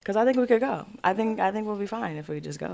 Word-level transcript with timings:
Because 0.00 0.16
I 0.16 0.24
think 0.24 0.36
we 0.38 0.46
could 0.46 0.60
go. 0.60 0.86
I 1.04 1.12
think 1.14 1.40
I 1.40 1.50
think 1.52 1.66
we'll 1.66 1.76
be 1.76 1.86
fine 1.86 2.16
if 2.16 2.28
we 2.28 2.40
just 2.40 2.58
go. 2.58 2.72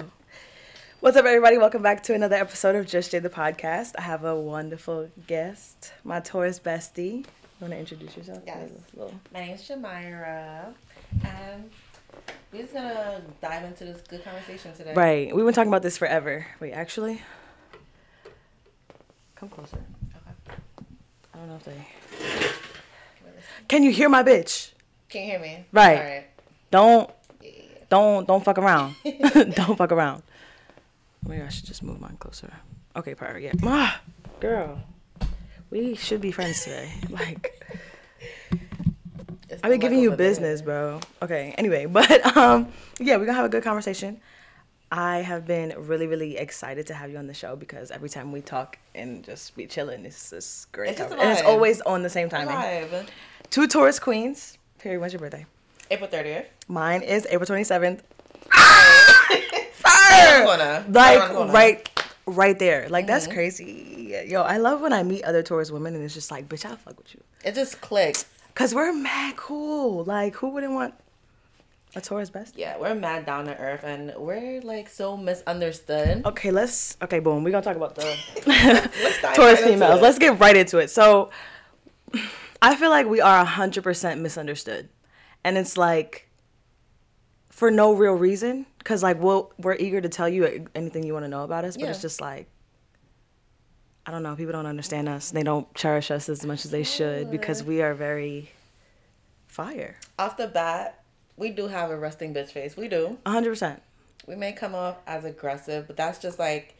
What's 1.00 1.16
up, 1.16 1.24
everybody? 1.24 1.58
Welcome 1.58 1.82
back 1.82 2.02
to 2.04 2.14
another 2.14 2.36
episode 2.36 2.74
of 2.76 2.86
Just 2.86 3.10
Jay 3.10 3.18
the 3.18 3.28
podcast. 3.28 3.92
I 3.98 4.02
have 4.02 4.24
a 4.24 4.34
wonderful 4.38 5.10
guest, 5.26 5.92
my 6.04 6.20
Taurus 6.20 6.58
bestie. 6.60 7.18
You 7.18 7.24
want 7.60 7.72
to 7.72 7.78
introduce 7.78 8.16
yourself? 8.16 8.42
Yes. 8.46 8.70
Little- 8.94 9.14
My 9.32 9.40
name's 9.40 9.62
Shamira, 9.68 10.72
and 11.24 11.70
we're 12.52 12.62
just 12.62 12.72
gonna 12.74 13.20
dive 13.40 13.64
into 13.64 13.84
this 13.86 14.02
good 14.02 14.22
conversation 14.24 14.72
today. 14.74 14.94
Right. 14.94 15.34
We've 15.34 15.44
been 15.44 15.54
talking 15.54 15.70
about 15.70 15.82
this 15.82 15.98
forever. 15.98 16.46
Wait, 16.60 16.72
actually, 16.72 17.22
come 19.34 19.48
closer. 19.48 19.78
Okay. 19.78 20.56
I 21.34 21.38
don't 21.38 21.48
know 21.48 21.56
if 21.56 21.64
they. 21.64 21.86
Can 23.68 23.82
you 23.82 23.90
hear 23.90 24.08
my 24.08 24.22
bitch? 24.22 24.70
Can't 25.08 25.24
hear 25.24 25.40
me? 25.40 25.64
Right. 25.72 25.98
All 25.98 26.04
right. 26.04 26.26
Don't 26.70 27.08
Yeah. 27.08 27.14
Don't 27.88 28.26
don't 28.26 28.44
fuck 28.44 28.58
around. 28.58 28.94
don't 29.04 29.76
fuck 29.76 29.92
around. 29.92 30.22
Maybe 31.26 31.42
I 31.42 31.48
should 31.48 31.66
just 31.66 31.82
move 31.82 32.00
mine 32.00 32.16
closer. 32.18 32.52
Okay, 32.94 33.14
perfect. 33.14 33.44
Yeah. 33.44 33.52
Ah, 33.64 34.00
girl, 34.40 34.80
we 35.70 35.94
should 35.94 36.20
be 36.20 36.32
friends 36.32 36.64
today. 36.64 36.90
Like, 37.10 37.52
I've 39.62 39.70
been 39.70 39.80
giving 39.80 40.00
you 40.00 40.12
of 40.12 40.18
the 40.18 40.24
day. 40.24 40.30
business, 40.30 40.62
bro. 40.62 41.00
Okay. 41.22 41.54
Anyway, 41.56 41.86
but 41.86 42.36
um, 42.36 42.68
yeah, 42.98 43.16
we're 43.16 43.26
gonna 43.26 43.36
have 43.36 43.44
a 43.44 43.50
good 43.50 43.62
conversation. 43.62 44.20
I 44.90 45.18
have 45.18 45.46
been 45.46 45.74
really, 45.76 46.06
really 46.06 46.36
excited 46.36 46.86
to 46.88 46.94
have 46.94 47.10
you 47.10 47.18
on 47.18 47.26
the 47.26 47.34
show 47.34 47.56
because 47.56 47.90
every 47.90 48.08
time 48.08 48.30
we 48.30 48.40
talk 48.40 48.78
and 48.94 49.24
just 49.24 49.56
be 49.56 49.66
chilling, 49.66 50.04
it's 50.04 50.30
just 50.30 50.70
great. 50.70 50.90
It's 50.90 51.00
and 51.00 51.30
it's 51.30 51.42
always 51.42 51.80
on 51.80 52.02
the 52.02 52.10
same 52.10 52.28
timing. 52.28 52.56
Two 53.50 53.66
Taurus 53.66 53.98
queens. 53.98 54.58
Period. 54.78 55.00
When's 55.00 55.12
your 55.12 55.20
birthday? 55.20 55.44
April 55.90 56.08
thirtieth. 56.10 56.46
Mine 56.68 57.02
is 57.02 57.26
April 57.30 57.46
twenty 57.46 57.64
seventh. 57.64 58.02
Fire! 59.72 60.46
Like 60.46 61.18
Around 61.18 61.28
the 61.28 61.34
corner. 61.34 61.52
right 61.52 61.90
right 62.28 62.58
there 62.58 62.88
like 62.88 63.04
Mm-hmm. 63.04 63.12
that's 63.12 63.26
crazy 63.28 64.24
yo 64.26 64.42
i 64.42 64.56
love 64.56 64.80
when 64.80 64.92
i 64.92 65.00
meet 65.04 65.22
other 65.22 65.44
taurus 65.44 65.70
women 65.70 65.94
and 65.94 66.02
it's 66.02 66.12
just 66.12 66.28
like 66.32 66.48
bitch 66.48 66.64
i'll 66.68 66.74
fuck 66.76 66.98
with 66.98 67.14
you 67.14 67.20
It 67.44 67.54
just 67.54 67.80
clicks. 67.80 68.24
because 68.48 68.74
we're 68.74 68.92
mad 68.92 69.36
cool 69.36 70.02
like 70.02 70.34
who 70.34 70.48
wouldn't 70.48 70.72
want 70.72 70.94
a 71.94 72.00
taurus 72.00 72.28
best 72.30 72.58
Yeah, 72.58 72.78
we're 72.78 72.96
mad 72.96 73.24
down 73.26 73.44
to 73.46 73.56
earth, 73.56 73.84
and 73.84 74.12
we're 74.16 74.60
like 74.62 74.88
so 74.88 75.16
misunderstood. 75.16 76.26
okay 76.26 76.50
let's 76.50 76.96
okay 77.00 77.20
boom 77.20 77.44
we're 77.44 77.52
gonna 77.52 77.62
talk 77.62 77.76
about 77.76 77.94
the 77.94 78.02
taurus 79.36 79.60
right 79.60 79.70
females 79.70 80.00
let's 80.02 80.18
get 80.18 80.40
right 80.40 80.56
into 80.56 80.78
it 80.78 80.90
so 80.90 81.30
i 82.60 82.74
feel 82.74 82.90
like 82.90 83.06
we 83.06 83.20
are 83.20 83.44
100% 83.46 84.18
misunderstood 84.18 84.88
and 85.46 85.56
it's 85.56 85.76
like 85.76 86.28
for 87.50 87.70
no 87.70 87.94
real 87.94 88.12
reason 88.14 88.66
because 88.78 89.02
like 89.02 89.18
we'll, 89.22 89.52
we're 89.58 89.76
eager 89.76 90.00
to 90.00 90.08
tell 90.08 90.28
you 90.28 90.66
anything 90.74 91.04
you 91.04 91.12
want 91.14 91.24
to 91.24 91.28
know 91.28 91.44
about 91.44 91.64
us 91.64 91.76
but 91.76 91.84
Yeah. 91.84 91.90
it's 91.90 92.02
just 92.02 92.20
like 92.20 92.48
i 94.04 94.10
don't 94.10 94.22
know 94.22 94.34
people 94.36 94.52
don't 94.52 94.66
understand 94.66 95.08
us 95.08 95.30
they 95.30 95.42
don't 95.42 95.72
cherish 95.74 96.10
us 96.10 96.28
as 96.28 96.44
much 96.44 96.64
as 96.66 96.70
they 96.70 96.82
should 96.82 97.30
because 97.30 97.62
we 97.62 97.80
are 97.80 97.94
very 97.94 98.50
fire 99.46 99.96
Off 100.18 100.36
the 100.36 100.48
bat, 100.48 101.02
we 101.36 101.48
do 101.50 101.68
have 101.68 101.90
a 101.90 101.96
resting 101.96 102.34
bitch 102.34 102.50
face. 102.50 102.76
We 102.76 102.88
do. 102.88 103.16
100% 103.24 103.80
We 104.26 104.34
may 104.36 104.52
come 104.52 104.74
off 104.74 104.96
as 105.06 105.24
aggressive, 105.24 105.86
but 105.86 105.96
that's 105.96 106.18
just 106.18 106.38
like 106.38 106.74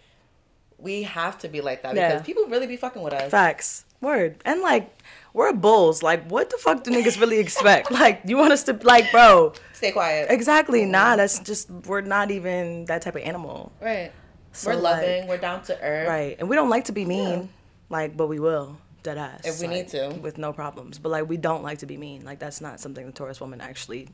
we 0.78 1.04
have 1.04 1.38
to 1.38 1.48
be 1.48 1.60
like 1.62 1.82
that 1.84 1.94
Yeah. 1.96 2.08
because 2.10 2.26
people 2.26 2.44
really 2.48 2.66
be 2.66 2.76
fucking 2.76 3.00
with 3.02 3.14
us. 3.14 3.30
facts 3.30 3.85
word 4.00 4.36
and 4.44 4.60
like 4.60 4.90
we're 5.32 5.52
bulls 5.52 6.02
like 6.02 6.24
what 6.30 6.50
the 6.50 6.56
fuck 6.58 6.82
do 6.84 6.90
niggas 6.90 7.20
really 7.20 7.38
expect 7.38 7.90
like 8.02 8.20
you 8.24 8.36
want 8.36 8.52
us 8.52 8.62
to 8.64 8.72
like 8.82 9.10
bro 9.12 9.52
Stay 9.72 9.92
quiet. 9.92 10.30
exactly 10.30 10.82
mm-hmm. 10.82 10.92
nah 10.92 11.16
that's 11.16 11.38
just 11.40 11.70
we're 11.70 12.00
not 12.00 12.30
even 12.30 12.84
that 12.86 13.02
type 13.02 13.16
of 13.16 13.22
animal 13.22 13.72
Right. 13.80 14.12
So, 14.52 14.70
we're 14.70 14.76
like- 14.76 15.02
loving. 15.02 15.26
we're 15.28 15.36
down 15.36 15.62
to 15.64 15.78
earth. 15.82 16.08
Right. 16.08 16.36
And 16.38 16.48
we 16.48 16.56
don't 16.56 16.70
like 16.70 16.84
to 16.86 16.92
be 16.92 17.04
mean. 17.04 17.40
Yeah. 17.40 17.46
Like, 17.90 18.16
but 18.16 18.26
we 18.28 18.40
will. 18.40 18.78
Dead 19.02 19.18
ass. 19.18 19.42
If 19.44 19.60
we 19.60 19.66
need 19.66 19.88
to. 19.88 20.08
With 20.22 20.38
no 20.38 20.54
problems. 20.54 20.98
But 20.98 21.10
like 21.10 21.28
we 21.28 21.36
don't 21.36 21.62
like 21.62 21.80
to 21.80 21.86
be 21.86 21.98
mean. 21.98 22.24
Like 22.24 22.38
that's 22.38 22.62
not 22.62 22.80
something 22.80 23.04
the 23.04 23.12
Taurus 23.12 23.38
woman 23.38 23.60
actually 23.60 24.08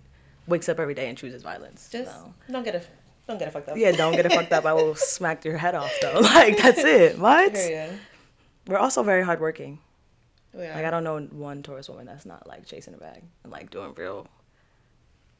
wakes 0.48 0.68
up 0.68 0.80
every 0.80 0.94
day 0.94 1.08
and 1.08 1.16
chooses 1.16 1.44
violence. 1.44 1.88
Just 1.92 2.10
So. 2.10 2.34
don't 2.50 2.64
get 2.64 2.74
it. 2.74 2.88
Don't 3.28 3.38
get 3.38 3.46
it 3.46 3.52
fucked 3.52 3.68
up. 3.68 3.76
Yeah, 3.76 3.92
don't 3.92 4.16
get 4.16 4.26
it 4.26 4.32
fucked 4.32 4.52
up. 4.52 4.64
I 4.66 4.72
will 4.72 4.94
smack 5.16 5.44
your 5.44 5.56
head 5.58 5.76
off 5.76 5.92
though. 6.02 6.18
Like 6.22 6.56
that's 6.56 6.82
it. 6.82 7.20
What? 7.20 7.54
We're 8.66 8.78
also 8.78 9.02
very 9.02 9.24
hardworking. 9.24 9.78
Yeah. 10.56 10.74
Like 10.74 10.84
I 10.84 10.90
don't 10.90 11.04
know 11.04 11.18
one 11.20 11.62
Taurus 11.62 11.88
woman 11.88 12.06
that's 12.06 12.26
not 12.26 12.46
like 12.46 12.66
chasing 12.66 12.94
a 12.94 12.98
bag 12.98 13.22
and 13.42 13.52
like 13.52 13.70
doing 13.70 13.94
real 13.96 14.26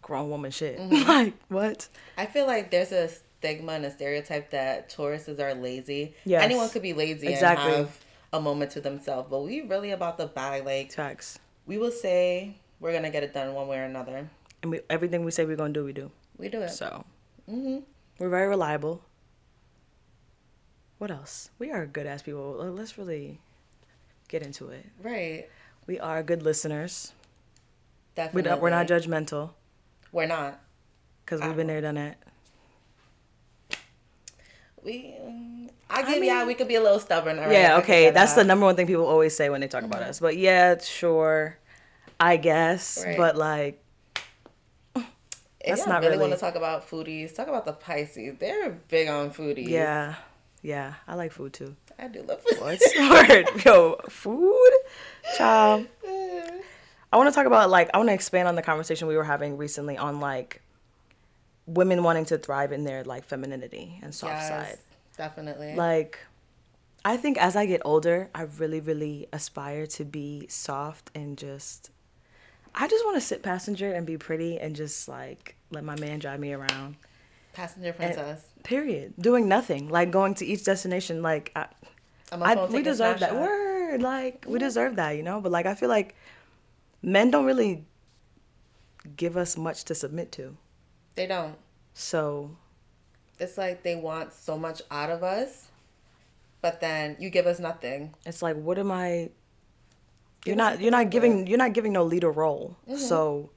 grown 0.00 0.30
woman 0.30 0.50
shit. 0.50 0.78
Mm-hmm. 0.78 1.08
like 1.08 1.34
what? 1.48 1.88
I 2.16 2.26
feel 2.26 2.46
like 2.46 2.70
there's 2.70 2.92
a 2.92 3.08
stigma 3.08 3.72
and 3.72 3.84
a 3.84 3.90
stereotype 3.90 4.50
that 4.50 4.90
Tauruses 4.90 5.38
are 5.40 5.54
lazy. 5.54 6.14
Yes. 6.24 6.42
Anyone 6.42 6.68
could 6.70 6.82
be 6.82 6.92
lazy 6.92 7.28
Exactly. 7.28 7.66
and 7.66 7.76
have 7.86 7.98
a 8.32 8.40
moment 8.40 8.70
to 8.72 8.80
themselves, 8.80 9.28
but 9.30 9.40
we 9.42 9.60
really 9.62 9.90
about 9.90 10.16
the 10.16 10.26
bag. 10.26 10.64
Like 10.64 10.92
Facts. 10.92 11.38
we 11.66 11.76
will 11.78 11.90
say 11.92 12.56
we're 12.80 12.92
gonna 12.92 13.10
get 13.10 13.22
it 13.22 13.34
done 13.34 13.54
one 13.54 13.68
way 13.68 13.78
or 13.78 13.84
another. 13.84 14.28
And 14.62 14.70
we 14.70 14.80
everything 14.88 15.24
we 15.24 15.30
say 15.30 15.44
we're 15.44 15.56
gonna 15.56 15.72
do, 15.72 15.84
we 15.84 15.92
do. 15.92 16.10
We 16.38 16.48
do 16.48 16.62
it. 16.62 16.70
So 16.70 17.04
hmm 17.46 17.78
We're 18.18 18.30
very 18.30 18.48
reliable. 18.48 19.02
What 21.02 21.10
else? 21.10 21.50
We 21.58 21.72
are 21.72 21.84
good 21.84 22.06
ass 22.06 22.22
people. 22.22 22.52
Let's 22.52 22.96
really 22.96 23.40
get 24.28 24.40
into 24.40 24.68
it. 24.68 24.86
Right. 25.02 25.48
We 25.88 25.98
are 25.98 26.22
good 26.22 26.44
listeners. 26.44 27.10
We 27.10 28.14
Definitely. 28.14 28.42
don't, 28.42 28.62
we're 28.62 28.70
not 28.70 28.86
judgmental 28.86 29.50
We're 30.12 30.26
not. 30.28 30.60
because 31.24 31.40
we've 31.40 31.56
been 31.56 31.66
there, 31.66 31.80
done 31.80 31.96
that. 31.96 32.18
We. 34.84 35.16
um, 35.26 35.70
I 35.90 36.02
give 36.02 36.20
mean- 36.20 36.24
yeah. 36.26 36.46
We 36.46 36.54
could 36.54 36.68
be 36.68 36.76
a 36.76 36.80
little 36.80 37.00
stubborn. 37.00 37.36
right, 37.38 37.48
I 37.48 37.52
yeah, 37.52 37.76
okay. 37.78 38.10
That's 38.10 38.34
the 38.34 38.44
number 38.44 38.64
one 38.64 38.76
thing 38.76 38.86
people 38.86 39.04
always 39.06 39.36
say 39.36 39.50
when 39.50 39.60
they 39.60 39.66
talk 39.66 39.82
about 39.82 40.02
us. 40.04 40.20
But 40.20 40.36
yeah, 40.36 40.78
sure. 40.78 41.58
I 42.20 42.36
guess. 42.36 43.02
Right. 43.04 43.16
But 43.16 43.34
like, 43.36 43.82
If 44.94 45.04
That's 45.66 45.84
not 45.84 46.00
really, 46.02 46.10
really- 46.16 46.28
want 46.28 46.34
to 46.34 46.38
talk 46.38 46.54
about 46.54 46.88
foodies. 46.88 47.34
Talk 47.34 47.48
about 47.48 47.64
the 47.64 47.72
Pisces. 47.72 48.36
They're 48.38 48.70
big 48.86 49.08
on 49.08 49.32
foodies. 49.32 49.66
yeah. 49.66 50.14
Yeah. 50.62 50.94
I 51.06 51.14
like 51.16 51.32
food 51.32 51.52
too. 51.52 51.76
I 51.98 52.08
do 52.08 52.22
love 52.22 52.40
food. 52.42 52.60
What's 52.60 52.98
word? 52.98 53.64
Yo, 53.64 54.00
food? 54.08 54.70
Child. 55.36 55.86
I 57.12 57.16
want 57.16 57.28
to 57.28 57.34
talk 57.34 57.46
about 57.46 57.68
like 57.68 57.90
I 57.92 57.98
want 57.98 58.08
to 58.08 58.14
expand 58.14 58.48
on 58.48 58.54
the 58.54 58.62
conversation 58.62 59.06
we 59.08 59.16
were 59.16 59.24
having 59.24 59.56
recently 59.58 59.98
on 59.98 60.18
like 60.20 60.62
women 61.66 62.02
wanting 62.02 62.24
to 62.26 62.38
thrive 62.38 62.72
in 62.72 62.84
their 62.84 63.04
like 63.04 63.24
femininity 63.24 63.98
and 64.02 64.14
soft 64.14 64.32
Yes, 64.34 64.48
side. 64.48 64.78
definitely. 65.16 65.74
Like 65.76 66.18
I 67.04 67.16
think 67.16 67.36
as 67.38 67.54
I 67.56 67.66
get 67.66 67.82
older, 67.84 68.30
I 68.34 68.42
really 68.42 68.80
really 68.80 69.26
aspire 69.32 69.86
to 69.88 70.04
be 70.04 70.46
soft 70.48 71.10
and 71.14 71.36
just 71.36 71.90
I 72.74 72.88
just 72.88 73.04
want 73.04 73.16
to 73.16 73.20
sit 73.20 73.42
passenger 73.42 73.92
and 73.92 74.06
be 74.06 74.16
pretty 74.16 74.58
and 74.58 74.74
just 74.74 75.06
like 75.08 75.56
let 75.70 75.84
my 75.84 75.96
man 76.00 76.18
drive 76.18 76.40
me 76.40 76.52
around. 76.54 76.96
Passenger 77.52 77.88
And- 77.88 77.96
princess. 77.96 78.44
period. 78.64 79.14
Doing 79.18 79.48
nothing. 79.48 79.88
Like 79.88 80.10
going 80.10 80.34
to 80.36 80.46
each 80.46 80.64
destination 80.64 81.22
like 81.22 81.52
I, 81.56 81.66
I'm 82.30 82.42
a 82.42 82.44
I, 82.44 82.64
we 82.66 82.82
deserve 82.82 83.20
that 83.20 83.34
word. 83.34 84.00
Like 84.02 84.44
we 84.48 84.58
deserve 84.58 84.96
that, 84.96 85.10
you 85.16 85.22
know. 85.22 85.40
But 85.40 85.52
like 85.52 85.66
I 85.66 85.74
feel 85.74 85.88
like 85.90 86.14
men 87.02 87.30
don't 87.30 87.44
really 87.44 87.84
give 89.16 89.36
us 89.36 89.56
much 89.56 89.84
to 89.84 89.94
submit 89.94 90.32
to. 90.32 90.56
They 91.14 91.26
don't. 91.26 91.56
So 91.94 92.56
It's 93.38 93.58
like 93.58 93.82
they 93.82 93.96
want 93.96 94.32
so 94.32 94.56
much 94.56 94.80
out 94.90 95.10
of 95.10 95.22
us, 95.22 95.68
but 96.62 96.80
then 96.80 97.16
you 97.20 97.28
give 97.28 97.46
us 97.46 97.58
nothing. 97.58 98.14
it's 98.24 98.40
like, 98.40 98.56
what 98.56 98.78
am 98.78 98.90
I? 98.90 99.30
You're 100.46 100.56
not. 100.56 100.80
You're 100.80 100.90
not 100.90 101.10
giving. 101.10 101.46
You're 101.46 101.58
not 101.58 101.72
giving 101.74 101.92
no 101.92 102.02
leader 102.04 102.30
role. 102.30 102.76
Mm-hmm. 102.88 102.96
So 102.98 103.50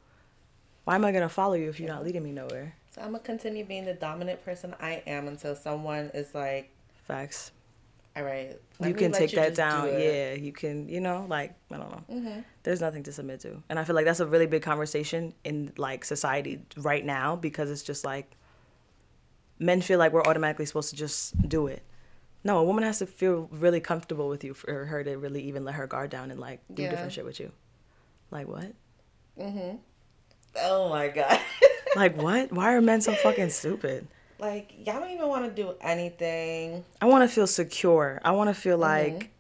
why 0.84 0.96
am 0.96 1.06
I 1.06 1.12
gonna 1.12 1.30
follow 1.30 1.54
you 1.54 1.70
if 1.70 1.80
you're 1.80 1.90
not 1.90 2.04
leading 2.04 2.24
me 2.24 2.32
nowhere? 2.32 2.76
So 2.96 3.02
I'm 3.02 3.08
gonna 3.08 3.20
continue 3.20 3.66
being 3.66 3.84
the 3.84 3.94
dominant 3.94 4.44
person 4.46 4.74
I 4.80 5.04
am 5.06 5.28
until 5.28 5.54
someone 5.54 6.12
is 6.14 6.34
like, 6.34 6.72
Facts. 7.04 7.52
all 8.16 8.24
right, 8.24 8.58
you 8.82 8.94
can 8.94 9.12
take 9.12 9.32
that 9.32 9.54
just 9.54 9.56
do 9.56 9.56
down. 9.56 9.88
Yeah, 10.00 10.34
you 10.36 10.54
can. 10.54 10.88
You 10.88 11.02
know, 11.02 11.26
like 11.28 11.54
I 11.70 11.78
don't 11.78 11.92
know. 11.92 12.04
Mm-hmm. 12.16 12.40
There's 12.64 12.80
nothing 12.80 13.04
to 13.04 13.12
submit 13.12 13.42
to, 13.42 13.62
and 13.70 13.78
I 13.78 13.84
feel 13.84 13.96
like 13.96 14.06
that's 14.06 14.22
a 14.22 14.26
really 14.26 14.48
big 14.48 14.62
conversation 14.62 15.34
in 15.44 15.74
like 15.76 16.06
society 16.06 16.62
right 16.78 17.06
now 17.06 17.36
because 17.36 17.70
it's 17.70 17.84
just 17.84 18.06
like 18.06 18.32
men 19.60 19.82
feel 19.82 20.00
like 20.00 20.14
we're 20.14 20.24
automatically 20.24 20.66
supposed 20.66 20.90
to 20.92 20.96
just 20.96 21.38
do 21.50 21.68
it. 21.68 21.84
No, 22.46 22.60
a 22.60 22.64
woman 22.64 22.86
has 22.86 23.00
to 23.00 23.06
feel 23.06 23.50
really 23.52 23.82
comfortable 23.82 24.30
with 24.30 24.46
you 24.46 24.54
for 24.54 24.86
her 24.86 25.04
to 25.04 25.16
really 25.18 25.42
even 25.44 25.66
let 25.66 25.76
her 25.76 25.86
guard 25.86 26.12
down 26.12 26.32
and 26.32 26.40
like 26.40 26.62
do 26.74 26.84
Yeah. 26.84 26.92
different 26.92 27.12
shit 27.12 27.26
with 27.26 27.42
you. 27.42 27.52
Like 28.32 28.48
what? 28.48 28.72
Mm-hmm. 29.38 29.78
Oh 30.62 30.88
my 30.90 31.10
god. 31.10 31.42
Like 31.96 32.22
what? 32.22 32.52
Why 32.52 32.74
are 32.74 32.82
men 32.82 33.02
so 33.02 33.14
fucking 33.14 33.50
stupid? 33.50 34.08
like 34.38 34.74
y'all 34.86 35.00
don't 35.00 35.12
even 35.12 35.28
want 35.30 35.46
to 35.46 35.62
do 35.64 35.74
anything. 35.80 36.84
I 37.02 37.06
want 37.06 37.28
to 37.28 37.34
feel 37.34 37.48
secure. 37.48 38.20
I 38.24 38.32
want 38.32 38.50
to 38.50 38.54
feel 38.54 38.78
Mm-hmm. 38.78 39.14
like 39.16 39.32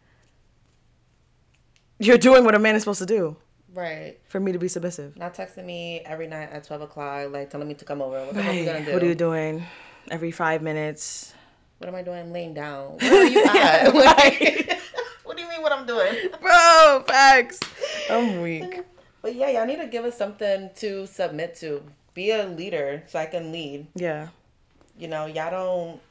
you're 1.99 2.17
doing 2.17 2.43
what 2.45 2.55
a 2.55 2.59
man 2.59 2.75
is 2.75 2.81
supposed 2.83 2.99
to 2.99 3.05
do. 3.05 3.35
Right. 3.73 4.17
for 4.29 4.39
me 4.39 4.53
to 4.53 4.57
be 4.59 4.69
submissive. 4.69 5.17
Not 5.17 5.33
texting 5.33 5.65
me 5.65 5.99
every 6.05 6.27
night 6.27 6.49
at 6.51 6.63
twelve 6.63 6.81
o'clock, 6.81 7.29
like 7.31 7.49
telling 7.49 7.67
me 7.67 7.73
to 7.73 7.83
come 7.85 8.01
over. 8.01 8.23
What 8.25 8.33
the 8.35 8.43
fuck 8.43 8.53
you 8.55 8.59
Right. 8.61 8.65
gonna 8.65 8.85
do? 8.85 8.93
What 8.93 9.03
are 9.03 9.05
you 9.05 9.15
doing? 9.15 9.65
Every 10.09 10.31
five 10.31 10.61
minutes. 10.61 11.33
What 11.79 11.89
am 11.89 11.95
I 11.95 12.01
doing? 12.01 12.31
Laying 12.31 12.53
down. 12.53 12.97
Where 13.01 13.21
are 13.21 13.25
you 13.25 13.43
at? 13.43 13.93
Like, 13.93 14.79
what 15.25 15.35
do 15.35 15.43
you 15.43 15.49
mean? 15.49 15.61
What 15.61 15.73
I'm 15.73 15.85
doing? 15.85 16.29
Bro, 16.41 17.03
facts. 17.07 17.59
I'm 18.09 18.41
weak. 18.41 18.79
But 19.21 19.35
yeah, 19.35 19.49
y'all 19.49 19.65
need 19.65 19.77
to 19.81 19.87
give 19.87 20.05
us 20.05 20.17
something 20.17 20.69
to 20.77 21.05
submit 21.07 21.55
to. 21.57 21.83
Be 22.15 22.31
a 22.31 22.47
leader 22.47 23.03
so 23.07 23.19
I 23.19 23.27
can 23.27 23.51
lead. 23.51 23.87
Yeah. 23.93 24.29
You 24.97 25.07
know, 25.07 25.27
y'all 25.27 25.51
don't. 25.51 26.01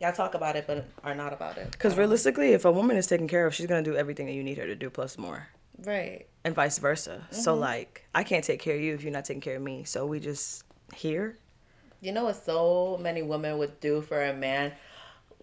Y'all 0.00 0.12
talk 0.12 0.34
about 0.34 0.56
it, 0.56 0.66
but 0.66 0.84
are 1.04 1.14
not 1.14 1.32
about 1.32 1.56
it. 1.56 1.70
Because 1.70 1.96
realistically, 1.96 2.52
if 2.52 2.64
a 2.64 2.72
woman 2.72 2.96
is 2.96 3.06
taken 3.06 3.28
care 3.28 3.46
of, 3.46 3.54
she's 3.54 3.66
gonna 3.66 3.84
do 3.84 3.94
everything 3.96 4.26
that 4.26 4.32
you 4.32 4.42
need 4.42 4.58
her 4.58 4.66
to 4.66 4.74
do 4.74 4.90
plus 4.90 5.16
more, 5.16 5.46
Right. 5.84 6.26
and 6.42 6.56
vice 6.56 6.78
versa. 6.78 7.22
So 7.30 7.52
mm-hmm. 7.52 7.60
like, 7.60 8.04
I 8.12 8.24
can't 8.24 8.42
take 8.44 8.60
care 8.60 8.74
of 8.74 8.80
you 8.82 8.94
if 8.94 9.04
you're 9.04 9.12
not 9.12 9.24
taking 9.24 9.40
care 9.40 9.54
of 9.54 9.62
me. 9.62 9.84
So 9.84 10.04
we 10.04 10.18
just 10.18 10.64
here. 10.92 11.38
You 12.00 12.10
know 12.10 12.24
what 12.24 12.44
so 12.44 12.98
many 13.00 13.22
women 13.22 13.58
would 13.58 13.78
do 13.78 14.02
for 14.02 14.20
a 14.24 14.34
man? 14.34 14.72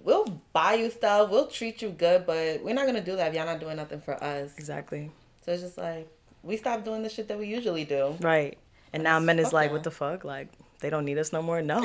We'll 0.03 0.41
buy 0.51 0.73
you 0.73 0.89
stuff, 0.89 1.29
we'll 1.29 1.47
treat 1.47 1.81
you 1.81 1.89
good, 1.91 2.25
but 2.25 2.61
we're 2.61 2.75
not 2.75 2.85
gonna 2.85 3.03
do 3.03 3.15
that 3.15 3.29
if 3.29 3.35
y'all 3.35 3.45
not 3.45 3.61
doing 3.61 3.77
nothing 3.77 4.01
for 4.01 4.21
us. 4.21 4.57
Exactly. 4.57 5.09
So 5.45 5.53
it's 5.53 5.61
just 5.61 5.77
like 5.77 6.09
we 6.43 6.57
stop 6.57 6.83
doing 6.83 7.01
the 7.01 7.09
shit 7.09 7.29
that 7.29 7.39
we 7.39 7.47
usually 7.47 7.85
do. 7.85 8.17
Right. 8.19 8.57
And 8.93 9.03
now 9.03 9.19
men 9.19 9.39
is 9.39 9.53
like, 9.53 9.71
what 9.71 9.83
the 9.83 9.91
fuck? 9.91 10.23
Like 10.23 10.49
they 10.79 10.89
don't 10.89 11.05
need 11.05 11.17
us 11.17 11.31
no 11.33 11.41
more. 11.41 11.61
No. 11.61 11.83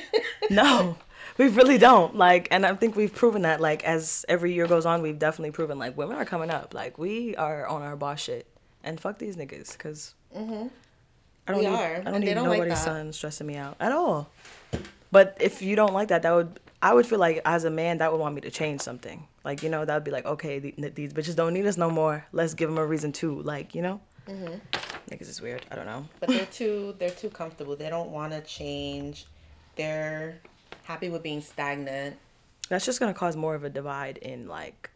no. 0.50 0.96
We 1.38 1.48
really 1.48 1.78
don't. 1.78 2.16
Like, 2.16 2.48
and 2.50 2.64
I 2.64 2.74
think 2.74 2.96
we've 2.96 3.12
proven 3.12 3.42
that. 3.42 3.60
Like, 3.60 3.82
as 3.84 4.24
every 4.28 4.52
year 4.52 4.66
goes 4.66 4.86
on, 4.86 5.02
we've 5.02 5.18
definitely 5.18 5.50
proven 5.50 5.78
like 5.78 5.96
women 5.96 6.16
are 6.16 6.24
coming 6.24 6.50
up. 6.50 6.74
Like, 6.74 6.98
we 6.98 7.34
are 7.36 7.66
on 7.66 7.82
our 7.82 7.96
boss 7.96 8.20
shit, 8.20 8.46
and 8.84 9.00
fuck 9.00 9.18
these 9.18 9.36
niggas, 9.36 9.72
because 9.72 10.14
I 10.34 10.38
don't 10.38 10.48
Mm-hmm. 10.50 10.68
We 11.48 11.60
need, 11.60 11.66
are, 11.66 11.96
I 11.96 12.00
don't 12.02 12.12
they 12.12 12.18
need 12.20 12.34
don't 12.34 12.48
like 12.48 12.58
nobody's 12.58 12.78
that. 12.78 12.84
son 12.84 13.12
stressing 13.12 13.46
me 13.46 13.56
out 13.56 13.76
at 13.80 13.92
all. 13.92 14.30
But 15.10 15.36
if 15.40 15.60
you 15.62 15.76
don't 15.76 15.92
like 15.92 16.08
that, 16.08 16.22
that 16.22 16.32
would 16.32 16.60
I 16.82 16.92
would 16.92 17.06
feel 17.06 17.18
like 17.18 17.40
as 17.44 17.64
a 17.64 17.70
man 17.70 17.98
that 17.98 18.12
would 18.12 18.20
want 18.20 18.34
me 18.34 18.40
to 18.42 18.50
change 18.50 18.80
something. 18.80 19.26
Like 19.44 19.62
you 19.62 19.68
know 19.68 19.84
that 19.84 19.94
would 19.94 20.04
be 20.04 20.10
like 20.10 20.26
okay 20.26 20.58
the, 20.58 20.72
these 20.90 21.12
bitches 21.12 21.36
don't 21.36 21.52
need 21.54 21.66
us 21.66 21.76
no 21.76 21.90
more. 21.90 22.26
Let's 22.32 22.54
give 22.54 22.68
them 22.68 22.78
a 22.78 22.84
reason 22.84 23.12
to 23.12 23.40
like 23.42 23.74
you 23.74 23.82
know. 23.82 24.00
Mm-hmm. 24.28 24.54
Niggas 25.10 25.28
is 25.28 25.40
weird. 25.42 25.64
I 25.70 25.74
don't 25.76 25.86
know. 25.86 26.06
But 26.20 26.30
they're 26.30 26.46
too 26.46 26.94
they're 26.98 27.10
too 27.10 27.28
comfortable. 27.30 27.76
They 27.76 27.90
don't 27.90 28.10
want 28.10 28.32
to 28.32 28.40
change. 28.40 29.26
They're 29.76 30.36
happy 30.84 31.08
with 31.10 31.22
being 31.22 31.40
stagnant. 31.40 32.16
That's 32.68 32.86
just 32.86 33.00
gonna 33.00 33.14
cause 33.14 33.36
more 33.36 33.54
of 33.54 33.64
a 33.64 33.70
divide 33.70 34.16
in 34.18 34.48
like 34.48 34.90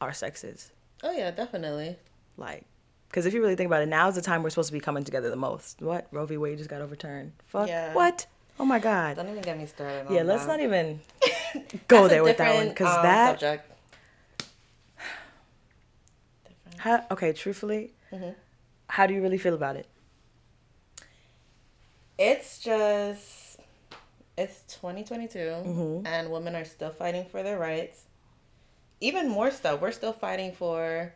our 0.00 0.12
sexes. 0.12 0.72
Oh 1.02 1.12
yeah, 1.12 1.30
definitely. 1.30 1.96
Like, 2.36 2.64
because 3.08 3.26
if 3.26 3.34
you 3.34 3.40
really 3.40 3.54
think 3.56 3.68
about 3.68 3.82
it, 3.82 3.86
now's 3.88 4.14
the 4.16 4.22
time 4.22 4.42
we're 4.42 4.50
supposed 4.50 4.68
to 4.68 4.72
be 4.72 4.80
coming 4.80 5.04
together 5.04 5.30
the 5.30 5.36
most. 5.36 5.80
What 5.80 6.08
Roe 6.10 6.26
v. 6.26 6.36
Wade 6.36 6.58
just 6.58 6.70
got 6.70 6.80
overturned. 6.80 7.32
Fuck. 7.46 7.68
Yeah. 7.68 7.94
What? 7.94 8.26
Oh 8.60 8.64
my 8.64 8.80
God. 8.80 9.16
Don't 9.16 9.28
even 9.28 9.42
get 9.42 9.56
me 9.56 9.66
started. 9.66 10.08
On 10.08 10.12
Yeah, 10.14 10.22
let's 10.22 10.44
that. 10.46 10.58
not 10.58 10.60
even 10.60 11.00
go 11.88 12.08
there 12.08 12.24
with 12.24 12.38
that 12.38 12.54
one 12.56 12.68
because 12.70 12.96
um, 12.96 13.02
that. 13.04 13.30
subject. 13.40 13.70
How, 16.78 17.04
okay, 17.12 17.32
truthfully, 17.32 17.92
Mm-hmm. 18.12 18.30
How 18.88 19.06
do 19.06 19.14
you 19.14 19.22
really 19.22 19.38
feel 19.38 19.54
about 19.54 19.76
it? 19.76 19.86
It's 22.18 22.58
just 22.58 23.58
it's 24.36 24.62
2022 24.80 25.38
Mm-hmm. 25.38 26.06
and 26.06 26.30
women 26.30 26.54
are 26.54 26.64
still 26.64 26.90
fighting 26.90 27.24
for 27.26 27.42
their 27.42 27.58
rights. 27.58 28.02
Even 29.00 29.28
more 29.28 29.50
so, 29.50 29.76
We're 29.76 29.92
still 29.92 30.12
fighting 30.12 30.52
for 30.52 31.12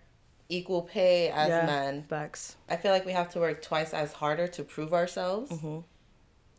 equal 0.48 0.82
pay 0.82 1.28
as 1.30 1.48
yeah, 1.48 1.66
men. 1.66 2.04
Facts. 2.08 2.56
I 2.68 2.76
feel 2.76 2.92
like 2.92 3.04
we 3.06 3.12
have 3.12 3.30
to 3.32 3.40
work 3.40 3.62
twice 3.62 3.92
as 3.94 4.12
harder 4.12 4.46
to 4.48 4.62
prove 4.62 4.92
ourselves 4.92 5.50
Mm-hmm. 5.50 5.78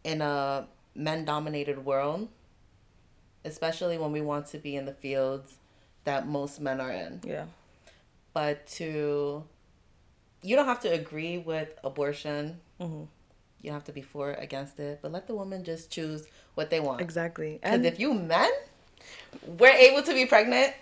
in 0.04 0.21
a 0.21 0.68
men 0.95 1.25
dominated 1.25 1.86
world, 1.86 2.27
especially 3.45 3.98
when 3.98 4.12
we 4.12 4.21
want 4.21 4.48
to 4.48 4.57
be 4.57 4.75
in 4.75 4.86
the 4.86 4.94
fields 4.94 5.57
that 6.04 6.27
most 6.27 6.59
men 6.59 6.81
are 6.81 6.92
in. 6.92 7.21
Yeah. 7.25 7.45
But 8.33 8.68
to, 8.77 9.44
you 10.44 10.56
don't 10.56 10.66
have 10.66 10.81
to 10.81 10.90
agree 10.90 11.38
with 11.38 11.69
abortion. 11.84 12.60
Mm-hmm. 12.80 13.04
You 13.62 13.69
don't 13.69 13.74
have 13.74 13.86
to 13.86 13.94
be 13.94 14.01
for 14.01 14.31
or 14.31 14.34
against 14.34 14.80
it, 14.80 15.00
but 15.01 15.12
let 15.12 15.28
the 15.28 15.34
woman 15.36 15.63
just 15.63 15.90
choose 15.90 16.25
what 16.56 16.69
they 16.69 16.80
want. 16.81 17.00
Exactly. 17.01 17.60
And 17.63 17.86
if 17.86 18.00
you 18.00 18.13
men 18.13 18.51
were 19.57 19.68
able 19.68 20.04
to 20.04 20.13
be 20.13 20.25
pregnant, 20.25 20.74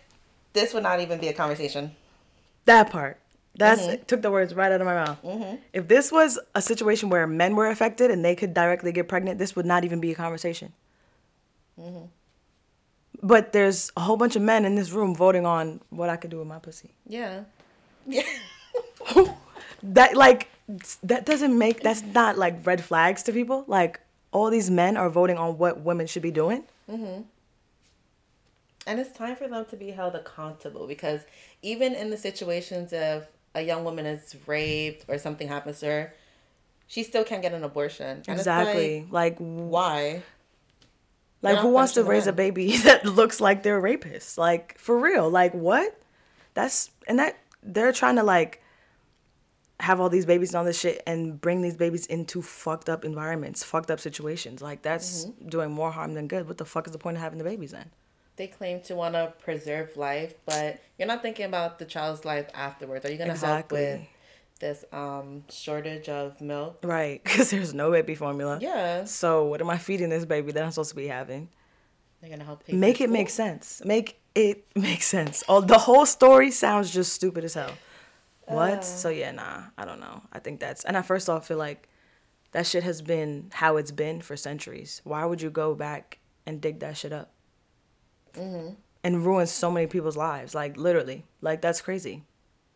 this 0.54 0.74
would 0.74 0.84
not 0.84 1.00
even 1.00 1.20
be 1.20 1.28
a 1.28 1.34
conversation. 1.34 1.96
that 2.66 2.90
part. 2.90 3.18
That's 3.56 3.82
Mm-hmm. 3.82 4.04
took 4.06 4.22
the 4.22 4.32
words 4.32 4.54
right 4.56 4.72
out 4.72 4.80
of 4.82 4.88
my 4.88 4.94
mouth. 4.94 5.60
If 5.74 5.88
this 5.90 6.10
was 6.12 6.40
a 6.56 6.62
situation 6.62 7.10
where 7.10 7.28
men 7.28 7.56
were 7.56 7.68
affected 7.68 8.10
and 8.10 8.24
they 8.24 8.34
could 8.36 8.54
directly 8.54 8.92
get 8.94 9.08
pregnant, 9.10 9.40
this 9.40 9.56
would 9.58 9.66
not 9.66 9.84
even 9.84 10.00
be 10.00 10.12
a 10.12 10.16
conversation. 10.16 10.72
Mm-hmm. 11.80 12.06
But 13.22 13.52
there's 13.52 13.92
a 13.98 14.02
whole 14.02 14.16
bunch 14.18 14.36
of 14.38 14.42
men 14.42 14.64
in 14.66 14.76
this 14.76 14.92
room 14.92 15.14
voting 15.14 15.46
on 15.46 15.82
what 15.90 16.10
I 16.10 16.16
could 16.16 16.32
do 16.32 16.40
with 16.40 16.48
my 16.48 16.60
pussy. 16.60 16.92
Yeah. 17.06 17.44
Yeah. 18.08 18.24
that 19.84 20.16
like 20.16 20.50
that 21.04 21.26
doesn't 21.26 21.58
make 21.58 21.82
that's 21.82 22.04
not 22.04 22.38
like 22.38 22.66
red 22.66 22.84
flags 22.84 23.24
to 23.24 23.34
people. 23.34 23.66
Like 23.68 24.00
all 24.32 24.50
these 24.50 24.70
men 24.70 24.98
are 24.98 25.10
voting 25.10 25.38
on 25.38 25.58
what 25.58 25.82
women 25.82 26.08
should 26.08 26.22
be 26.22 26.32
doing. 26.32 26.64
Mm-hmm. 26.90 27.24
And 28.88 29.00
it's 29.00 29.16
time 29.16 29.36
for 29.36 29.48
them 29.48 29.66
to 29.70 29.76
be 29.76 29.92
held 29.92 30.16
accountable 30.16 30.88
because 30.88 31.22
even 31.62 31.94
in 31.94 32.10
the 32.10 32.18
situations 32.18 32.94
if 32.94 33.26
a 33.54 33.62
young 33.62 33.84
woman 33.84 34.06
is 34.06 34.36
raped 34.48 35.06
or 35.08 35.18
something 35.18 35.48
happens 35.48 35.80
to 35.82 35.86
her, 35.86 36.14
she 36.88 37.04
still 37.04 37.24
can't 37.24 37.42
get 37.42 37.54
an 37.54 37.64
abortion. 37.64 38.24
And 38.28 38.40
exactly. 38.40 39.08
Like 39.12 39.38
like, 39.38 39.38
why? 39.40 40.24
Like, 41.42 41.58
who 41.58 41.70
wants 41.70 41.94
to 41.94 42.04
raise 42.04 42.28
a 42.28 42.34
baby 42.34 42.78
that 42.84 43.06
looks 43.06 43.42
like 43.42 43.64
they're 43.64 43.82
rapists? 43.82 44.38
Like, 44.38 44.78
for 44.78 44.98
real. 44.98 45.30
Like, 45.30 45.54
what? 45.54 46.00
That's, 46.54 46.92
and 47.08 47.20
that, 47.20 47.38
they're 47.64 47.92
trying 47.92 48.18
to, 48.18 48.24
like, 48.24 48.61
have 49.82 50.00
all 50.00 50.10
these 50.10 50.26
babies 50.26 50.50
and 50.52 50.58
all 50.58 50.64
this 50.66 50.80
shit 50.80 51.02
and 51.06 51.42
bring 51.42 51.62
these 51.62 51.76
babies 51.76 52.06
into 52.06 52.42
fucked 52.42 52.88
up 52.88 53.04
environments, 53.04 53.64
fucked 53.64 53.92
up 53.92 54.00
situations. 54.00 54.62
Like, 54.62 54.82
that's 54.84 55.26
Mm-hmm. 55.26 55.48
doing 55.50 55.72
more 55.72 55.92
harm 55.92 56.14
than 56.14 56.28
good. 56.28 56.48
What 56.48 56.58
the 56.58 56.66
fuck 56.66 56.86
is 56.88 56.94
the 56.94 57.00
point 57.00 57.18
of 57.18 57.24
having 57.24 57.38
the 57.40 57.44
babies 57.44 57.72
then? 57.72 57.90
They 58.38 58.48
claim 58.48 58.82
to 58.84 58.96
want 58.96 59.16
to 59.16 59.34
preserve 59.44 59.98
life, 59.98 60.34
but 60.46 60.80
you're 60.98 61.08
not 61.08 61.22
thinking 61.22 61.46
about 61.46 61.80
the 61.80 61.86
child's 61.86 62.24
life 62.26 62.48
afterwards. 62.54 63.06
Are 63.06 63.12
you 63.12 63.18
going 63.18 63.34
to 63.36 63.46
help 63.46 63.72
with 63.72 64.02
this 64.60 64.86
um 64.94 65.44
shortage 65.50 66.08
of 66.10 66.40
milk? 66.40 66.80
Right. 66.84 67.22
Because 67.26 67.50
there's 67.52 67.74
no 67.74 67.92
baby 67.92 68.16
formula. 68.16 68.58
Yeah. 68.62 69.04
So, 69.06 69.46
what 69.46 69.60
am 69.62 69.70
I 69.70 69.78
feeding 69.78 70.10
this 70.10 70.26
baby 70.26 70.52
that 70.54 70.64
I'm 70.64 70.72
supposed 70.72 70.92
to 70.92 70.96
be 70.96 71.08
having? 71.08 71.50
They're 72.20 72.30
going 72.30 72.40
to 72.40 72.46
help 72.46 72.68
Make 72.70 73.02
it 73.02 73.10
make 73.10 73.30
sense. 73.32 73.82
Make 73.84 74.20
it 74.36 74.66
make 74.76 75.02
sense. 75.04 75.44
Oh, 75.50 75.60
the 75.62 75.78
whole 75.80 76.06
story 76.06 76.52
sounds 76.52 76.92
just 76.92 77.14
stupid 77.14 77.44
as 77.44 77.56
hell. 77.56 77.74
What? 78.54 78.80
Uh. 78.80 78.82
so 78.82 79.10
yeah, 79.10 79.32
nah, 79.32 79.64
I 79.78 79.86
don't 79.86 80.00
know. 80.00 80.22
I 80.34 80.40
think 80.40 80.60
that's 80.60 80.84
and 80.86 80.98
I 80.98 81.02
first 81.02 81.30
off 81.30 81.48
feel 81.48 81.58
like 81.58 81.88
that 82.52 82.68
shit 82.68 82.84
has 82.84 83.02
been 83.02 83.50
how 83.54 83.78
it's 83.78 83.92
been 83.92 84.22
for 84.22 84.36
centuries. 84.36 85.02
Why 85.04 85.26
would 85.26 85.42
you 85.42 85.50
go 85.50 85.74
back 85.76 86.20
and 86.46 86.60
dig 86.62 86.80
that 86.80 86.98
shit 86.98 87.14
up? 87.14 87.32
Mm-hmm. 88.34 88.74
And 89.04 89.26
ruin 89.26 89.48
so 89.48 89.72
many 89.72 89.88
people's 89.88 90.18
lives, 90.18 90.54
like 90.54 90.78
literally, 90.78 91.26
like 91.42 91.62
that's 91.62 91.82
crazy. 91.82 92.24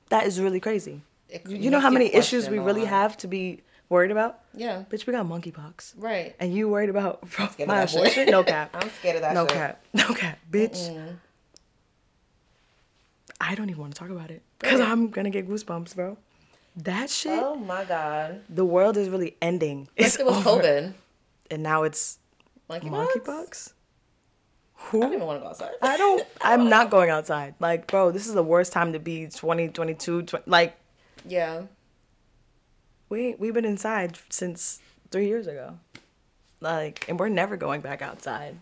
That 0.10 0.25
is 0.25 0.39
really 0.39 0.60
crazy. 0.60 1.03
It 1.29 1.48
You 1.48 1.70
know 1.70 1.79
how 1.79 1.89
many 1.89 2.13
issues 2.13 2.50
we 2.50 2.60
really 2.60 2.86
have 2.86 3.17
to 3.17 3.27
be 3.27 3.62
worried 3.89 4.12
about? 4.12 4.39
Yeah. 4.53 4.84
Bitch, 4.89 5.05
we 5.08 5.13
got 5.13 5.25
monkeypox, 5.25 5.94
Right. 5.98 6.36
and 6.39 6.53
you 6.53 6.70
worried 6.70 6.89
about 6.89 7.24
my 7.67 7.82
abortion? 7.82 8.29
No 8.29 8.44
cap. 8.44 8.72
I'm 8.74 8.89
scared 9.00 9.17
of 9.17 9.22
that 9.24 9.34
no 9.34 9.46
shit. 9.46 9.53
cap. 9.55 9.84
No 9.94 10.13
cap. 10.13 10.39
Bitch. 10.51 11.15
I 13.39 13.56
don't 13.56 13.70
even 13.70 13.82
want 13.82 13.94
to 13.94 14.00
talk 14.00 14.10
about 14.10 14.32
it 14.32 14.42
because? 14.60 14.80
I'm 14.80 15.10
gonna 15.10 15.30
get 15.30 15.48
goosebumps, 15.48 15.96
bro. 15.96 16.18
That 16.77 17.10
shit, 17.10 17.32
Oh 17.42 17.56
my 17.56 17.86
god. 17.86 18.42
the 18.50 18.65
world 18.65 18.98
is 18.98 19.08
really 19.10 19.38
ending. 19.42 19.88
First 19.98 20.20
it 20.20 20.25
was 20.25 20.46
over. 20.46 20.62
COVID. 20.62 20.94
and 21.51 21.63
now 21.63 21.84
it's 21.84 22.20
Monkeypox? 22.70 22.89
monkeypox. 22.89 23.74
I 24.77 24.92
don't 24.92 25.01
Who? 25.04 25.13
even 25.15 25.25
want 25.25 25.39
to 25.39 25.44
go 25.44 25.50
outside. 25.50 25.72
I 25.82 25.96
don't. 25.98 26.25
I'm 26.42 26.70
not 26.70 26.89
going 26.89 27.10
outside. 27.10 27.56
Like, 27.60 27.88
bro, 27.88 28.12
this 28.12 28.27
is 28.27 28.34
the 28.34 28.44
worst 28.44 28.74
time 28.74 28.92
to 28.94 29.00
be. 29.00 29.25
2022. 29.27 30.24
20, 30.24 30.44
like, 30.50 30.77
Yeah. 31.25 31.63
we 33.10 33.36
we've 33.39 33.54
been 33.54 33.65
inside 33.65 34.18
since 34.30 34.80
three 35.12 35.27
years 35.27 35.48
ago. 35.48 35.80
Like, 36.60 37.06
and 37.08 37.20
we're 37.20 37.30
never 37.30 37.56
going 37.58 37.82
back 37.82 38.01
outside. 38.01 38.58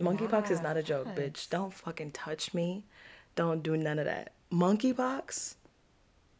Monkeypox 0.00 0.50
is 0.50 0.62
not 0.62 0.76
a 0.76 0.80
ah, 0.80 0.82
joke, 0.82 1.08
bitch. 1.08 1.48
Don't 1.50 1.72
fucking 1.74 2.12
touch 2.12 2.54
me. 2.54 2.84
Don't 3.36 3.62
do 3.62 3.76
none 3.76 3.98
of 3.98 4.04
that. 4.06 4.32
Monkeypox. 4.52 5.54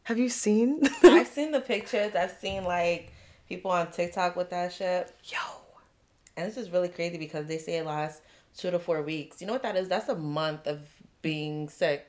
Have 0.04 0.18
you 0.18 0.28
seen? 0.28 0.80
I've 1.02 1.28
seen 1.28 1.52
the 1.52 1.60
pictures. 1.60 2.14
I've 2.14 2.32
seen 2.32 2.64
like 2.64 3.12
people 3.48 3.70
on 3.70 3.90
TikTok 3.90 4.36
with 4.36 4.50
that 4.50 4.72
shit. 4.72 5.14
Yo. 5.24 5.38
And 6.36 6.48
this 6.48 6.56
is 6.56 6.70
really 6.70 6.88
crazy 6.88 7.18
because 7.18 7.46
they 7.46 7.58
say 7.58 7.78
it 7.78 7.86
lasts 7.86 8.22
two 8.56 8.70
to 8.70 8.78
four 8.78 9.02
weeks. 9.02 9.40
You 9.40 9.46
know 9.46 9.52
what 9.52 9.62
that 9.62 9.76
is? 9.76 9.88
That's 9.88 10.08
a 10.08 10.16
month 10.16 10.66
of 10.66 10.80
being 11.22 11.68
sick. 11.68 12.06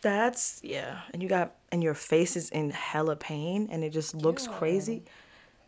That's 0.00 0.60
yeah, 0.64 1.02
and 1.12 1.22
you 1.22 1.28
got 1.28 1.54
and 1.70 1.80
your 1.80 1.94
face 1.94 2.34
is 2.34 2.50
in 2.50 2.70
hella 2.70 3.14
pain, 3.14 3.68
and 3.70 3.84
it 3.84 3.90
just 3.90 4.16
looks 4.16 4.46
Yeah. 4.46 4.58
crazy. 4.58 5.02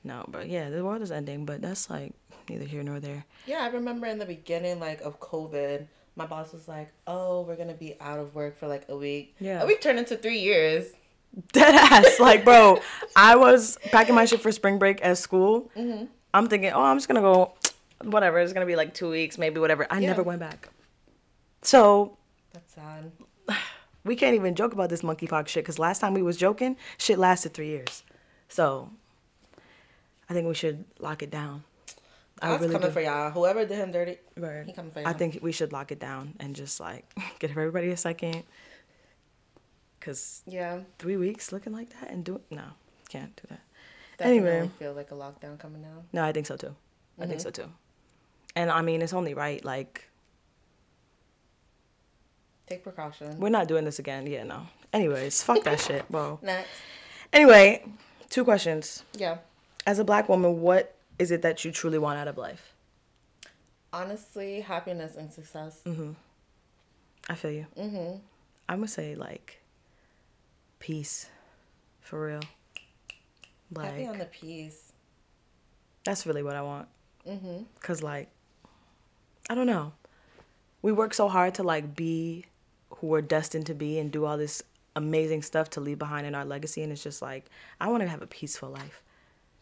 No, 0.02 0.24
but 0.28 0.48
yeah, 0.48 0.70
the 0.70 0.84
world 0.84 1.02
is 1.02 1.12
ending, 1.12 1.44
but 1.46 1.62
that's 1.62 1.88
like 1.88 2.12
neither 2.48 2.64
here 2.64 2.82
nor 2.82 2.98
there. 2.98 3.24
Yeah, 3.46 3.62
I 3.62 3.68
remember 3.68 4.06
in 4.06 4.18
the 4.18 4.26
beginning, 4.26 4.80
like 4.80 5.00
of 5.02 5.20
COVID, 5.20 5.86
my 6.16 6.26
boss 6.26 6.52
was 6.52 6.68
like, 6.68 6.92
"Oh, 7.06 7.42
we're 7.42 7.56
gonna 7.56 7.74
be 7.74 7.96
out 8.00 8.18
of 8.18 8.34
work 8.34 8.56
for 8.58 8.66
like 8.68 8.84
a 8.88 8.96
week." 8.96 9.34
Yeah. 9.40 9.62
a 9.62 9.66
week 9.66 9.80
turned 9.80 9.98
into 9.98 10.16
three 10.16 10.38
years. 10.38 10.92
Dead 11.52 11.74
ass, 11.74 12.20
like 12.20 12.44
bro, 12.44 12.80
I 13.16 13.34
was 13.36 13.76
packing 13.90 14.14
my 14.14 14.24
shit 14.24 14.40
for 14.40 14.52
spring 14.52 14.78
break 14.78 15.04
at 15.04 15.18
school. 15.18 15.70
Mm-hmm. 15.76 16.04
I'm 16.32 16.48
thinking, 16.48 16.70
oh, 16.72 16.82
I'm 16.82 16.96
just 16.96 17.08
gonna 17.08 17.20
go, 17.20 17.54
whatever. 18.02 18.38
It's 18.38 18.52
gonna 18.52 18.66
be 18.66 18.76
like 18.76 18.94
two 18.94 19.10
weeks, 19.10 19.38
maybe 19.38 19.58
whatever. 19.60 19.86
I 19.90 19.98
Yeah. 19.98 20.08
never 20.08 20.22
went 20.22 20.40
back. 20.40 20.68
So 21.62 22.16
That's 22.52 22.72
sad. 22.74 23.10
we 24.04 24.14
can't 24.16 24.34
even 24.34 24.54
joke 24.54 24.72
about 24.72 24.90
this 24.90 25.02
monkeypox 25.02 25.48
shit 25.48 25.64
because 25.64 25.78
last 25.78 25.98
time 26.00 26.14
we 26.14 26.22
was 26.22 26.36
joking, 26.36 26.76
shit 26.98 27.18
lasted 27.18 27.54
three 27.54 27.68
years. 27.68 28.04
So 28.48 28.90
I 30.30 30.34
think 30.34 30.46
we 30.46 30.54
should 30.54 30.84
lock 31.00 31.22
it 31.22 31.30
down. 31.30 31.64
I 32.44 32.56
was 32.56 32.70
coming 32.70 32.88
do. 32.88 32.90
for 32.92 33.00
y'all. 33.00 33.30
Whoever 33.30 33.64
did 33.64 33.76
him 33.78 33.92
dirty, 33.92 34.18
Right. 34.36 34.66
he 34.66 34.72
coming 34.72 34.90
for 34.92 35.00
y'all. 35.00 35.12
think 35.14 35.38
we 35.42 35.52
should 35.52 35.72
lock 35.72 35.90
it 35.92 35.98
down 35.98 36.34
and 36.40 36.54
just 36.54 36.80
like 36.80 37.04
give 37.38 37.50
everybody 37.50 37.90
a 37.90 37.96
second. 37.96 38.42
Cause 40.00 40.42
yeah, 40.46 40.80
three 40.98 41.16
weeks 41.16 41.50
looking 41.52 41.72
like 41.72 41.88
that 42.00 42.10
and 42.10 42.24
do 42.24 42.40
no, 42.50 42.62
can't 43.08 43.34
do 43.36 43.42
that. 43.48 43.60
definitely 44.18 44.48
Anyway. 44.50 44.70
feel 44.78 44.92
like 44.92 45.10
a 45.10 45.14
lockdown 45.14 45.58
coming 45.58 45.80
now. 45.80 46.02
No, 46.12 46.22
I 46.24 46.32
think 46.32 46.46
so 46.46 46.56
too. 46.56 46.74
I 47.18 47.26
think 47.26 47.40
so 47.40 47.50
mm-hmm. 47.50 47.62
too. 47.62 47.70
And 48.54 48.70
I 48.70 48.82
mean, 48.82 49.00
it's 49.00 49.14
only 49.14 49.32
right. 49.34 49.64
Like 49.64 50.08
Take 52.66 52.82
precaution. 52.82 53.38
we're 53.38 53.48
not 53.50 53.68
doing 53.68 53.84
this 53.84 53.98
again. 53.98 54.26
Yeah, 54.26 54.44
no. 54.44 54.66
Anyways, 54.92 55.42
fuck 55.42 55.64
that 55.64 55.80
shit. 55.80 56.04
Well, 56.10 56.38
Next, 56.42 56.68
anyway, 57.32 57.84
two 58.30 58.44
questions. 58.44 59.04
yeah. 59.16 59.38
As 59.86 59.98
a 59.98 60.04
black 60.04 60.28
woman, 60.30 60.60
what 60.62 60.93
is 61.18 61.30
it 61.30 61.42
that 61.42 61.64
you 61.64 61.70
truly 61.72 61.98
want 61.98 62.18
out 62.18 62.28
of 62.28 62.36
life? 62.38 62.74
Honestly, 63.92 64.60
happiness 64.60 65.14
and 65.16 65.32
success. 65.32 65.80
I 67.28 67.34
feel 67.34 67.50
you. 67.52 67.66
Mm-hmm. 67.78 68.18
I'm 68.68 68.78
gonna 68.78 68.88
say 68.88 69.14
like 69.14 69.62
peace, 70.78 71.28
for 72.00 72.26
real. 72.26 72.40
Happy 73.76 74.06
on 74.06 74.18
the 74.18 74.26
peace. 74.26 74.92
that's 76.04 76.26
really 76.26 76.42
what 76.42 76.54
I 76.54 76.62
want. 76.62 76.88
Mm-hmm. 77.28 77.64
Cause 77.80 78.02
like, 78.02 78.28
I 79.48 79.54
don't 79.54 79.66
know. 79.66 79.92
We 80.82 80.92
work 80.92 81.14
so 81.14 81.28
hard 81.28 81.54
to 81.54 81.62
like 81.62 81.96
be 81.96 82.44
who 82.90 83.06
we're 83.08 83.22
destined 83.22 83.66
to 83.66 83.74
be 83.74 83.98
and 83.98 84.10
do 84.10 84.24
all 84.24 84.36
this 84.36 84.62
amazing 84.96 85.42
stuff 85.42 85.70
to 85.70 85.80
leave 85.80 85.98
behind 85.98 86.26
in 86.26 86.34
our 86.34 86.44
legacy, 86.44 86.82
and 86.82 86.92
it's 86.92 87.02
just 87.02 87.22
like 87.22 87.46
I 87.80 87.88
want 87.88 88.02
to 88.02 88.08
have 88.08 88.22
a 88.22 88.26
peaceful 88.26 88.70
life. 88.70 89.02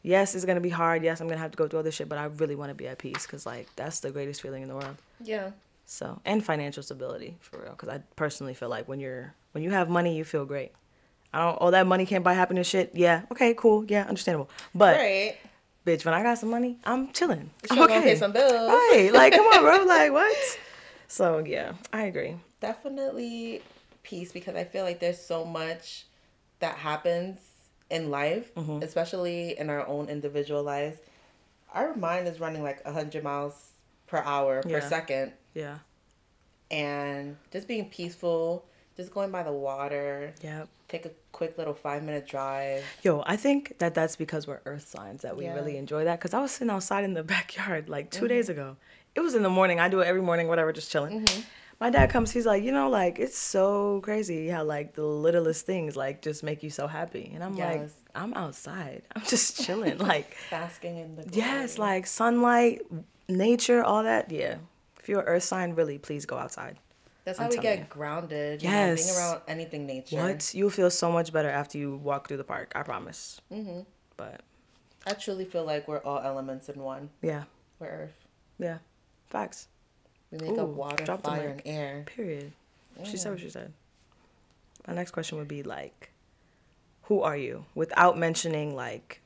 Yes, 0.02 0.34
it's 0.34 0.44
gonna 0.44 0.60
be 0.60 0.68
hard. 0.68 1.04
Yes, 1.04 1.20
I'm 1.20 1.28
gonna 1.28 1.40
have 1.40 1.52
to 1.52 1.56
go 1.56 1.68
through 1.68 1.80
other 1.80 1.92
shit, 1.92 2.08
but 2.08 2.18
I 2.18 2.24
really 2.24 2.56
want 2.56 2.70
to 2.70 2.74
be 2.74 2.88
at 2.88 2.98
peace 2.98 3.24
because 3.24 3.46
like 3.46 3.68
that's 3.76 4.00
the 4.00 4.10
greatest 4.10 4.42
feeling 4.42 4.62
in 4.62 4.68
the 4.68 4.74
world. 4.74 4.96
Yeah. 5.22 5.50
So 5.84 6.20
and 6.24 6.44
financial 6.44 6.82
stability 6.82 7.36
for 7.40 7.60
real, 7.60 7.70
because 7.72 7.88
I 7.88 8.02
personally 8.16 8.54
feel 8.54 8.68
like 8.68 8.88
when 8.88 9.00
you're 9.00 9.34
when 9.52 9.62
you 9.62 9.70
have 9.70 9.88
money, 9.88 10.16
you 10.16 10.24
feel 10.24 10.44
great. 10.44 10.72
I 11.32 11.44
don't. 11.44 11.58
Oh, 11.60 11.70
that 11.70 11.86
money 11.86 12.04
can't 12.04 12.24
buy 12.24 12.34
happiness. 12.34 12.66
Shit. 12.66 12.90
Yeah. 12.94 13.22
Okay. 13.30 13.54
Cool. 13.54 13.84
Yeah. 13.86 14.04
Understandable. 14.04 14.50
But 14.74 14.96
right. 14.96 15.36
bitch, 15.86 16.04
when 16.04 16.14
I 16.14 16.22
got 16.22 16.38
some 16.38 16.50
money, 16.50 16.78
I'm 16.84 17.12
chilling. 17.12 17.50
I'm 17.70 17.76
Sure 17.76 17.88
gonna 17.88 18.02
pay 18.02 18.16
some 18.16 18.32
bills. 18.32 18.68
Right. 18.68 19.10
Like, 19.12 19.32
come 19.32 19.46
on, 19.46 19.62
bro. 19.62 19.84
Like, 19.84 20.12
what? 20.12 20.58
So 21.06 21.38
yeah, 21.38 21.74
I 21.92 22.02
agree. 22.02 22.36
Definitely 22.60 23.62
peace 24.02 24.32
because 24.32 24.56
I 24.56 24.64
feel 24.64 24.84
like 24.84 24.98
there's 24.98 25.20
so 25.20 25.44
much 25.44 26.06
that 26.58 26.76
happens 26.76 27.38
in 27.90 28.10
life, 28.10 28.54
Mm-hmm. 28.54 28.82
especially 28.82 29.58
in 29.58 29.68
our 29.70 29.86
own 29.86 30.08
individual 30.08 30.62
lives. 30.62 30.98
Our 31.74 31.94
mind 31.94 32.28
is 32.28 32.40
running 32.40 32.62
like 32.62 32.84
100 32.84 33.22
miles 33.24 33.70
per 34.06 34.18
hour 34.18 34.62
Yeah. 34.66 34.80
per 34.80 34.88
second. 34.88 35.32
Yeah. 35.54 35.78
And 36.70 37.36
just 37.50 37.68
being 37.68 37.88
peaceful, 37.90 38.64
just 38.96 39.12
going 39.12 39.30
by 39.30 39.42
the 39.42 39.52
water, 39.52 40.32
Yep. 40.42 40.68
take 40.88 41.06
a 41.06 41.10
quick 41.32 41.58
little 41.58 41.74
five 41.74 42.02
minute 42.02 42.26
drive. 42.26 42.84
Yo, 43.02 43.22
I 43.26 43.36
think 43.36 43.78
that 43.78 43.94
that's 43.94 44.16
because 44.16 44.46
we're 44.46 44.60
earth 44.66 44.86
signs 44.88 45.22
that 45.22 45.36
we 45.36 45.44
Yeah. 45.44 45.50
Mm-hmm. 45.50 45.58
really 45.58 45.76
enjoy 45.76 46.04
that. 46.04 46.20
Cause 46.20 46.34
I 46.34 46.40
was 46.40 46.50
sitting 46.52 46.70
outside 46.70 47.04
in 47.04 47.14
the 47.14 47.22
backyard 47.34 47.88
like 47.88 48.10
2 48.10 48.28
days 48.28 48.48
ago. 48.48 48.76
It 49.14 49.20
was 49.20 49.34
in 49.34 49.42
the 49.42 49.50
morning. 49.50 49.78
I 49.80 49.88
do 49.88 50.00
it 50.00 50.06
every 50.06 50.22
morning, 50.22 50.48
whatever, 50.48 50.72
just 50.72 50.90
chilling. 50.90 51.20
Mm-hmm. 51.26 51.40
My 51.82 51.90
dad 51.90 52.10
comes. 52.10 52.30
He's 52.30 52.46
like, 52.46 52.62
you 52.62 52.70
know, 52.72 52.88
like 52.88 53.18
it's 53.18 53.36
so 53.36 54.00
crazy 54.02 54.48
how 54.48 54.62
like 54.62 54.94
the 54.94 55.04
littlest 55.04 55.66
things 55.66 55.96
like 55.96 56.22
just 56.22 56.42
make 56.42 56.62
you 56.62 56.70
so 56.70 56.86
happy. 56.86 57.32
And 57.34 57.42
I'm 57.42 57.56
like, 57.56 57.90
I'm 58.14 58.32
outside. 58.34 59.02
I'm 59.16 59.22
just 59.22 59.60
chilling. 59.64 59.98
like, 59.98 60.36
Basking 60.50 60.96
in 60.98 61.16
the 61.16 61.24
yes, 61.32 61.78
like 61.78 62.06
sunlight, 62.06 62.82
nature, 63.28 63.82
all 63.82 64.04
that. 64.04 64.30
Yeah. 64.30 64.56
If 65.00 65.08
you're 65.08 65.20
an 65.22 65.26
earth 65.26 65.42
sign, 65.42 65.74
really, 65.74 65.98
please 65.98 66.24
go 66.24 66.38
outside. 66.38 66.78
That's 67.24 67.38
I'm 67.40 67.44
how 67.46 67.50
we 67.50 67.58
get 67.58 67.78
you. 67.80 67.86
grounded. 67.88 68.62
You 68.62 68.68
know, 68.68 68.74
Yes. 68.76 69.04
being 69.04 69.16
around 69.18 69.40
anything 69.48 69.86
nature. 69.86 70.16
What? 70.22 70.54
You'll 70.54 70.70
feel 70.70 70.90
so 70.90 71.10
much 71.10 71.32
better 71.32 71.50
after 71.50 71.78
you 71.78 71.96
walk 71.96 72.28
through 72.28 72.36
the 72.38 72.44
park. 72.44 72.72
I 72.76 72.82
promise. 72.84 73.40
hmm 73.50 73.80
But 74.16 74.42
I 75.04 75.14
truly 75.14 75.44
feel 75.46 75.64
like 75.64 75.88
we're 75.88 76.02
all 76.04 76.20
elements 76.20 76.68
in 76.68 76.80
one. 76.80 77.10
yeah, 77.22 77.44
We're 77.80 77.88
earth. 77.88 78.26
yeah, 78.60 78.78
facts. 79.30 79.66
We 80.32 80.38
make 80.38 80.58
up 80.58 80.68
water, 80.68 81.04
fire, 81.18 81.48
and 81.50 81.62
air. 81.64 82.04
Period. 82.06 82.52
She 83.04 83.16
said 83.16 83.30
what 83.32 83.40
she 83.40 83.50
said. 83.50 83.72
My 84.88 84.94
next 84.94 85.10
question 85.12 85.38
would 85.38 85.46
be 85.48 85.62
like, 85.62 86.10
who 87.02 87.20
are 87.20 87.36
you? 87.36 87.64
Without 87.74 88.18
mentioning 88.18 88.74
like 88.74 89.20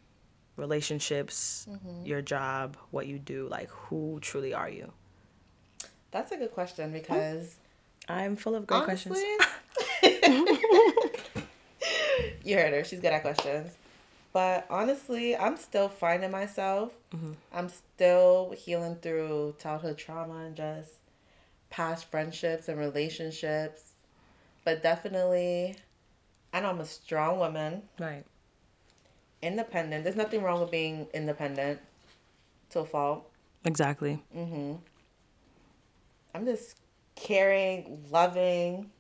relationships, 0.57 1.67
Mm-hmm. 1.71 2.05
your 2.07 2.21
job, 2.23 2.77
what 2.91 3.07
you 3.07 3.19
do. 3.19 3.47
Like, 3.49 3.71
who 3.71 4.19
truly 4.21 4.53
are 4.53 4.69
you? 4.69 4.93
That's 6.11 6.33
a 6.33 6.37
good 6.37 6.53
question 6.53 6.93
because 6.93 7.57
I'm 8.09 8.37
full 8.37 8.55
of 8.55 8.67
great 8.67 8.85
questions. 8.85 9.19
you 12.45 12.57
heard 12.57 12.73
her. 12.73 12.85
She's 12.85 13.01
good 13.01 13.13
at 13.13 13.23
questions. 13.23 13.73
But 14.37 14.67
honestly, 14.69 15.35
I'm 15.35 15.57
still 15.57 15.89
finding 15.89 16.31
myself. 16.31 16.93
Mm-hmm. 17.15 17.33
I'm 17.55 17.71
still 17.71 18.51
healing 18.55 18.97
through 18.97 19.55
childhood 19.59 19.97
trauma 19.97 20.45
and 20.45 20.55
just 20.55 20.91
past 21.71 22.11
friendships 22.11 22.69
and 22.69 22.79
relationships. 22.79 23.95
But 24.63 24.83
definitely, 24.83 25.77
I 26.53 26.61
know 26.61 26.69
I'm 26.69 26.81
a 26.81 26.85
strong 26.85 27.39
woman, 27.39 27.85
Right. 27.99 28.27
independent. 29.41 30.05
There's 30.05 30.17
nothing 30.17 30.43
wrong 30.43 30.61
with 30.61 30.71
being 30.71 31.07
independent 31.15 31.81
to 32.73 32.81
a 32.81 32.85
fault. 32.85 33.31
Exactly. 33.65 34.23
Mm-hmm. 34.37 34.75
I'm 36.35 36.45
just 36.45 36.77
caring, 37.15 38.05
loving, 38.11 38.91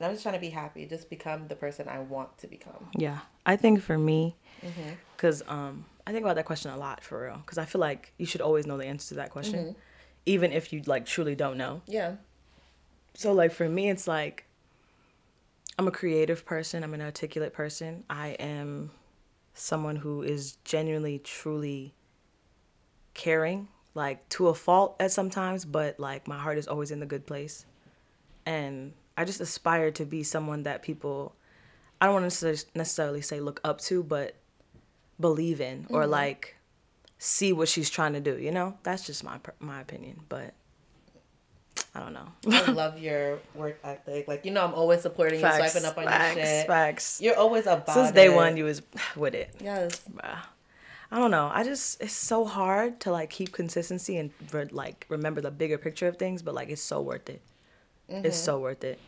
and 0.00 0.06
I'm 0.06 0.12
just 0.12 0.22
trying 0.22 0.36
to 0.36 0.40
be 0.40 0.48
happy. 0.48 0.86
Just 0.86 1.10
become 1.10 1.48
the 1.48 1.56
person 1.56 1.90
I 1.90 1.98
want 1.98 2.38
to 2.38 2.46
become. 2.46 2.88
Yeah. 2.96 3.18
I 3.46 3.56
think 3.56 3.82
for 3.82 3.98
me, 3.98 4.36
Mm-hmm. 4.64 4.90
because 5.16 5.42
um, 5.48 5.84
I 6.06 6.12
think 6.12 6.24
about 6.24 6.36
that 6.36 6.44
question 6.44 6.70
a 6.70 6.76
lot 6.76 7.02
for 7.02 7.24
real. 7.24 7.36
Because 7.38 7.58
I 7.58 7.64
feel 7.64 7.80
like 7.80 8.12
you 8.16 8.26
should 8.26 8.40
always 8.40 8.64
know 8.66 8.76
the 8.78 8.86
answer 8.86 9.08
to 9.08 9.14
that 9.16 9.30
question, 9.30 9.58
Mm-hmm. 9.64 9.78
even 10.26 10.52
if 10.52 10.72
you 10.72 10.82
like 10.86 11.04
truly 11.04 11.34
don't 11.34 11.56
know. 11.56 11.82
Yeah. 11.86 12.14
So 13.14 13.32
like 13.32 13.50
for 13.52 13.68
me, 13.68 13.90
it's 13.90 14.06
like 14.06 14.44
I'm 15.78 15.88
a 15.88 15.90
creative 15.90 16.44
person. 16.46 16.84
I'm 16.84 16.94
an 16.94 17.00
articulate 17.02 17.52
person. 17.52 18.04
I 18.08 18.28
am 18.38 18.90
someone 19.54 19.96
who 19.96 20.22
is 20.22 20.56
genuinely, 20.64 21.18
truly 21.18 21.94
caring, 23.14 23.68
like 23.94 24.26
to 24.30 24.48
a 24.48 24.54
fault 24.54 24.96
at 25.00 25.12
sometimes, 25.12 25.64
but 25.64 25.98
like 26.00 26.26
my 26.28 26.38
heart 26.38 26.56
is 26.58 26.68
always 26.68 26.90
in 26.90 27.00
the 27.00 27.06
good 27.06 27.26
place. 27.26 27.66
And 28.46 28.92
I 29.16 29.24
just 29.24 29.40
aspire 29.40 29.90
to 29.92 30.04
be 30.04 30.22
someone 30.22 30.62
that 30.64 30.82
people, 30.82 31.34
I 32.02 32.06
don't 32.06 32.14
want 32.14 32.32
to 32.32 32.64
necessarily 32.74 33.20
say 33.22 33.38
look 33.38 33.60
up 33.62 33.80
to, 33.82 34.02
but 34.02 34.34
believe 35.20 35.60
in 35.60 35.86
or 35.88 36.02
mm-hmm. 36.02 36.10
like 36.10 36.56
see 37.18 37.52
what 37.52 37.68
she's 37.68 37.88
trying 37.88 38.14
to 38.14 38.20
do. 38.20 38.36
You 38.36 38.50
know, 38.50 38.76
that's 38.82 39.06
just 39.06 39.22
my 39.22 39.38
my 39.60 39.80
opinion, 39.80 40.18
but 40.28 40.52
I 41.94 42.00
don't 42.00 42.12
know. 42.12 42.26
I 42.50 42.70
love 42.72 42.98
your 42.98 43.38
work 43.54 43.78
ethic. 43.84 44.26
Like, 44.26 44.44
you 44.44 44.50
know, 44.50 44.64
I'm 44.64 44.74
always 44.74 45.02
supporting 45.02 45.38
you, 45.38 45.46
swiping 45.46 45.84
up 45.84 45.96
on 45.96 46.06
facts, 46.06 46.36
your 46.36 46.44
shit. 46.44 46.66
Facts. 46.66 47.20
You're 47.20 47.38
always 47.38 47.66
about 47.66 47.94
Since 47.94 48.10
day 48.10 48.26
it. 48.26 48.34
one, 48.34 48.56
you 48.56 48.64
was 48.64 48.82
with 49.14 49.36
it. 49.36 49.54
Yes. 49.60 50.02
Bruh. 50.12 50.38
I 51.12 51.18
don't 51.20 51.30
know. 51.30 51.52
I 51.54 51.62
just 51.62 52.02
it's 52.02 52.12
so 52.12 52.44
hard 52.44 52.98
to 53.02 53.12
like 53.12 53.30
keep 53.30 53.52
consistency 53.52 54.16
and 54.16 54.32
re- 54.50 54.66
like 54.72 55.06
remember 55.08 55.40
the 55.40 55.52
bigger 55.52 55.78
picture 55.78 56.08
of 56.08 56.16
things, 56.16 56.42
but 56.42 56.52
like 56.52 56.68
it's 56.68 56.82
so 56.82 57.00
worth 57.00 57.30
it. 57.30 57.42
It's 58.08 58.36
mm-hmm. 58.36 58.44
so 58.44 58.58
worth 58.58 58.82
it, 58.82 58.98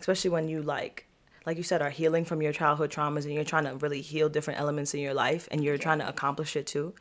especially 0.00 0.30
when 0.30 0.48
you 0.48 0.60
like 0.60 1.06
like 1.46 1.56
you 1.56 1.62
said 1.62 1.82
are 1.82 1.90
healing 1.90 2.24
from 2.24 2.40
your 2.42 2.52
childhood 2.52 2.90
traumas 2.90 3.24
and 3.24 3.34
you're 3.34 3.44
trying 3.44 3.64
to 3.64 3.74
really 3.76 4.00
heal 4.00 4.28
different 4.28 4.60
elements 4.60 4.94
in 4.94 5.00
your 5.00 5.14
life 5.14 5.48
and 5.50 5.62
you're 5.62 5.78
trying 5.78 5.98
to 5.98 6.08
accomplish 6.08 6.56
it 6.56 6.66
too. 6.66 6.94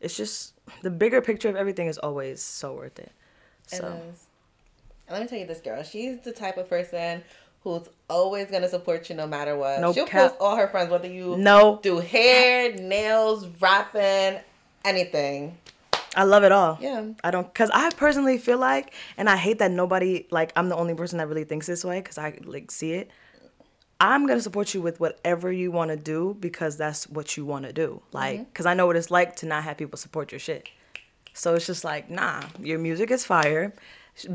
It's 0.00 0.16
just 0.16 0.54
the 0.82 0.90
bigger 0.90 1.20
picture 1.20 1.48
of 1.48 1.56
everything 1.56 1.86
is 1.86 1.98
always 1.98 2.42
so 2.42 2.74
worth 2.74 2.98
it. 2.98 3.12
It 3.72 3.76
So 3.76 3.86
is. 3.86 4.26
And 5.06 5.12
let 5.18 5.22
me 5.22 5.28
tell 5.28 5.38
you 5.38 5.46
this 5.46 5.60
girl. 5.60 5.82
She's 5.82 6.20
the 6.20 6.32
type 6.32 6.56
of 6.56 6.68
person 6.68 7.22
who's 7.62 7.88
always 8.10 8.50
gonna 8.50 8.68
support 8.68 9.08
you 9.08 9.16
no 9.16 9.26
matter 9.26 9.56
what. 9.56 9.80
No 9.80 9.92
She'll 9.92 10.06
cap. 10.06 10.30
post 10.30 10.36
all 10.40 10.56
her 10.56 10.68
friends, 10.68 10.90
whether 10.90 11.08
you 11.08 11.36
No, 11.36 11.78
do 11.82 11.98
hair, 11.98 12.74
nails, 12.74 13.46
rapping, 13.60 14.40
anything. 14.84 15.56
I 16.16 16.24
love 16.24 16.44
it 16.44 16.52
all. 16.52 16.78
Yeah. 16.80 17.06
I 17.24 17.30
don't, 17.30 17.52
cause 17.54 17.70
I 17.72 17.90
personally 17.90 18.38
feel 18.38 18.58
like, 18.58 18.92
and 19.16 19.28
I 19.28 19.36
hate 19.36 19.58
that 19.58 19.70
nobody, 19.70 20.26
like, 20.30 20.52
I'm 20.56 20.68
the 20.68 20.76
only 20.76 20.94
person 20.94 21.18
that 21.18 21.26
really 21.28 21.44
thinks 21.44 21.66
this 21.66 21.84
way, 21.84 22.00
cause 22.02 22.18
I 22.18 22.38
like 22.44 22.70
see 22.70 22.92
it. 22.92 23.10
I'm 24.00 24.26
gonna 24.26 24.40
support 24.40 24.74
you 24.74 24.82
with 24.82 25.00
whatever 25.00 25.52
you 25.52 25.70
want 25.70 25.90
to 25.90 25.96
do 25.96 26.36
because 26.40 26.76
that's 26.76 27.08
what 27.08 27.36
you 27.36 27.44
want 27.44 27.64
to 27.66 27.72
do. 27.72 28.02
Mm-hmm. 28.06 28.16
Like, 28.16 28.54
cause 28.54 28.66
I 28.66 28.74
know 28.74 28.86
what 28.86 28.96
it's 28.96 29.10
like 29.10 29.36
to 29.36 29.46
not 29.46 29.64
have 29.64 29.76
people 29.76 29.96
support 29.98 30.32
your 30.32 30.38
shit. 30.38 30.68
So 31.32 31.54
it's 31.54 31.66
just 31.66 31.84
like, 31.84 32.10
nah, 32.10 32.42
your 32.60 32.78
music 32.78 33.10
is 33.10 33.24
fire. 33.24 33.72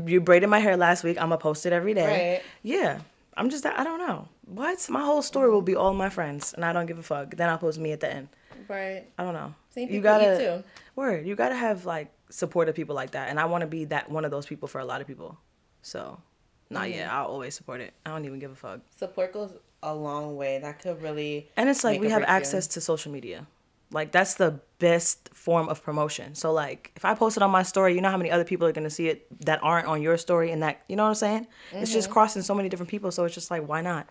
You 0.06 0.20
braided 0.20 0.50
my 0.50 0.58
hair 0.58 0.76
last 0.76 1.04
week. 1.04 1.16
I'm 1.16 1.30
gonna 1.30 1.38
post 1.38 1.64
it 1.66 1.72
every 1.72 1.94
day. 1.94 2.34
Right. 2.34 2.42
Yeah. 2.62 3.00
I'm 3.36 3.48
just, 3.48 3.64
I 3.64 3.84
don't 3.84 3.98
know. 3.98 4.28
What? 4.44 4.86
My 4.90 5.00
whole 5.00 5.22
story 5.22 5.50
will 5.50 5.62
be 5.62 5.74
all 5.74 5.94
my 5.94 6.10
friends, 6.10 6.52
and 6.52 6.64
I 6.64 6.72
don't 6.72 6.86
give 6.86 6.98
a 6.98 7.02
fuck. 7.02 7.36
Then 7.36 7.48
I'll 7.48 7.56
post 7.56 7.78
me 7.78 7.92
at 7.92 8.00
the 8.00 8.12
end. 8.12 8.28
Right. 8.68 9.04
I 9.18 9.24
don't 9.24 9.32
know. 9.32 9.54
Same 9.70 9.88
you 9.88 10.00
gotta 10.00 10.36
too. 10.36 10.64
word. 10.96 11.26
You 11.26 11.36
gotta 11.36 11.54
have 11.54 11.86
like 11.86 12.12
supportive 12.28 12.74
people 12.74 12.94
like 12.94 13.12
that, 13.12 13.28
and 13.28 13.38
I 13.40 13.46
want 13.46 13.62
to 13.62 13.66
be 13.66 13.86
that 13.86 14.10
one 14.10 14.24
of 14.24 14.30
those 14.30 14.46
people 14.46 14.68
for 14.68 14.80
a 14.80 14.84
lot 14.84 15.00
of 15.00 15.06
people. 15.06 15.38
So, 15.82 16.20
nah, 16.70 16.82
Mm-hmm. 16.82 16.92
yeah, 16.98 17.18
I'll 17.18 17.26
always 17.26 17.54
support 17.54 17.80
it. 17.80 17.92
I 18.06 18.10
don't 18.10 18.24
even 18.24 18.38
give 18.38 18.50
a 18.52 18.54
fuck. 18.54 18.80
Support 18.96 19.32
goes 19.32 19.52
a 19.82 19.94
long 19.94 20.36
way. 20.36 20.58
That 20.58 20.80
could 20.80 21.02
really 21.02 21.48
And 21.56 21.68
it's 21.68 21.84
like 21.84 22.00
we 22.00 22.08
have 22.10 22.20
break 22.20 22.28
you. 22.28 22.34
access 22.34 22.66
to 22.68 22.80
social 22.80 23.10
media. 23.12 23.46
Like 23.92 24.12
that's 24.12 24.34
the 24.34 24.60
best 24.78 25.30
form 25.34 25.68
of 25.68 25.82
promotion. 25.82 26.34
So 26.36 26.52
like 26.52 26.92
if 26.94 27.04
I 27.04 27.14
post 27.14 27.36
it 27.36 27.42
on 27.42 27.50
my 27.50 27.64
story, 27.64 27.94
you 27.94 28.00
know 28.00 28.10
how 28.10 28.16
many 28.16 28.30
other 28.30 28.44
people 28.44 28.66
are 28.68 28.72
gonna 28.72 28.88
see 28.90 29.08
it 29.08 29.26
that 29.46 29.58
aren't 29.64 29.88
on 29.88 30.00
your 30.00 30.16
story, 30.16 30.52
and 30.52 30.62
that 30.62 30.82
you 30.88 30.94
know 30.94 31.02
what 31.04 31.08
I'm 31.08 31.14
saying? 31.16 31.46
It's 31.72 31.92
just 31.92 32.08
crossing 32.08 32.42
so 32.42 32.54
many 32.54 32.68
different 32.68 32.88
people. 32.90 33.10
So 33.10 33.24
it's 33.24 33.34
just 33.34 33.50
like 33.50 33.66
why 33.66 33.80
not? 33.80 34.06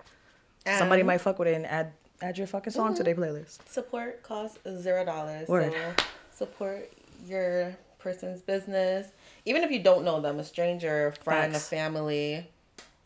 Somebody 0.78 1.04
might 1.04 1.20
fuck 1.20 1.40
with 1.40 1.48
it 1.48 1.54
and 1.56 1.66
add 1.66 1.94
add 2.22 2.38
your 2.38 2.48
fucking 2.48 2.74
song 2.74 2.94
to 2.96 3.04
their 3.04 3.16
playlist. 3.16 3.60
support 3.70 4.22
costs 4.22 4.58
zero 4.82 5.06
dollars. 5.06 5.48
So 5.48 5.72
support 6.36 6.92
your 7.26 7.78
person's 8.00 8.42
business. 8.42 9.08
Even 9.50 9.64
if 9.64 9.72
you 9.72 9.80
don't 9.80 10.06
know 10.06 10.22
them, 10.22 10.40
a 10.40 10.44
stranger, 10.44 11.08
a 11.08 11.24
friend, 11.24 11.54
Facts. 11.54 11.66
a 11.66 11.70
family. 11.70 12.48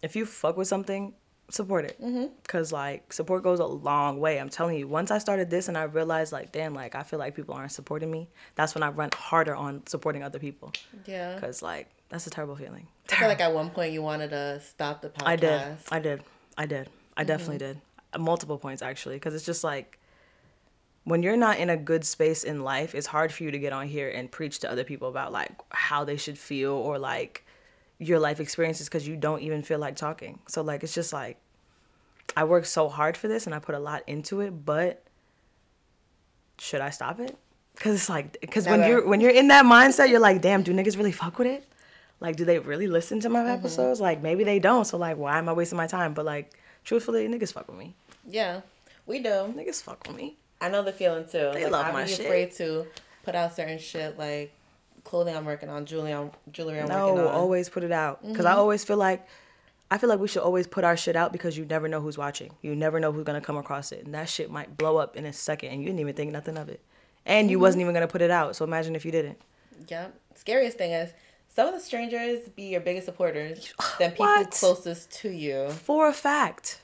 if 0.01 0.13
you 0.17 0.25
fuck 0.25 0.57
with 0.57 0.67
something, 0.67 1.13
support 1.50 1.85
it. 1.85 2.01
Mm-hmm. 2.01 2.25
Cause 2.50 2.73
like 2.73 3.13
support 3.13 3.43
goes 3.43 3.59
a 3.62 3.65
long 3.65 4.19
way. 4.19 4.39
I'm 4.41 4.50
telling 4.50 4.77
you. 4.77 4.85
Once 4.85 5.09
I 5.09 5.19
started 5.19 5.50
this 5.50 5.69
and 5.69 5.77
I 5.77 5.83
realized 5.83 6.33
like, 6.33 6.51
damn, 6.51 6.73
like 6.73 6.95
I 6.95 7.03
feel 7.03 7.17
like 7.17 7.33
people 7.33 7.55
aren't 7.55 7.71
supporting 7.71 8.12
me. 8.12 8.27
That's 8.55 8.75
when 8.75 8.83
I 8.83 8.89
run 8.89 9.09
harder 9.15 9.55
on 9.55 9.88
supporting 9.88 10.21
other 10.21 10.38
people. 10.38 10.73
Yeah. 11.05 11.39
Cause 11.39 11.62
like 11.62 11.88
that's 12.09 12.27
a 12.27 12.29
terrible 12.29 12.57
feeling. 12.57 12.88
I 13.09 13.15
feel 13.15 13.29
like 13.29 13.39
at 13.39 13.53
one 13.53 13.69
point 13.69 13.93
you 13.93 14.01
wanted 14.01 14.31
to 14.31 14.59
stop 14.59 15.01
the 15.01 15.09
podcast. 15.09 15.25
I 15.25 15.35
did. 15.38 15.77
I 15.91 16.00
did. 16.00 16.23
I 16.57 16.65
did. 16.65 16.89
I 17.15 17.23
definitely 17.23 17.59
did. 17.59 17.79
At 18.13 18.19
multiple 18.19 18.57
points 18.57 18.81
actually, 18.81 19.15
because 19.15 19.33
it's 19.33 19.45
just 19.45 19.63
like 19.63 19.97
when 21.05 21.22
you're 21.24 21.36
not 21.38 21.57
in 21.60 21.69
a 21.69 21.77
good 21.77 22.05
space 22.05 22.43
in 22.43 22.63
life, 22.63 22.95
it's 22.95 23.07
hard 23.07 23.31
for 23.33 23.43
you 23.43 23.51
to 23.51 23.60
get 23.60 23.74
on 23.74 23.88
here 23.88 24.10
and 24.10 24.31
preach 24.31 24.60
to 24.60 24.72
other 24.72 24.83
people 24.83 25.10
about 25.10 25.31
like 25.31 25.51
how 25.69 26.03
they 26.03 26.15
should 26.17 26.38
feel 26.38 26.72
or 26.74 26.98
like 26.98 27.45
your 28.00 28.19
life 28.19 28.39
experiences 28.39 28.88
because 28.88 29.07
you 29.07 29.15
don't 29.17 29.41
even 29.41 29.62
feel 29.63 29.79
like 29.79 29.95
talking. 29.95 30.39
So 30.48 30.62
like 30.62 30.83
it's 30.83 30.93
just 30.93 31.12
like 31.13 31.38
I 32.38 32.45
worked 32.45 32.67
so 32.67 32.88
hard 32.89 33.17
for 33.17 33.27
this 33.27 33.45
and 33.45 33.53
I 33.53 33.60
put 33.60 33.75
a 33.75 33.79
lot 33.79 34.03
into 34.07 34.41
it, 34.41 34.51
but 34.65 35.03
should 36.57 36.81
I 36.81 36.89
stop 36.89 37.19
it? 37.19 37.36
Cause 37.79 37.93
it's 37.95 38.10
like, 38.10 38.38
cause 38.51 38.67
when 38.67 38.88
you're 38.88 39.05
when 39.07 39.19
you're 39.19 39.31
in 39.31 39.48
that 39.50 39.65
mindset, 39.65 40.10
you're 40.10 40.19
like, 40.19 40.41
damn, 40.41 40.62
do 40.63 40.74
niggas 40.74 40.95
really 40.95 41.12
fuck 41.12 41.38
with 41.39 41.48
it? 41.48 41.65
Like, 42.19 42.36
do 42.38 42.45
they 42.45 42.60
really 42.60 42.88
listen 42.88 43.19
to 43.22 43.29
my 43.29 43.39
Mm-hmm. 43.39 43.50
episodes? 43.50 44.00
Like, 44.00 44.22
maybe 44.22 44.43
they 44.45 44.60
don't. 44.60 44.86
So 44.86 44.98
like, 44.98 45.17
why 45.17 45.38
am 45.38 45.50
I 45.50 45.53
wasting 45.53 45.75
my 45.77 45.88
time? 45.88 46.13
But 46.13 46.24
like, 46.25 46.53
truthfully, 46.86 47.27
niggas 47.27 47.51
fuck 47.51 47.67
with 47.67 47.77
me. 47.77 47.95
Yeah. 48.29 48.62
We 49.05 49.19
do. 49.19 49.29
Niggas 49.57 49.81
fuck 49.83 50.07
with 50.07 50.15
me. 50.15 50.38
I 50.63 50.70
know 50.70 50.82
the 50.82 50.93
feeling 50.93 51.25
too. 51.25 51.51
They 51.53 51.63
like, 51.63 51.72
love 51.72 51.86
I'd 51.88 51.93
my 51.93 52.03
be 52.05 52.10
shit. 52.10 52.22
afraid 52.22 52.51
to 52.53 52.88
put 53.24 53.36
out 53.36 53.53
certain 53.53 53.77
shit 53.79 54.17
like 54.17 54.53
clothing 55.03 55.36
I'm 55.36 55.43
working 55.43 55.70
on, 55.70 55.86
jewelry 55.86 56.13
I'm, 56.13 56.32
jewelry 56.51 56.79
I'm 56.79 56.86
working 56.86 56.98
on. 56.98 57.15
No, 57.17 57.27
always 57.27 57.67
put 57.67 57.84
it 57.84 57.91
out. 57.91 58.25
Because 58.25 58.46
I 58.46 58.51
mm-hmm. 58.51 58.60
always 58.60 58.86
feel 58.86 58.95
like, 58.95 59.28
I 59.91 59.97
feel 59.97 60.10
like 60.10 60.19
we 60.19 60.28
should 60.30 60.41
always 60.41 60.65
put 60.65 60.86
our 60.86 60.95
shit 60.95 61.17
out 61.17 61.34
because 61.34 61.58
you 61.58 61.65
never 61.65 61.89
know 61.89 61.99
who's 61.99 62.17
watching. 62.17 62.52
You 62.62 62.76
never 62.76 62.99
know 63.02 63.12
who's 63.12 63.26
gonna 63.26 63.41
come 63.41 63.58
across 63.58 63.91
it, 63.91 64.06
and 64.06 64.13
that 64.13 64.30
shit 64.30 64.49
might 64.49 64.78
blow 64.78 64.97
up 64.97 65.17
in 65.17 65.26
a 65.26 65.34
second, 65.34 65.69
and 65.71 65.82
you 65.82 65.88
didn't 65.88 65.99
even 65.99 66.15
think 66.15 66.32
nothing 66.32 66.58
of 66.58 66.69
it, 66.69 66.80
and 67.26 67.52
you 67.52 67.58
mm-hmm. 67.58 67.63
wasn't 67.63 67.82
even 67.82 67.93
gonna 67.93 68.08
put 68.08 68.21
it 68.21 68.32
out. 68.32 68.56
So 68.56 68.63
imagine 68.63 68.95
if 68.95 69.04
you 69.06 69.12
didn't. 69.12 69.39
Yep. 69.89 70.17
Scariest 70.36 70.78
thing 70.78 70.93
is 70.93 71.12
some 71.49 71.67
of 71.67 71.73
the 71.73 71.80
strangers 71.80 72.47
be 72.56 72.63
your 72.63 72.82
biggest 72.82 73.06
supporters 73.06 73.73
than 73.99 74.12
people 74.12 74.28
What? 74.28 74.52
closest 74.52 75.12
to 75.21 75.30
you. 75.30 75.69
For 75.69 76.08
a 76.08 76.13
fact, 76.13 76.82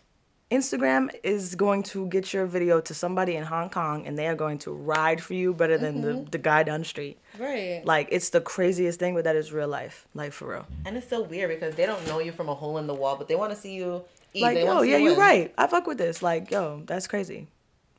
Instagram 0.51 1.09
is 1.23 1.53
going 1.53 1.83
to 1.83 2.07
get 2.07 2.33
your 2.33 2.47
video 2.47 2.81
to 2.81 2.93
somebody 2.93 3.35
in 3.35 3.43
Hong 3.43 3.69
Kong, 3.69 4.07
and 4.07 4.17
they 4.17 4.25
are 4.27 4.33
going 4.35 4.57
to 4.59 4.71
ride 4.71 5.21
for 5.21 5.35
you 5.35 5.53
better 5.53 5.77
than 5.77 6.01
the, 6.01 6.25
the 6.31 6.39
guy 6.39 6.63
down 6.63 6.79
the 6.79 6.85
street. 6.85 7.19
Right. 7.37 7.83
Like 7.85 8.07
it's 8.11 8.29
the 8.31 8.41
craziest 8.41 8.99
thing, 8.99 9.13
but 9.13 9.25
that 9.25 9.35
is 9.35 9.53
real 9.53 9.67
life, 9.67 10.07
like 10.15 10.31
for 10.33 10.47
real. 10.49 10.65
and 10.85 10.97
it's 10.97 11.07
so 11.07 11.21
weird 11.21 11.49
because 11.51 11.75
they 11.75 11.85
don't 11.85 12.05
know 12.07 12.19
you 12.19 12.31
from 12.31 12.49
a 12.49 12.55
hole 12.55 12.79
in 12.79 12.87
the 12.87 12.95
wall, 12.95 13.15
but 13.15 13.27
they 13.27 13.35
want 13.35 13.51
to 13.53 13.57
see 13.59 13.75
you 13.75 14.03
eat. 14.33 14.41
Like 14.41 14.55
they 14.55 14.65
yo, 14.65 14.81
yeah, 14.81 14.97
you 14.97 15.09
you're 15.11 15.15
right. 15.19 15.53
I 15.57 15.67
fuck 15.67 15.85
with 15.85 15.99
this. 15.99 16.23
Like 16.23 16.49
yo, 16.49 16.81
that's 16.87 17.05
crazy. 17.05 17.47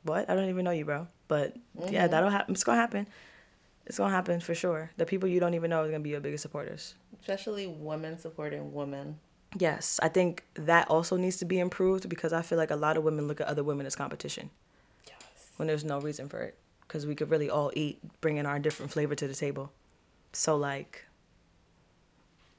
What? 0.03 0.29
I 0.29 0.35
don't 0.35 0.49
even 0.49 0.65
know 0.65 0.71
you, 0.71 0.83
bro. 0.83 1.07
But 1.29 1.55
yeah, 1.89 2.03
Mm-hmm. 2.03 2.11
that'll 2.11 2.29
happen. 2.29 2.53
It's 2.53 2.65
gonna 2.65 2.81
happen. 2.81 3.07
It's 3.85 3.97
gonna 3.97 4.13
happen 4.13 4.41
for 4.41 4.53
sure. 4.55 4.91
The 4.97 5.05
people 5.05 5.29
you 5.29 5.39
don't 5.39 5.53
even 5.53 5.69
know 5.69 5.83
is 5.83 5.89
gonna 5.91 6.03
be 6.03 6.09
your 6.09 6.19
biggest 6.19 6.41
supporters. 6.41 6.95
Especially 7.21 7.67
women 7.67 8.17
supporting 8.19 8.73
women. 8.73 9.19
Yes, 9.57 9.99
I 10.01 10.07
think 10.07 10.43
that 10.53 10.87
also 10.89 11.17
needs 11.17 11.37
to 11.37 11.45
be 11.45 11.59
improved 11.59 12.07
because 12.07 12.31
I 12.31 12.41
feel 12.41 12.57
like 12.57 12.71
a 12.71 12.75
lot 12.75 12.95
of 12.97 13.03
women 13.03 13.27
look 13.27 13.41
at 13.41 13.47
other 13.47 13.63
women 13.63 13.85
as 13.85 13.95
competition 13.95 14.49
Yes. 15.07 15.17
when 15.57 15.67
there's 15.67 15.83
no 15.83 15.99
reason 15.99 16.29
for 16.29 16.41
it. 16.41 16.57
Because 16.87 17.05
we 17.05 17.15
could 17.15 17.29
really 17.29 17.49
all 17.49 17.71
eat, 17.73 17.99
bringing 18.21 18.45
our 18.45 18.59
different 18.59 18.91
flavor 18.91 19.15
to 19.15 19.27
the 19.27 19.33
table. 19.35 19.71
So 20.33 20.55
like, 20.57 21.05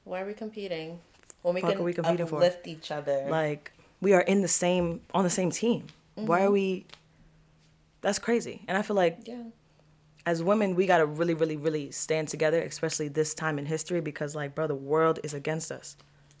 Why 0.03 0.21
are 0.21 0.25
we 0.25 0.33
competing? 0.33 0.99
When 1.41 1.55
we 1.55 1.61
Fuck 1.61 1.71
can 1.71 1.79
are 1.81 1.83
we 1.83 1.93
competing 1.93 2.25
for? 2.27 2.35
uplift 2.35 2.67
each 2.67 2.91
other. 2.91 3.25
like 3.29 3.71
we 4.01 4.13
are 4.13 4.21
in 4.21 4.41
the 4.41 4.47
same 4.47 5.01
on 5.13 5.23
the 5.23 5.29
same 5.29 5.49
team. 5.51 5.87
Why 6.15 6.39
Mm-hmm. 6.39 6.47
are 6.47 6.51
we? 6.51 6.85
That's 8.01 8.19
crazy. 8.19 8.63
And 8.67 8.77
I 8.77 8.81
feel 8.81 8.95
like 8.95 9.19
yeah. 9.25 9.43
as 10.25 10.43
women, 10.43 10.75
we 10.75 10.85
gotta 10.87 11.05
really, 11.05 11.33
really, 11.33 11.57
really 11.57 11.89
stand 11.91 12.27
together, 12.27 12.61
especially 12.61 13.07
this 13.07 13.33
time 13.33 13.57
in 13.57 13.65
history, 13.65 14.01
because 14.01 14.35
like, 14.35 14.53
bro, 14.55 14.67
the 14.67 14.75
world 14.75 15.19
is 15.23 15.33
against 15.33 15.71
us. 15.71 15.95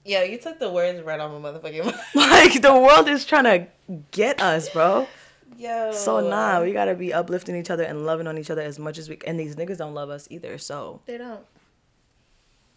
Yeah, 0.05 0.23
you 0.23 0.37
took 0.37 0.59
the 0.59 0.69
words 0.69 1.01
right 1.01 1.19
off 1.19 1.31
my 1.31 1.51
motherfucking 1.51 1.85
mouth. 1.85 2.15
Like 2.15 2.61
the 2.61 2.73
world 2.73 3.07
is 3.07 3.25
trying 3.25 3.45
to 3.45 3.67
get 4.11 4.41
us, 4.41 4.69
bro. 4.69 5.07
Yo. 5.57 5.91
So 5.93 6.19
nah, 6.27 6.61
we 6.61 6.73
gotta 6.73 6.95
be 6.95 7.13
uplifting 7.13 7.55
each 7.55 7.69
other 7.69 7.83
and 7.83 8.05
loving 8.05 8.27
on 8.27 8.37
each 8.37 8.49
other 8.49 8.61
as 8.61 8.79
much 8.79 8.97
as 8.97 9.07
we. 9.07 9.17
And 9.25 9.39
these 9.39 9.55
niggas 9.55 9.77
don't 9.77 9.93
love 9.93 10.09
us 10.09 10.27
either. 10.29 10.57
So 10.57 10.99
They 11.05 11.17
don't. 11.17 11.45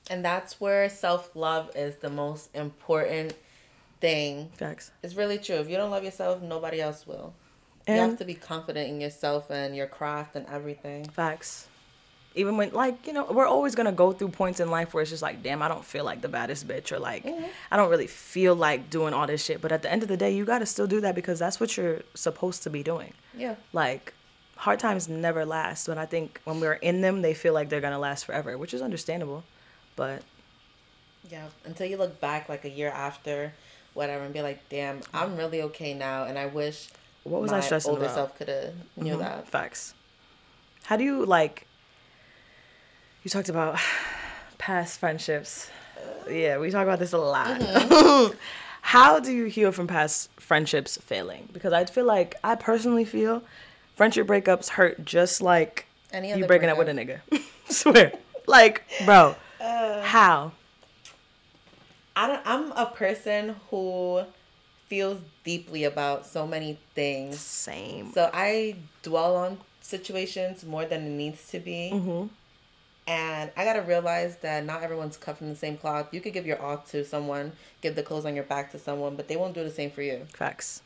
And 0.09 0.25
that's 0.25 0.61
where 0.61 0.89
self 0.89 1.35
love 1.35 1.71
is 1.75 1.97
the 1.97 2.11
most 2.11 2.55
important 2.55 3.35
thing. 4.01 4.51
facts. 4.55 4.91
It's 5.03 5.15
really 5.15 5.39
true. 5.39 5.57
If 5.57 5.69
you 5.69 5.77
don't 5.77 5.91
love 5.91 6.05
yourself, 6.05 6.43
nobody 6.43 6.81
else 6.81 7.07
will. 7.07 7.35
And 7.89 7.97
you 7.97 8.03
have 8.03 8.19
to 8.19 8.25
be 8.25 8.35
confident 8.35 8.89
in 8.91 9.01
yourself 9.01 9.51
and 9.51 9.75
your 9.75 9.87
craft 9.87 10.37
and 10.37 10.47
everything. 10.49 11.09
facts. 11.09 11.67
Even 12.37 12.57
when 12.57 12.70
like 12.72 13.07
you 13.07 13.12
know, 13.12 13.25
we're 13.31 13.46
always 13.46 13.75
gonna 13.75 13.92
go 13.92 14.12
through 14.12 14.29
points 14.29 14.61
in 14.61 14.70
life 14.70 14.94
where 14.94 15.01
it's 15.03 15.11
just 15.11 15.22
like, 15.22 15.42
damn, 15.42 15.62
I 15.62 15.68
don't 15.68 15.85
feel 15.85 16.05
like 16.05 16.20
the 16.20 16.29
baddest 16.29 16.68
bitch, 16.68 16.92
or 16.92 16.99
like, 16.99 17.25
I 17.72 17.77
don't 17.77 17.90
really 17.90 18.07
feel 18.07 18.55
like 18.55 18.90
doing 18.90 19.12
all 19.14 19.27
this 19.27 19.42
shit. 19.44 19.61
But 19.61 19.72
at 19.72 19.83
the 19.83 19.90
end 19.90 20.03
of 20.03 20.09
the 20.09 20.16
day, 20.16 20.33
you 20.35 20.44
gotta 20.44 20.66
still 20.66 20.87
do 20.87 21.01
that 21.01 21.14
because 21.14 21.38
that's 21.38 21.59
what 21.59 21.77
you're 21.77 22.03
supposed 22.14 22.62
to 22.64 22.70
be 22.70 22.83
doing. 22.83 23.12
Yeah. 23.37 23.57
like 23.72 24.12
hard 24.57 24.79
times 24.81 25.07
never 25.07 25.44
last 25.44 25.87
but 25.87 25.99
i 25.99 26.07
think 26.07 26.40
when 26.44 26.59
we're 26.61 26.72
in 26.90 27.03
them 27.03 27.20
they 27.20 27.35
feel 27.35 27.53
like 27.53 27.68
they're 27.68 27.83
gonna 27.83 27.99
last 27.99 28.25
forever 28.25 28.57
which 28.57 28.72
is 28.72 28.81
understandable 28.81 29.44
but 29.96 30.22
Yeah. 31.29 31.44
Until 31.66 31.87
you 31.87 31.99
look 31.99 32.18
back 32.20 32.49
like 32.49 32.64
a 32.64 32.70
year 32.70 32.88
after, 32.88 33.53
whatever, 33.92 34.25
and 34.25 34.33
be 34.33 34.40
like, 34.42 34.61
damn, 34.70 35.01
I'm 35.12 35.37
really 35.37 35.61
okay 35.62 35.92
now. 35.92 36.25
And 36.25 36.38
I 36.38 36.46
wish 36.46 36.88
what 37.25 37.42
was 37.42 37.51
my 37.51 37.59
i 37.59 37.61
stressing 37.61 37.90
older 37.90 38.05
about 38.05 38.14
self 38.14 38.38
could 38.38 38.49
have 38.49 38.72
knew 38.96 39.16
Mhm. 39.16 39.18
that. 39.18 39.49
facts 39.49 39.92
how 40.85 40.96
do 40.96 41.03
you 41.05 41.27
like 41.27 41.65
you 43.27 43.31
talked 43.31 43.49
about 43.49 43.77
past 44.59 45.01
friendships. 45.01 45.69
Yeah 46.31 46.59
we 46.59 46.71
talk 46.71 46.85
about 46.85 47.01
this 47.01 47.12
a 47.12 47.19
lot. 47.19 47.61
How 48.83 49.19
do 49.19 49.33
you 49.33 49.47
heal 49.47 49.73
from 49.73 49.89
past 49.89 50.31
friendships 50.39 50.97
failing? 50.99 51.49
Because 51.53 51.73
i 51.73 51.85
feel 51.87 52.05
like 52.05 52.37
i 52.45 52.55
personally 52.55 53.05
feel 53.05 53.43
friendship 53.97 54.29
breakups 54.29 54.69
hurt 54.69 55.05
just 55.05 55.43
like 55.43 55.87
Any 56.12 56.33
you 56.33 56.47
breaking 56.47 56.69
up 56.69 56.79
with 56.79 56.89
a 56.89 56.93
nigga. 56.93 57.19
Swear. 57.69 58.12
Like 58.47 58.85
bro 59.05 59.35
how? 59.59 60.53
I 62.15 62.29
don't, 62.29 62.43
I'm 62.47 62.73
a 62.73 62.87
person 62.87 63.57
who 63.71 64.23
feels 64.87 65.21
deeply 65.43 65.83
about 65.83 66.25
so 66.27 66.47
many 66.47 66.79
things. 66.95 67.41
same. 67.41 68.12
So 68.12 68.31
I 68.33 68.77
dwell 69.03 69.35
on 69.35 69.59
situations 69.81 70.65
more 70.65 70.85
than 70.85 71.03
it 71.09 71.11
needs 71.11 71.51
to 71.51 71.59
be. 71.59 71.91
Mhm. 71.93 72.31
And 73.09 73.53
I 73.57 73.64
gotta 73.64 73.83
realize 73.83 74.37
that 74.38 74.64
not 74.64 74.83
everyone's 74.83 75.16
cut 75.16 75.38
from 75.38 75.49
the 75.49 75.55
same 75.55 75.77
cloth. 75.77 76.12
You 76.12 76.21
could 76.21 76.33
give 76.33 76.45
your 76.47 76.61
all 76.61 76.79
to 76.90 77.05
someone, 77.05 77.53
give 77.81 77.95
the 77.95 78.03
clothes 78.03 78.25
on 78.27 78.35
your 78.35 78.45
back 78.45 78.73
to 78.73 78.79
someone, 78.79 79.14
but 79.14 79.29
they 79.29 79.37
won't 79.37 79.55
do 79.55 79.62
the 79.62 79.71
same 79.71 79.90
for 79.90 80.03
you. 80.03 80.27
Facts. 80.33 80.83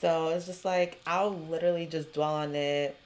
So 0.00 0.28
it's 0.28 0.46
just 0.46 0.64
like 0.64 1.00
I'll 1.06 1.34
literally 1.34 1.86
just 1.86 2.12
dwell 2.12 2.34
on 2.34 2.54
it 2.54 2.96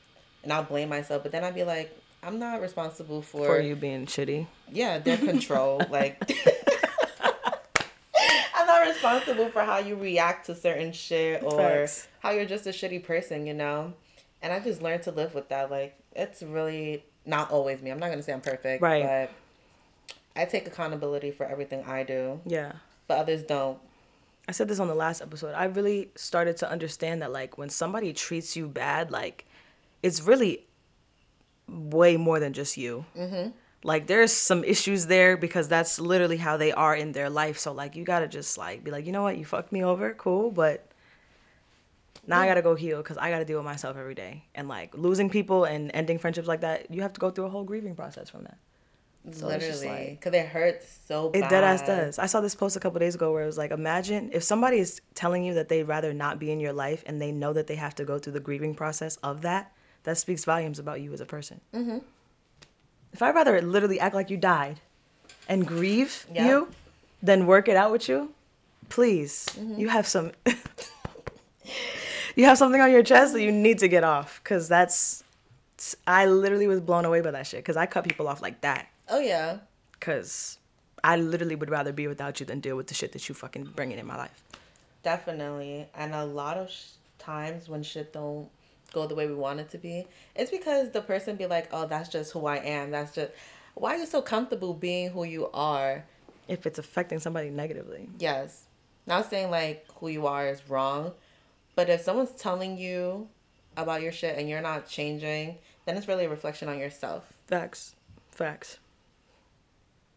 and 0.42 0.52
I'll 0.52 0.62
blame 0.62 0.90
myself, 0.90 1.22
but 1.22 1.32
then 1.32 1.42
I'd 1.42 1.54
be 1.54 1.64
like, 1.64 1.98
I'm 2.22 2.38
not 2.38 2.60
responsible 2.60 3.22
for, 3.22 3.46
For 3.46 3.60
you 3.60 3.76
being 3.76 4.06
shitty. 4.06 4.46
Yeah, 4.70 4.98
their 4.98 5.16
control. 5.16 5.80
like 5.90 6.22
I'm 8.54 8.66
not 8.66 8.86
responsible 8.86 9.48
for 9.50 9.62
how 9.62 9.78
you 9.78 9.96
react 9.96 10.46
to 10.46 10.54
certain 10.54 10.92
shit 10.92 11.42
or 11.42 11.56
Facts. 11.56 12.08
how 12.20 12.30
you're 12.30 12.44
just 12.46 12.66
a 12.66 12.70
shitty 12.70 13.04
person, 13.04 13.46
you 13.46 13.54
know? 13.54 13.92
And 14.42 14.52
I 14.52 14.60
just 14.60 14.82
learned 14.82 15.02
to 15.04 15.10
live 15.10 15.34
with 15.34 15.48
that. 15.48 15.70
Like 15.70 15.96
it's 16.14 16.42
really 16.42 17.04
not 17.26 17.50
always 17.50 17.82
me. 17.82 17.90
I'm 17.90 17.98
not 17.98 18.10
gonna 18.10 18.22
say 18.22 18.32
I'm 18.32 18.40
perfect. 18.40 18.82
Right. 18.82 19.02
But 19.02 19.30
I 20.40 20.44
take 20.44 20.66
accountability 20.66 21.30
for 21.30 21.46
everything 21.46 21.84
I 21.84 22.02
do. 22.02 22.40
Yeah. 22.44 22.72
But 23.06 23.18
others 23.18 23.42
don't. 23.42 23.78
I 24.48 24.52
said 24.52 24.68
this 24.68 24.78
on 24.78 24.88
the 24.88 24.94
last 24.94 25.22
episode. 25.22 25.54
I 25.54 25.64
really 25.64 26.10
started 26.16 26.56
to 26.58 26.70
understand 26.70 27.22
that 27.22 27.32
like 27.32 27.56
when 27.56 27.70
somebody 27.70 28.12
treats 28.12 28.56
you 28.56 28.68
bad, 28.68 29.10
like 29.10 29.46
it's 30.02 30.22
really 30.22 30.66
way 31.68 32.16
more 32.16 32.40
than 32.40 32.52
just 32.52 32.76
you. 32.76 33.06
Mm-hmm. 33.16 33.50
Like 33.82 34.06
there's 34.06 34.32
some 34.32 34.64
issues 34.64 35.06
there 35.06 35.36
because 35.36 35.68
that's 35.68 35.98
literally 35.98 36.36
how 36.36 36.56
they 36.56 36.72
are 36.72 36.94
in 36.94 37.12
their 37.12 37.30
life. 37.30 37.58
So 37.58 37.72
like 37.72 37.96
you 37.96 38.04
gotta 38.04 38.28
just 38.28 38.58
like 38.58 38.84
be 38.84 38.90
like, 38.90 39.06
you 39.06 39.12
know 39.12 39.22
what, 39.22 39.38
you 39.38 39.44
fucked 39.44 39.72
me 39.72 39.84
over, 39.84 40.12
cool, 40.14 40.50
but 40.50 40.88
now 42.26 42.40
I 42.40 42.46
gotta 42.46 42.62
go 42.62 42.74
heal 42.74 42.98
because 42.98 43.16
I 43.18 43.30
gotta 43.30 43.44
deal 43.44 43.58
with 43.58 43.64
myself 43.64 43.96
every 43.96 44.14
day. 44.14 44.44
And 44.54 44.68
like 44.68 44.96
losing 44.96 45.28
people 45.30 45.64
and 45.64 45.90
ending 45.94 46.18
friendships 46.18 46.48
like 46.48 46.60
that, 46.62 46.90
you 46.90 47.02
have 47.02 47.12
to 47.14 47.20
go 47.20 47.30
through 47.30 47.46
a 47.46 47.50
whole 47.50 47.64
grieving 47.64 47.94
process 47.94 48.28
from 48.30 48.44
that. 48.44 48.56
So 49.32 49.46
Literally. 49.46 49.86
like- 49.88 50.20
Because 50.20 50.34
it 50.34 50.46
hurts 50.46 50.98
so 51.08 51.30
bad. 51.30 51.44
It 51.44 51.48
dead 51.48 51.64
ass 51.64 51.80
does. 51.82 52.18
I 52.18 52.26
saw 52.26 52.40
this 52.42 52.54
post 52.54 52.76
a 52.76 52.80
couple 52.80 52.98
days 53.00 53.14
ago 53.14 53.32
where 53.32 53.42
it 53.42 53.46
was 53.46 53.56
like, 53.56 53.70
imagine 53.70 54.28
if 54.34 54.42
somebody 54.42 54.78
is 54.78 55.00
telling 55.14 55.44
you 55.44 55.54
that 55.54 55.68
they'd 55.70 55.84
rather 55.84 56.12
not 56.12 56.38
be 56.38 56.50
in 56.50 56.60
your 56.60 56.74
life 56.74 57.02
and 57.06 57.22
they 57.22 57.32
know 57.32 57.52
that 57.54 57.66
they 57.66 57.76
have 57.76 57.94
to 57.94 58.04
go 58.04 58.18
through 58.18 58.34
the 58.34 58.40
grieving 58.40 58.74
process 58.74 59.16
of 59.22 59.40
that, 59.42 59.72
that 60.02 60.18
speaks 60.18 60.44
volumes 60.44 60.78
about 60.78 61.00
you 61.00 61.10
as 61.14 61.22
a 61.22 61.26
person. 61.26 61.60
Mm-hmm. 61.72 61.98
If 63.14 63.22
I'd 63.22 63.34
rather 63.34 63.62
literally 63.62 63.98
act 63.98 64.14
like 64.14 64.28
you 64.28 64.36
died 64.36 64.80
and 65.48 65.66
grieve 65.66 66.26
Yeah. 66.30 66.46
you 66.46 66.68
than 67.22 67.46
work 67.46 67.66
it 67.68 67.76
out 67.78 67.92
with 67.92 68.08
you, 68.10 68.34
please, 68.90 69.46
Mm-hmm. 69.58 69.78
you 69.80 69.88
have 69.88 70.06
some. 70.06 70.32
you 72.36 72.44
have 72.46 72.58
something 72.58 72.80
on 72.80 72.90
your 72.90 73.02
chest 73.02 73.32
that 73.34 73.42
you 73.42 73.52
need 73.52 73.78
to 73.80 73.88
get 73.88 74.04
off 74.04 74.40
because 74.42 74.68
that's. 74.68 75.22
I 76.06 76.26
literally 76.26 76.66
was 76.66 76.80
blown 76.80 77.04
away 77.04 77.20
by 77.20 77.32
that 77.32 77.46
shit 77.46 77.58
because 77.60 77.76
I 77.76 77.86
cut 77.86 78.04
people 78.04 78.28
off 78.28 78.40
like 78.40 78.60
that 78.62 78.86
Oh 79.08 79.18
yeah. 79.18 79.58
because 79.92 80.58
I 81.02 81.16
literally 81.16 81.56
would 81.56 81.68
rather 81.68 81.92
be 81.92 82.06
without 82.06 82.40
you 82.40 82.46
than 82.46 82.60
deal 82.60 82.76
with 82.76 82.86
the 82.86 82.94
shit 82.94 83.12
that 83.12 83.28
you 83.28 83.34
fucking 83.34 83.64
bringing 83.76 83.98
in 83.98 84.06
my 84.06 84.16
life. 84.16 84.42
Definitely. 85.02 85.86
And 85.94 86.14
a 86.14 86.24
lot 86.24 86.56
of 86.56 86.70
sh- 86.70 86.92
times 87.18 87.68
when 87.68 87.82
shit 87.82 88.12
don't 88.12 88.48
go 88.92 89.06
the 89.06 89.14
way 89.14 89.26
we 89.26 89.34
want 89.34 89.60
it 89.60 89.68
to 89.70 89.78
be, 89.78 90.06
it's 90.34 90.50
because 90.50 90.90
the 90.90 91.02
person 91.02 91.36
be 91.36 91.46
like, 91.46 91.68
"Oh, 91.72 91.86
that's 91.86 92.08
just 92.08 92.32
who 92.32 92.46
I 92.46 92.56
am. 92.58 92.90
That's 92.90 93.14
just 93.14 93.32
why 93.74 93.96
are 93.96 93.98
you 93.98 94.06
so 94.06 94.22
comfortable 94.22 94.72
being 94.72 95.10
who 95.10 95.24
you 95.24 95.50
are?" 95.52 96.04
If 96.48 96.66
it's 96.66 96.78
affecting 96.78 97.18
somebody 97.18 97.50
negatively, 97.50 98.08
Yes. 98.18 98.64
Not 99.06 99.28
saying 99.28 99.50
like 99.50 99.86
who 99.96 100.08
you 100.08 100.26
are 100.26 100.46
is 100.48 100.66
wrong, 100.70 101.12
but 101.74 101.88
if 101.88 102.02
someone's 102.02 102.32
telling 102.32 102.78
you 102.78 103.28
about 103.76 104.02
your 104.02 104.12
shit 104.12 104.38
and 104.38 104.48
you're 104.48 104.60
not 104.60 104.88
changing, 104.88 105.58
then 105.84 105.96
it's 105.96 106.08
really 106.08 106.24
a 106.24 106.28
reflection 106.28 106.68
on 106.68 106.78
yourself. 106.78 107.32
facts, 107.46 107.94
facts. 108.30 108.78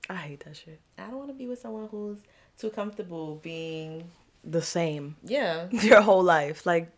I 0.09 0.15
hate 0.15 0.45
that 0.45 0.55
shit. 0.55 0.79
I 0.97 1.07
don't 1.07 1.17
want 1.17 1.29
to 1.29 1.33
be 1.33 1.47
with 1.47 1.59
someone 1.59 1.87
who's 1.89 2.19
too 2.57 2.69
comfortable 2.69 3.39
being 3.43 4.05
The 4.43 4.61
same 4.61 5.15
yeah. 5.23 5.67
your 5.71 6.01
whole 6.01 6.23
life, 6.23 6.65
like, 6.65 6.91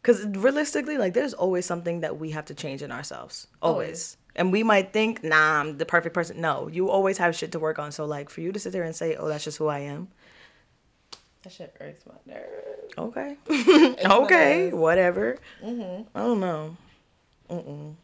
because 0.00 0.24
realistically, 0.26 0.96
like, 0.96 1.12
there's 1.12 1.34
always 1.34 1.66
something 1.66 2.00
that 2.00 2.18
we 2.18 2.30
have 2.30 2.46
to 2.46 2.54
change 2.54 2.82
in 2.82 2.90
ourselves, 2.90 3.48
always. 3.60 3.86
Always. 3.86 4.16
And 4.36 4.52
we 4.52 4.62
might 4.62 4.92
think, 4.92 5.24
nah, 5.24 5.60
I'm 5.60 5.78
the 5.78 5.84
perfect 5.84 6.14
person. 6.14 6.40
No, 6.40 6.68
you 6.68 6.88
always 6.88 7.18
have 7.18 7.34
shit 7.34 7.50
to 7.52 7.58
work 7.58 7.80
on. 7.80 7.90
So, 7.90 8.04
like, 8.04 8.30
for 8.30 8.40
you 8.40 8.52
to 8.52 8.58
sit 8.60 8.72
there 8.72 8.84
and 8.84 8.94
say, 8.94 9.16
oh, 9.16 9.26
that's 9.26 9.42
just 9.42 9.58
who 9.58 9.66
I 9.66 9.80
am, 9.80 10.08
That 11.42 11.52
shit 11.52 11.74
irks 11.80 12.04
my 12.06 12.34
nerves. 12.34 12.94
okay, 12.98 13.36
It's 13.48 14.02
one 14.04 14.12
of 14.12 14.24
okay, 14.24 14.72
whatever. 14.72 15.38
Mm-hmm. 15.64 16.02
I 16.14 16.20
don't 16.20 16.40
know. 16.40 16.76
Mm-mm. 17.48 17.94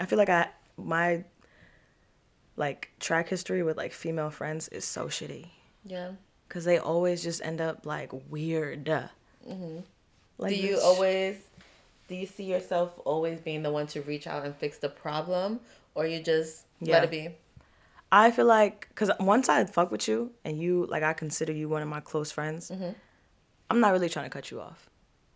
I 0.00 0.06
feel 0.06 0.18
like 0.18 0.28
I 0.28 0.48
my 0.76 1.24
like 2.56 2.90
track 3.00 3.28
history 3.28 3.62
with 3.62 3.76
like 3.76 3.92
female 3.92 4.30
friends 4.30 4.68
is 4.68 4.84
so 4.84 5.06
shitty 5.06 5.46
Yeah. 5.84 6.12
because 6.48 6.64
they 6.64 6.78
always 6.78 7.22
just 7.22 7.42
end 7.44 7.60
up 7.60 7.84
like 7.84 8.10
weird. 8.30 8.84
Mm-hmm. 8.86 9.78
Like 10.38 10.54
do 10.54 10.60
you 10.60 10.78
always 10.80 11.36
do 12.08 12.14
you 12.14 12.26
see 12.26 12.44
yourself 12.44 12.98
always 13.04 13.40
being 13.40 13.62
the 13.62 13.70
one 13.70 13.86
to 13.88 14.00
reach 14.02 14.26
out 14.26 14.44
and 14.44 14.54
fix 14.54 14.78
the 14.78 14.88
problem 14.88 15.60
or 15.94 16.06
you 16.06 16.20
just 16.22 16.64
Yeah. 16.80 16.94
let 16.94 17.04
it 17.04 17.10
be 17.10 17.30
I 18.12 18.30
feel 18.30 18.46
like 18.46 18.88
because 18.88 19.10
once 19.20 19.48
I 19.48 19.64
fuck 19.64 19.90
with 19.90 20.06
you 20.08 20.30
and 20.44 20.58
you 20.60 20.86
like 20.88 21.02
I 21.02 21.12
consider 21.12 21.52
you 21.52 21.68
one 21.68 21.82
of 21.82 21.88
my 21.88 22.00
close 22.00 22.30
friends, 22.32 22.70
I'm 23.70 23.80
not 23.80 23.92
really 23.92 24.08
trying 24.08 24.26
to 24.26 24.30
cut 24.30 24.50
you 24.50 24.60
off. 24.60 24.88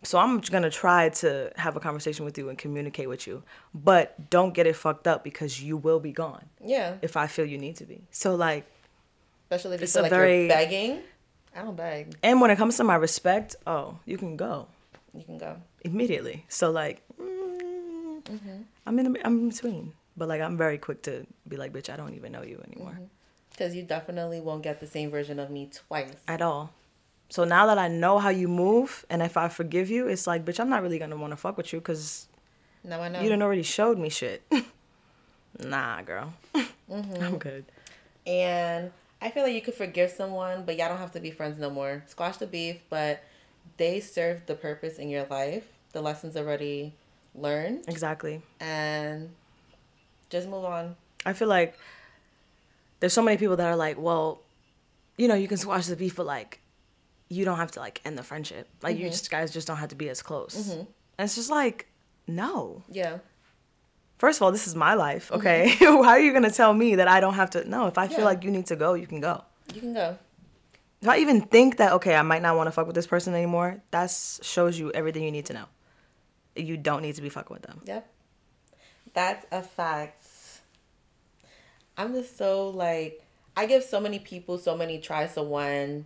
So 0.03 0.17
I'm 0.17 0.39
gonna 0.39 0.71
try 0.71 1.09
to 1.09 1.51
have 1.57 1.75
a 1.75 1.79
conversation 1.79 2.25
with 2.25 2.37
you 2.37 2.49
and 2.49 2.57
communicate 2.57 3.07
with 3.07 3.27
you, 3.27 3.43
but 3.73 4.29
don't 4.31 4.53
get 4.53 4.65
it 4.65 4.75
fucked 4.75 5.05
up 5.07 5.23
because 5.23 5.61
you 5.61 5.77
will 5.77 5.99
be 5.99 6.11
gone 6.11 6.45
yeah 6.63 6.95
if 7.01 7.15
I 7.17 7.27
feel 7.27 7.45
you 7.45 7.57
need 7.59 7.75
to 7.77 7.85
be. 7.85 8.01
So 8.09 8.33
like. 8.35 8.65
especially 9.45 9.75
if 9.75 9.81
you 9.81 9.83
It's 9.83 9.93
feel 9.93 10.01
a 10.01 10.03
like 10.03 10.11
very- 10.11 10.39
you're 10.41 10.47
begging 10.47 10.99
i 11.55 11.61
don't 11.61 11.75
beg 11.75 12.15
And 12.23 12.39
when 12.41 12.49
it 12.49 12.55
comes 12.57 12.77
to 12.77 12.83
my 12.85 12.95
respect, 12.95 13.57
oh, 13.67 13.99
you 14.05 14.17
can 14.17 14.37
go 14.37 14.67
you 15.13 15.23
can 15.25 15.37
go 15.37 15.57
immediately. 15.83 16.45
So 16.47 16.71
like, 16.71 17.03
mm, 17.19 18.63
I'm 18.87 18.97
in 18.99 19.11
the, 19.13 19.25
I'm 19.27 19.37
in 19.39 19.49
between, 19.49 19.93
but 20.21 20.27
like 20.27 20.39
I'm 20.39 20.55
very 20.55 20.77
quick 20.77 21.01
to 21.03 21.25
be 21.47 21.57
like, 21.57 21.73
bitch, 21.73 21.91
I 21.91 21.97
don't 21.97 22.13
even 22.13 22.31
know 22.31 22.43
you 22.43 22.61
anymore. 22.67 22.91
Mm-hmm. 22.91 23.05
Because 23.49 23.75
you 23.75 23.81
definitely 23.81 24.39
won't 24.39 24.61
get 24.61 24.79
the 24.79 24.85
same 24.85 25.09
version 25.09 25.39
of 25.39 25.49
me 25.49 25.71
twice. 25.73 26.13
At 26.27 26.43
all. 26.43 26.71
So 27.29 27.43
now 27.43 27.65
that 27.65 27.79
I 27.79 27.87
know 27.87 28.19
how 28.19 28.29
you 28.29 28.47
move, 28.47 29.03
and 29.09 29.23
if 29.23 29.35
I 29.35 29.49
forgive 29.49 29.89
you, 29.89 30.07
it's 30.07 30.27
like, 30.27 30.45
bitch, 30.45 30.59
I'm 30.59 30.69
not 30.69 30.83
really 30.83 30.99
gonna 30.99 31.17
want 31.17 31.31
to 31.31 31.37
fuck 31.37 31.57
with 31.57 31.73
you 31.73 31.79
because 31.79 32.27
now 32.83 33.01
i 33.01 33.09
know. 33.09 33.19
you 33.19 33.29
done 33.29 33.41
already 33.41 33.63
showed 33.63 33.97
me 33.97 34.09
shit. 34.09 34.43
nah, 35.59 36.03
girl, 36.03 36.31
mm-hmm. 36.53 37.23
I'm 37.23 37.39
good. 37.39 37.65
and 38.27 38.91
i 39.23 39.31
feel 39.31 39.41
like 39.41 39.55
you 39.55 39.61
could 39.61 39.73
forgive 39.73 40.11
someone 40.11 40.65
but 40.65 40.77
y'all 40.77 40.89
don't 40.89 40.99
have 40.99 41.13
to 41.13 41.19
be 41.19 41.31
friends 41.31 41.59
no 41.59 41.71
more. 41.71 42.03
Squash 42.05 42.37
the 42.37 42.45
beef 42.45 42.83
but 42.91 43.23
they 43.77 43.99
served 43.99 44.45
the 44.45 44.53
purpose 44.53 44.99
in 44.99 45.09
your 45.09 45.25
life. 45.31 45.65
The 45.93 46.01
lessons 46.03 46.37
already 46.37 46.93
learned. 47.33 47.85
Exactly. 47.87 48.43
and 48.59 49.31
just 50.31 50.47
move 50.47 50.65
on 50.65 50.95
I 51.25 51.33
feel 51.33 51.47
like 51.47 51.77
there's 52.99 53.13
so 53.13 53.21
many 53.21 53.37
people 53.37 53.55
that 53.57 53.67
are 53.67 53.75
like, 53.75 53.99
well, 53.99 54.41
you 55.17 55.27
know, 55.27 55.35
you 55.35 55.47
can 55.47 55.57
squash 55.57 55.87
the 55.87 55.95
beef, 55.95 56.15
but 56.15 56.25
like, 56.25 56.59
you 57.29 57.45
don't 57.45 57.57
have 57.57 57.71
to 57.71 57.79
like 57.79 58.01
end 58.05 58.17
the 58.17 58.23
friendship. 58.23 58.67
Like, 58.81 58.97
you 58.97 59.03
mm-hmm. 59.03 59.11
just 59.11 59.31
guys 59.31 59.51
just 59.51 59.67
don't 59.67 59.77
have 59.77 59.89
to 59.89 59.95
be 59.95 60.09
as 60.09 60.21
close. 60.21 60.55
Mm-hmm. 60.55 60.79
And 60.79 60.89
it's 61.19 61.35
just 61.35 61.49
like, 61.49 61.87
no. 62.27 62.83
yeah 62.89 63.19
First 64.17 64.37
of 64.37 64.43
all, 64.43 64.51
this 64.51 64.67
is 64.67 64.75
my 64.75 64.93
life, 64.93 65.29
mm-hmm. 65.29 65.39
okay? 65.39 65.69
How 65.79 66.03
are 66.03 66.19
you 66.19 66.31
gonna 66.33 66.51
tell 66.51 66.73
me 66.73 66.95
that 66.95 67.07
I 67.07 67.19
don't 67.19 67.33
have 67.33 67.49
to? 67.51 67.67
No, 67.67 67.87
if 67.87 67.97
I 67.97 68.07
feel 68.07 68.25
like 68.25 68.43
you 68.43 68.51
need 68.51 68.67
to 68.67 68.75
go, 68.75 68.93
you 68.93 69.07
can 69.07 69.19
go. 69.19 69.43
you 69.73 69.81
can 69.81 69.93
go 69.93 70.17
If 71.01 71.07
I 71.07 71.17
even 71.17 71.41
think 71.41 71.77
that 71.77 71.93
okay, 71.93 72.15
I 72.15 72.21
might 72.21 72.41
not 72.41 72.55
want 72.55 72.67
to 72.67 72.71
fuck 72.71 72.85
with 72.85 72.95
this 72.95 73.07
person 73.07 73.33
anymore, 73.33 73.81
that 73.91 74.11
shows 74.41 74.77
you 74.77 74.91
everything 74.91 75.23
you 75.23 75.31
need 75.31 75.47
to 75.47 75.53
know. 75.53 75.65
You 76.55 76.77
don't 76.77 77.01
need 77.01 77.15
to 77.15 77.21
be 77.21 77.29
fucking 77.29 77.53
with 77.53 77.63
them. 77.63 77.81
Yep. 77.85 78.07
That's 79.13 79.45
a 79.51 79.63
fact. 79.63 80.20
I'm 81.97 82.13
just 82.13 82.37
so 82.37 82.69
like 82.69 83.21
I 83.55 83.65
give 83.65 83.83
so 83.83 83.99
many 83.99 84.19
people 84.19 84.57
so 84.57 84.75
many 84.77 84.99
tries 84.99 85.33
to 85.35 85.43
when 85.43 86.05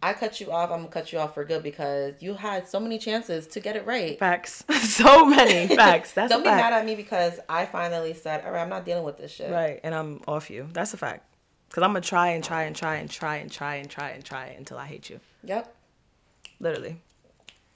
I 0.00 0.12
cut 0.12 0.40
you 0.40 0.52
off, 0.52 0.70
I'm 0.70 0.78
gonna 0.80 0.88
cut 0.92 1.12
you 1.12 1.18
off 1.18 1.34
for 1.34 1.44
good 1.44 1.62
because 1.64 2.14
you 2.20 2.34
had 2.34 2.68
so 2.68 2.78
many 2.78 2.98
chances 2.98 3.48
to 3.48 3.58
get 3.60 3.74
it 3.74 3.84
right. 3.84 4.16
Facts. 4.18 4.64
so 4.82 5.24
many 5.26 5.66
facts. 5.74 6.12
That's 6.12 6.30
Don't 6.30 6.42
be 6.44 6.48
fact. 6.48 6.60
mad 6.70 6.72
at 6.72 6.86
me 6.86 6.94
because 6.94 7.40
I 7.48 7.66
finally 7.66 8.14
said, 8.14 8.44
All 8.44 8.52
right, 8.52 8.62
I'm 8.62 8.68
not 8.68 8.84
dealing 8.84 9.02
with 9.02 9.18
this 9.18 9.32
shit. 9.32 9.50
Right, 9.50 9.80
and 9.82 9.94
I'm 9.94 10.20
off 10.28 10.50
you. 10.50 10.68
That's 10.72 10.94
a 10.94 10.96
fact. 10.98 11.24
Cause 11.70 11.82
I'm 11.82 11.90
gonna 11.90 12.00
try 12.00 12.28
and 12.28 12.44
try 12.44 12.62
and 12.62 12.74
try 12.76 12.96
and 12.96 13.10
try 13.10 13.36
and 13.36 13.50
try 13.50 13.74
and 13.76 13.90
try 13.90 14.10
and 14.10 14.24
try 14.24 14.46
until 14.56 14.78
I 14.78 14.86
hate 14.86 15.10
you, 15.10 15.18
Yep. 15.44 15.74
literally. 16.60 17.00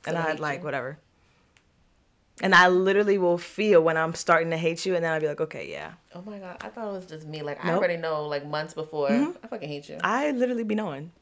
And 0.07 0.17
I 0.17 0.31
I 0.31 0.33
like 0.35 0.61
you. 0.61 0.65
whatever. 0.65 0.99
And 2.41 2.55
I 2.55 2.69
literally 2.69 3.19
will 3.19 3.39
feel 3.39 3.83
when 3.83 3.97
I'm 3.97 4.15
starting 4.15 4.51
to 4.51 4.57
hate 4.57 4.87
you, 4.87 4.95
and 4.97 5.05
then 5.05 5.13
I'll 5.13 5.21
be 5.21 5.29
like, 5.29 5.41
okay, 5.41 5.71
yeah. 5.71 5.93
Oh 6.15 6.23
my 6.23 6.39
god, 6.39 6.57
I 6.61 6.69
thought 6.69 6.89
it 6.89 6.93
was 6.93 7.07
just 7.07 7.27
me. 7.27 7.43
Like 7.43 7.65
I 7.65 7.73
already 7.73 7.97
know 7.97 8.27
like 8.27 8.47
months 8.47 8.75
before. 8.75 9.11
I 9.11 9.47
fucking 9.49 9.69
hate 9.69 9.89
you. 9.89 9.99
I 10.03 10.31
literally 10.31 10.65
be 10.65 10.75
knowing, 10.75 11.13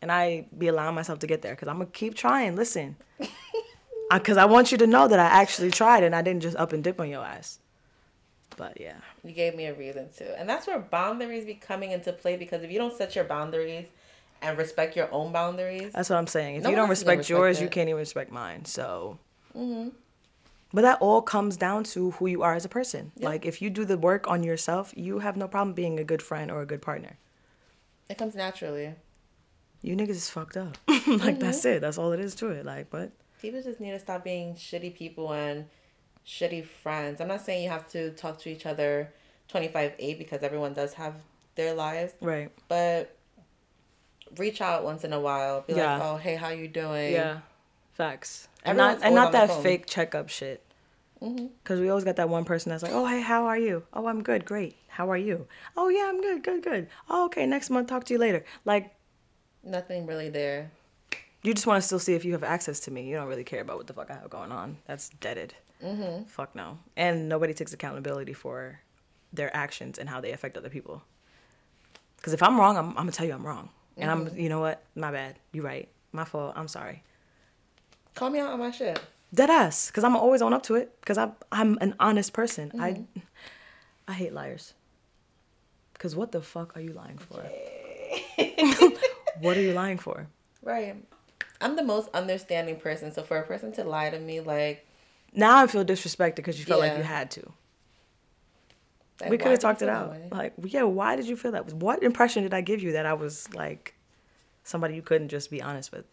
and 0.00 0.10
I 0.10 0.46
be 0.56 0.68
allowing 0.68 0.94
myself 0.94 1.18
to 1.20 1.26
get 1.26 1.42
there, 1.42 1.54
cause 1.54 1.68
I'm 1.68 1.78
gonna 1.78 1.90
keep 1.90 2.14
trying. 2.14 2.56
Listen, 2.56 2.96
cause 4.10 4.36
I 4.36 4.46
want 4.46 4.72
you 4.72 4.78
to 4.78 4.86
know 4.86 5.06
that 5.06 5.18
I 5.18 5.26
actually 5.26 5.70
tried, 5.70 6.02
and 6.02 6.14
I 6.14 6.22
didn't 6.22 6.42
just 6.42 6.56
up 6.56 6.72
and 6.72 6.82
dip 6.82 6.98
on 6.98 7.10
your 7.10 7.24
ass. 7.24 7.58
But 8.56 8.80
yeah. 8.80 8.96
You 9.22 9.32
gave 9.32 9.54
me 9.54 9.66
a 9.66 9.74
reason 9.74 10.08
to. 10.18 10.38
And 10.38 10.48
that's 10.48 10.66
where 10.66 10.78
boundaries 10.78 11.44
be 11.44 11.54
coming 11.54 11.92
into 11.92 12.12
play 12.12 12.36
because 12.36 12.62
if 12.62 12.70
you 12.70 12.78
don't 12.78 12.96
set 12.96 13.14
your 13.14 13.24
boundaries 13.24 13.86
and 14.42 14.58
respect 14.58 14.96
your 14.96 15.12
own 15.12 15.32
boundaries, 15.32 15.92
That's 15.92 16.10
what 16.10 16.18
I'm 16.18 16.26
saying. 16.26 16.56
If 16.56 16.62
No 16.64 16.70
you 16.70 16.76
don't 16.76 16.88
else 16.88 17.00
respect 17.00 17.28
yours, 17.28 17.48
respect 17.48 17.62
you 17.62 17.68
can't 17.68 17.88
even 17.88 17.98
respect 17.98 18.30
mine. 18.30 18.64
So. 18.64 19.18
Mm-hmm. 19.56 19.88
But 20.74 20.82
that 20.82 20.98
all 21.00 21.22
comes 21.22 21.56
down 21.56 21.84
to 21.94 22.10
who 22.12 22.26
you 22.26 22.42
are 22.42 22.54
as 22.54 22.64
a 22.64 22.68
person. 22.68 23.12
Yeah. 23.16 23.28
Like 23.28 23.46
if 23.46 23.62
you 23.62 23.70
do 23.70 23.84
the 23.84 23.96
work 23.96 24.28
on 24.28 24.42
yourself, 24.42 24.92
you 24.96 25.20
have 25.20 25.36
no 25.36 25.46
problem 25.48 25.72
being 25.72 25.98
a 26.00 26.04
good 26.04 26.20
friend 26.20 26.50
or 26.50 26.60
a 26.62 26.66
good 26.66 26.82
partner. 26.82 27.16
it 28.10 28.18
comes 28.18 28.34
naturally. 28.34 28.94
You 29.82 29.94
niggas 29.96 30.10
is 30.10 30.28
fucked 30.30 30.56
up. 30.56 30.76
like 30.88 31.38
that's 31.38 31.60
Mm-hmm. 31.60 31.68
it. 31.76 31.80
That's 31.80 31.96
all 31.98 32.12
it 32.12 32.20
is 32.20 32.34
to 32.36 32.48
it. 32.50 32.66
Like, 32.66 32.90
but 32.90 33.12
People 33.40 33.62
just 33.62 33.78
need 33.80 33.92
to 33.92 33.98
stop 34.00 34.24
being 34.24 34.54
shitty 34.54 34.94
people 34.96 35.32
and 35.32 35.66
shitty 36.26 36.64
friends. 36.64 37.20
I'm 37.20 37.28
not 37.28 37.42
saying 37.42 37.62
you 37.62 37.68
have 37.70 37.86
to 37.90 38.10
talk 38.12 38.38
to 38.40 38.48
each 38.50 38.66
other 38.66 39.12
25 39.48 39.92
8 39.98 40.18
because 40.18 40.42
everyone 40.42 40.72
does 40.74 40.94
have 40.94 41.14
their 41.54 41.74
lives, 41.74 42.14
right. 42.22 42.50
but 42.68 43.14
reach 44.38 44.60
out 44.60 44.82
once 44.84 45.04
in 45.04 45.12
a 45.12 45.20
while. 45.20 45.60
Be 45.60 45.74
Yeah. 45.74 45.98
like, 45.98 46.02
oh, 46.02 46.16
hey, 46.16 46.34
how 46.36 46.48
you 46.48 46.66
doing? 46.66 47.12
Yeah. 47.12 47.40
Facts. 47.94 48.48
And 48.64 48.78
Everyone's 48.78 49.00
not 49.00 49.06
and 49.06 49.14
not 49.14 49.32
that 49.32 49.62
fake 49.62 49.86
checkup 49.86 50.28
shit. 50.28 50.62
Mhm. 51.22 51.50
Cause 51.64 51.80
we 51.80 51.88
always 51.88 52.04
got 52.04 52.16
that 52.16 52.28
one 52.28 52.44
person 52.44 52.70
that's 52.70 52.82
like, 52.82 52.92
oh 52.92 53.06
hey, 53.06 53.20
how 53.22 53.46
are 53.46 53.56
you? 53.58 53.84
Oh, 53.94 54.06
I'm 54.06 54.22
good, 54.22 54.44
great. 54.44 54.76
How 54.88 55.10
are 55.10 55.16
you? 55.16 55.46
Oh 55.76 55.88
yeah, 55.88 56.06
I'm 56.08 56.20
good, 56.20 56.42
good, 56.42 56.62
good. 56.62 56.88
Oh 57.08 57.26
okay, 57.26 57.46
next 57.46 57.70
month, 57.70 57.88
talk 57.88 58.04
to 58.04 58.12
you 58.14 58.18
later. 58.18 58.44
Like 58.64 58.94
Nothing 59.62 60.04
really 60.06 60.28
there. 60.28 60.70
you 61.42 61.54
just 61.54 61.66
want 61.66 61.80
to 61.80 61.86
still 61.86 61.98
see 61.98 62.14
if 62.14 62.24
you 62.24 62.32
have 62.32 62.44
access 62.44 62.80
to 62.80 62.90
me. 62.90 63.08
You 63.08 63.16
don't 63.16 63.28
really 63.28 63.44
care 63.44 63.62
about 63.62 63.78
what 63.78 63.86
the 63.86 63.94
fuck 63.94 64.10
I 64.10 64.14
have 64.14 64.28
going 64.28 64.52
on. 64.52 64.76
That's 64.86 65.08
deaded. 65.08 65.54
Mm-hmm. 65.82 66.24
Fuck 66.24 66.54
no. 66.54 66.78
And 66.96 67.28
nobody 67.28 67.54
takes 67.54 67.72
accountability 67.72 68.34
for 68.34 68.80
their 69.32 69.54
actions 69.56 69.98
and 69.98 70.08
how 70.08 70.20
they 70.20 70.32
affect 70.32 70.58
other 70.58 70.68
people. 70.68 71.02
Because 72.16 72.32
if 72.34 72.42
I'm 72.42 72.58
wrong, 72.58 72.76
I'm, 72.76 72.88
I'm 72.90 72.94
gonna 72.94 73.12
tell 73.12 73.26
you 73.26 73.32
I'm 73.34 73.46
wrong. 73.46 73.70
And 73.96 74.10
I'm, 74.10 74.36
you 74.36 74.48
know 74.48 74.60
what? 74.60 74.82
My 74.96 75.10
bad. 75.12 75.36
You 75.52 75.62
right. 75.62 75.88
My 76.12 76.24
fault. 76.24 76.52
I'm 76.56 76.68
sorry. 76.68 77.02
Call 78.14 78.30
me 78.30 78.38
out 78.38 78.52
on 78.52 78.58
my 78.58 78.70
shit. 78.70 79.00
Dead 79.32 79.50
ass. 79.50 79.88
Because 79.88 80.04
I'm 80.04 80.16
always 80.16 80.42
own 80.42 80.52
up 80.52 80.62
to 80.64 80.76
it. 80.76 80.94
Because 81.00 81.18
I'm, 81.18 81.32
I'm 81.50 81.78
an 81.80 81.94
honest 81.98 82.32
person. 82.32 82.72
I, 82.78 82.92
mm-hmm. 82.92 83.20
I 84.08 84.12
hate 84.12 84.32
liars. 84.32 84.74
Because 85.92 86.14
what 86.14 86.32
the 86.32 86.42
fuck 86.42 86.76
are 86.76 86.80
you 86.80 86.92
lying 86.92 87.18
for? 87.18 87.42
what 89.40 89.56
are 89.56 89.60
you 89.60 89.72
lying 89.72 89.98
for? 89.98 90.26
Right. 90.62 90.96
I'm 91.60 91.76
the 91.76 91.82
most 91.82 92.10
understanding 92.12 92.76
person, 92.76 93.12
so 93.12 93.22
for 93.22 93.38
a 93.38 93.42
person 93.42 93.72
to 93.72 93.84
lie 93.84 94.10
to 94.10 94.18
me, 94.18 94.40
like, 94.40 94.86
Now 95.34 95.62
I 95.62 95.66
feel 95.66 95.84
disrespected 95.84 96.36
because 96.36 96.58
you 96.58 96.64
felt 96.64 96.80
like 96.80 96.96
you 96.96 97.02
had 97.02 97.30
to. 97.32 97.52
like, 99.20 99.30
we 99.30 99.38
could 99.38 99.50
have 99.50 99.60
talked 99.60 99.80
it 99.80 99.88
out. 99.88 100.14
Like, 100.30 100.52
yeah, 100.62 100.82
why 100.82 101.16
did 101.16 101.26
you 101.26 101.36
feel 101.36 101.52
that? 101.52 101.72
What 101.72 102.02
impression 102.02 102.42
did 102.42 102.52
I 102.52 102.60
give 102.60 102.82
you 102.82 102.92
that 102.92 103.06
I 103.06 103.14
was 103.14 103.52
like 103.54 103.94
somebody 104.62 104.94
you 104.94 105.02
couldn't 105.02 105.28
just 105.28 105.50
be 105.50 105.62
honest 105.62 105.90
with? 105.92 106.04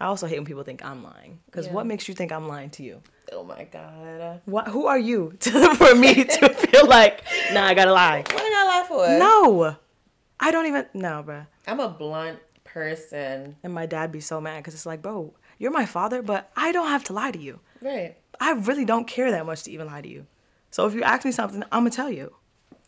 I 0.00 0.06
also 0.06 0.26
hate 0.26 0.38
when 0.38 0.46
people 0.46 0.62
think 0.62 0.84
I'm 0.84 1.02
lying 1.02 1.40
because 1.46 1.66
Yeah. 1.66 1.72
what 1.72 1.86
makes 1.86 2.06
you 2.08 2.14
think 2.14 2.30
I'm 2.32 2.46
lying 2.48 2.70
to 2.70 2.82
you? 2.82 3.02
Oh 3.32 3.42
my 3.44 3.64
god. 3.64 4.40
What? 4.46 4.68
Who 4.68 4.86
are 4.86 4.98
you 4.98 5.34
to, 5.40 5.74
for 5.74 5.94
me 5.94 6.24
to 6.24 6.48
feel 6.54 6.86
like, 6.86 7.22
nah, 7.52 7.64
I 7.66 7.74
gotta 7.74 7.92
lie? 7.92 8.18
What 8.18 8.28
did 8.28 8.52
I 8.54 8.64
lie 8.66 8.84
for? 8.88 9.18
No, 9.18 9.76
I 10.40 10.50
don't 10.50 10.66
even. 10.66 10.86
No, 10.94 11.24
bruh. 11.26 11.46
I'm 11.66 11.80
a 11.80 11.88
blunt 11.88 12.38
person. 12.64 13.56
And 13.62 13.74
my 13.74 13.86
dad 13.86 14.12
be 14.12 14.20
so 14.20 14.40
mad 14.40 14.58
because 14.58 14.74
it's 14.74 14.86
like, 14.86 15.02
bro, 15.02 15.34
you're 15.58 15.70
my 15.72 15.86
father, 15.86 16.22
but 16.22 16.50
I 16.56 16.70
don't 16.72 16.88
have 16.88 17.04
to 17.04 17.12
lie 17.12 17.30
to 17.32 17.38
you. 17.38 17.60
Right. 17.82 18.16
I 18.40 18.52
really 18.52 18.84
don't 18.84 19.06
care 19.06 19.30
that 19.32 19.44
much 19.46 19.64
to 19.64 19.72
even 19.72 19.88
lie 19.88 20.00
to 20.00 20.08
you. 20.08 20.26
So 20.70 20.86
if 20.86 20.94
you 20.94 21.02
ask 21.02 21.24
me 21.24 21.32
something, 21.32 21.62
I'm 21.72 21.80
gonna 21.80 21.90
tell 21.90 22.10
you. 22.10 22.34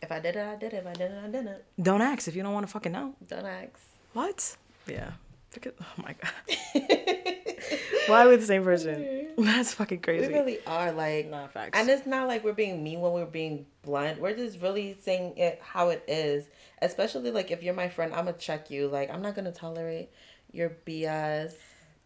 If 0.02 0.12
I 0.12 0.20
did 0.20 0.36
it, 0.36 0.46
I 0.46 0.54
did 0.56 0.72
it. 0.72 0.76
If 0.76 0.86
I 0.86 0.92
didn't, 0.92 1.18
I 1.24 1.26
didn't. 1.28 1.62
Don't 1.82 2.00
ask 2.02 2.28
if 2.28 2.36
you 2.36 2.42
don't 2.42 2.54
want 2.54 2.66
to 2.66 2.72
fucking 2.72 2.92
know. 2.92 3.14
Don't 3.26 3.44
ask. 3.44 3.70
What? 4.12 4.56
Yeah. 4.86 5.10
Look 5.54 5.66
at- 5.66 5.74
Oh 5.80 6.02
my 6.02 6.14
god. 6.14 6.32
Why 8.06 8.24
are 8.24 8.28
we 8.28 8.36
the 8.36 8.46
same 8.46 8.64
person? 8.64 9.28
That's 9.38 9.74
fucking 9.74 10.00
crazy. 10.00 10.26
We 10.26 10.32
really 10.34 10.58
are 10.66 10.92
like, 10.92 11.28
Nah, 11.30 11.46
facts. 11.48 11.78
and 11.78 11.88
it's 11.88 12.06
not 12.06 12.26
like 12.28 12.42
we're 12.44 12.52
being 12.52 12.82
mean 12.82 13.00
when 13.00 13.12
we're 13.12 13.24
being 13.26 13.66
blunt. 13.82 14.20
We're 14.20 14.34
just 14.36 14.60
really 14.60 14.96
saying 15.02 15.36
it 15.36 15.60
how 15.62 15.88
it 15.90 16.02
is. 16.08 16.46
Especially 16.82 17.30
like 17.30 17.50
if 17.50 17.62
you're 17.62 17.74
my 17.74 17.88
friend, 17.88 18.12
I'm 18.14 18.24
gonna 18.26 18.36
check 18.36 18.70
you. 18.70 18.88
Like 18.88 19.10
I'm 19.10 19.22
not 19.22 19.34
gonna 19.34 19.52
tolerate 19.52 20.10
your 20.52 20.70
BS. 20.86 21.54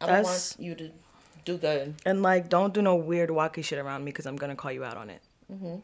I 0.00 0.06
That's- 0.06 0.24
want 0.24 0.56
you 0.58 0.74
to 0.74 0.90
do 1.44 1.56
good. 1.58 1.94
And 2.04 2.22
like, 2.22 2.48
don't 2.48 2.72
do 2.74 2.82
no 2.82 2.96
weird 2.96 3.30
wacky 3.30 3.64
shit 3.64 3.78
around 3.78 4.04
me 4.04 4.10
because 4.10 4.26
I'm 4.26 4.36
gonna 4.36 4.56
call 4.56 4.72
you 4.72 4.84
out 4.84 4.96
on 4.96 5.10
it. 5.10 5.22
Mm-hmm. 5.52 5.76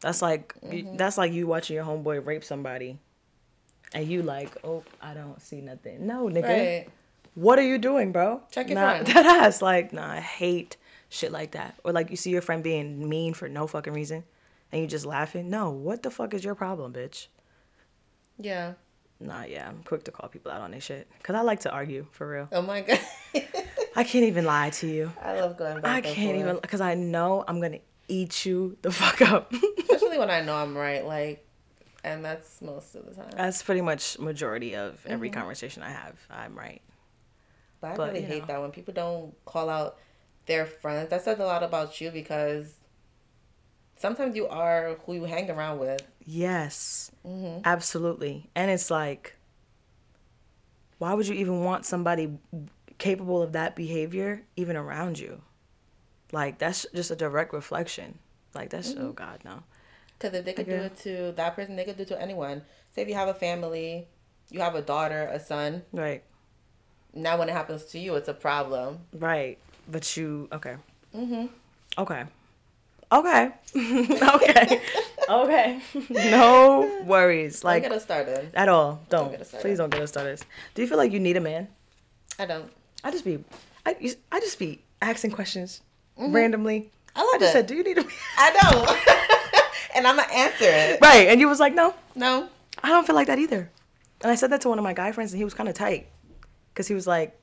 That's 0.00 0.22
like 0.22 0.54
that's 0.96 1.18
like 1.18 1.32
you 1.32 1.46
watching 1.46 1.76
your 1.76 1.84
homeboy 1.84 2.24
rape 2.24 2.42
somebody, 2.44 2.98
and 3.92 4.06
you 4.08 4.22
like, 4.22 4.56
oh, 4.64 4.84
I 5.00 5.14
don't 5.14 5.40
see 5.40 5.60
nothing. 5.60 6.06
No, 6.06 6.24
nigga. 6.24 6.42
Right. 6.42 6.88
What 7.34 7.58
are 7.58 7.66
you 7.66 7.78
doing, 7.78 8.12
bro? 8.12 8.42
Check 8.50 8.68
your 8.68 8.80
nah, 8.80 8.90
friend. 8.90 9.06
That 9.14 9.26
ass, 9.26 9.62
like, 9.62 9.92
nah, 9.92 10.12
I 10.12 10.20
hate 10.20 10.76
shit 11.08 11.32
like 11.32 11.52
that. 11.52 11.78
Or 11.84 11.92
like 11.92 12.10
you 12.10 12.16
see 12.16 12.30
your 12.30 12.42
friend 12.42 12.62
being 12.62 13.08
mean 13.08 13.34
for 13.34 13.48
no 13.48 13.66
fucking 13.66 13.92
reason, 13.92 14.24
and 14.72 14.80
you 14.80 14.88
just 14.88 15.06
laughing. 15.06 15.50
No, 15.50 15.70
what 15.70 16.02
the 16.02 16.10
fuck 16.10 16.34
is 16.34 16.44
your 16.44 16.54
problem, 16.54 16.92
bitch? 16.92 17.28
Yeah. 18.38 18.74
Nah, 19.22 19.44
yeah, 19.44 19.68
I'm 19.68 19.82
quick 19.82 20.04
to 20.04 20.10
call 20.10 20.30
people 20.30 20.50
out 20.50 20.62
on 20.62 20.70
this 20.70 20.82
shit. 20.82 21.06
Cause 21.22 21.36
I 21.36 21.42
like 21.42 21.60
to 21.60 21.70
argue, 21.70 22.06
for 22.10 22.26
real. 22.26 22.48
Oh 22.52 22.62
my 22.62 22.80
god. 22.80 23.00
I 23.96 24.04
can't 24.04 24.24
even 24.24 24.46
lie 24.46 24.70
to 24.70 24.86
you. 24.86 25.12
I 25.22 25.38
love 25.40 25.58
going 25.58 25.82
back. 25.82 25.84
I 25.84 26.00
can't 26.00 26.36
forth. 26.36 26.40
even, 26.40 26.56
cause 26.60 26.80
I 26.80 26.94
know 26.94 27.44
I'm 27.46 27.60
gonna 27.60 27.80
eat 28.08 28.46
you 28.46 28.78
the 28.80 28.90
fuck 28.90 29.20
up. 29.20 29.52
Especially 29.78 30.18
when 30.18 30.30
I 30.30 30.40
know 30.40 30.56
I'm 30.56 30.76
right. 30.76 31.04
Like, 31.04 31.46
and 32.04 32.24
that's 32.24 32.60
most 32.62 32.94
of 32.94 33.06
the 33.06 33.14
time. 33.14 33.30
That's 33.36 33.62
pretty 33.62 33.80
much 33.82 34.18
majority 34.18 34.74
of 34.76 35.04
every 35.06 35.28
Mm-hmm. 35.30 35.38
conversation 35.40 35.82
I 35.82 35.90
have. 35.90 36.16
I'm 36.30 36.56
right. 36.58 36.82
But 37.80 37.92
I 37.92 37.96
But, 37.96 38.12
really 38.12 38.22
hate 38.26 38.40
know. 38.40 38.46
that 38.46 38.60
when 38.60 38.70
people 38.70 38.94
don't 38.94 39.34
call 39.44 39.68
out 39.70 39.98
their 40.46 40.66
friends. 40.66 41.10
That 41.10 41.22
says 41.22 41.38
a 41.38 41.44
lot 41.44 41.62
about 41.62 42.00
you 42.00 42.10
because 42.10 42.74
sometimes 43.96 44.34
you 44.36 44.46
are 44.48 44.96
who 45.06 45.14
you 45.14 45.24
hang 45.24 45.50
around 45.50 45.78
with. 45.78 46.02
Yes, 46.24 47.10
Mm-hmm. 47.26 47.60
absolutely. 47.64 48.50
And 48.54 48.70
it's 48.70 48.90
like, 48.90 49.36
why 50.98 51.14
would 51.14 51.26
you 51.28 51.34
even 51.34 51.64
want 51.64 51.84
somebody 51.86 52.38
capable 52.98 53.42
of 53.42 53.52
that 53.52 53.74
behavior 53.76 54.42
even 54.56 54.76
around 54.76 55.18
you? 55.18 55.42
Like 56.32 56.58
that's 56.58 56.86
just 56.94 57.10
a 57.10 57.16
direct 57.16 57.52
reflection. 57.52 58.18
Like 58.54 58.70
that's 58.70 58.92
Mm-hmm. 58.92 59.04
oh 59.06 59.12
god 59.12 59.40
no. 59.44 59.62
Because 60.20 60.38
if 60.38 60.44
they 60.44 60.52
could 60.52 60.66
do 60.66 60.72
it 60.74 60.96
to 61.00 61.32
that 61.36 61.56
person, 61.56 61.76
they 61.76 61.84
could 61.84 61.96
do 61.96 62.02
it 62.02 62.08
to 62.08 62.20
anyone. 62.20 62.60
Say 62.94 63.02
if 63.02 63.08
you 63.08 63.14
have 63.14 63.28
a 63.28 63.34
family, 63.34 64.06
you 64.50 64.60
have 64.60 64.74
a 64.74 64.82
daughter, 64.82 65.28
a 65.32 65.40
son. 65.40 65.82
Right, 65.92 66.22
Now 67.14 67.38
when 67.38 67.48
it 67.48 67.52
happens 67.52 67.84
to 67.86 67.98
you, 67.98 68.14
it's 68.16 68.28
a 68.28 68.34
problem. 68.34 68.98
right. 69.14 69.58
But 69.88 70.16
you 70.16 70.48
okay? 70.52 70.76
Mm-hmm. 71.16 71.46
Okay. 71.98 72.24
Okay. 73.10 73.50
okay. 74.34 74.80
okay. 75.28 75.80
no 76.30 77.02
worries. 77.06 77.64
Like, 77.64 77.82
don't 77.82 77.90
get 77.90 77.96
us 77.96 78.04
started. 78.04 78.50
at 78.54 78.68
all. 78.68 79.00
Don't. 79.08 79.30
get 79.32 79.40
us 79.40 79.48
started. 79.48 79.66
Please 79.66 79.78
don't 79.78 79.90
get 79.90 80.02
us 80.02 80.10
started. 80.10 80.40
Do 80.74 80.82
you 80.82 80.86
feel 80.88 80.98
like 80.98 81.10
you 81.12 81.18
need 81.18 81.36
a 81.36 81.40
man? 81.40 81.66
I 82.38 82.46
don't. 82.46 82.70
I 83.02 83.10
just 83.10 83.24
be, 83.24 83.42
I, 83.86 83.96
I 84.30 84.38
just 84.40 84.58
be 84.60 84.80
asking 85.02 85.32
questions 85.32 85.80
randomly. 86.16 86.90
I 87.16 87.20
love 87.22 87.30
I 87.34 87.38
just 87.38 87.50
it. 87.50 87.52
said, 87.52 87.66
"Do 87.66 87.74
you 87.74 87.82
need 87.82 87.98
a 87.98 88.02
man?" 88.02 88.12
I 88.38 88.56
don't. 88.60 89.19
And 89.94 90.06
I'm 90.06 90.16
gonna 90.16 90.32
answer 90.32 90.64
it. 90.64 91.00
Right, 91.00 91.28
and 91.28 91.40
you 91.40 91.48
was 91.48 91.60
like, 91.60 91.74
"No, 91.74 91.94
No. 92.14 92.48
I 92.82 92.88
don't 92.88 93.06
feel 93.06 93.14
like 93.16 93.26
that 93.28 93.38
either." 93.38 93.70
And 94.22 94.30
I 94.30 94.34
said 94.34 94.50
that 94.50 94.60
to 94.62 94.68
one 94.68 94.78
of 94.78 94.84
my 94.84 94.92
guy 94.92 95.12
friends, 95.12 95.32
and 95.32 95.38
he 95.38 95.44
was 95.44 95.54
kind 95.54 95.68
of 95.68 95.74
tight, 95.74 96.08
cause 96.74 96.86
he 96.88 96.94
was 96.94 97.06
like, 97.06 97.38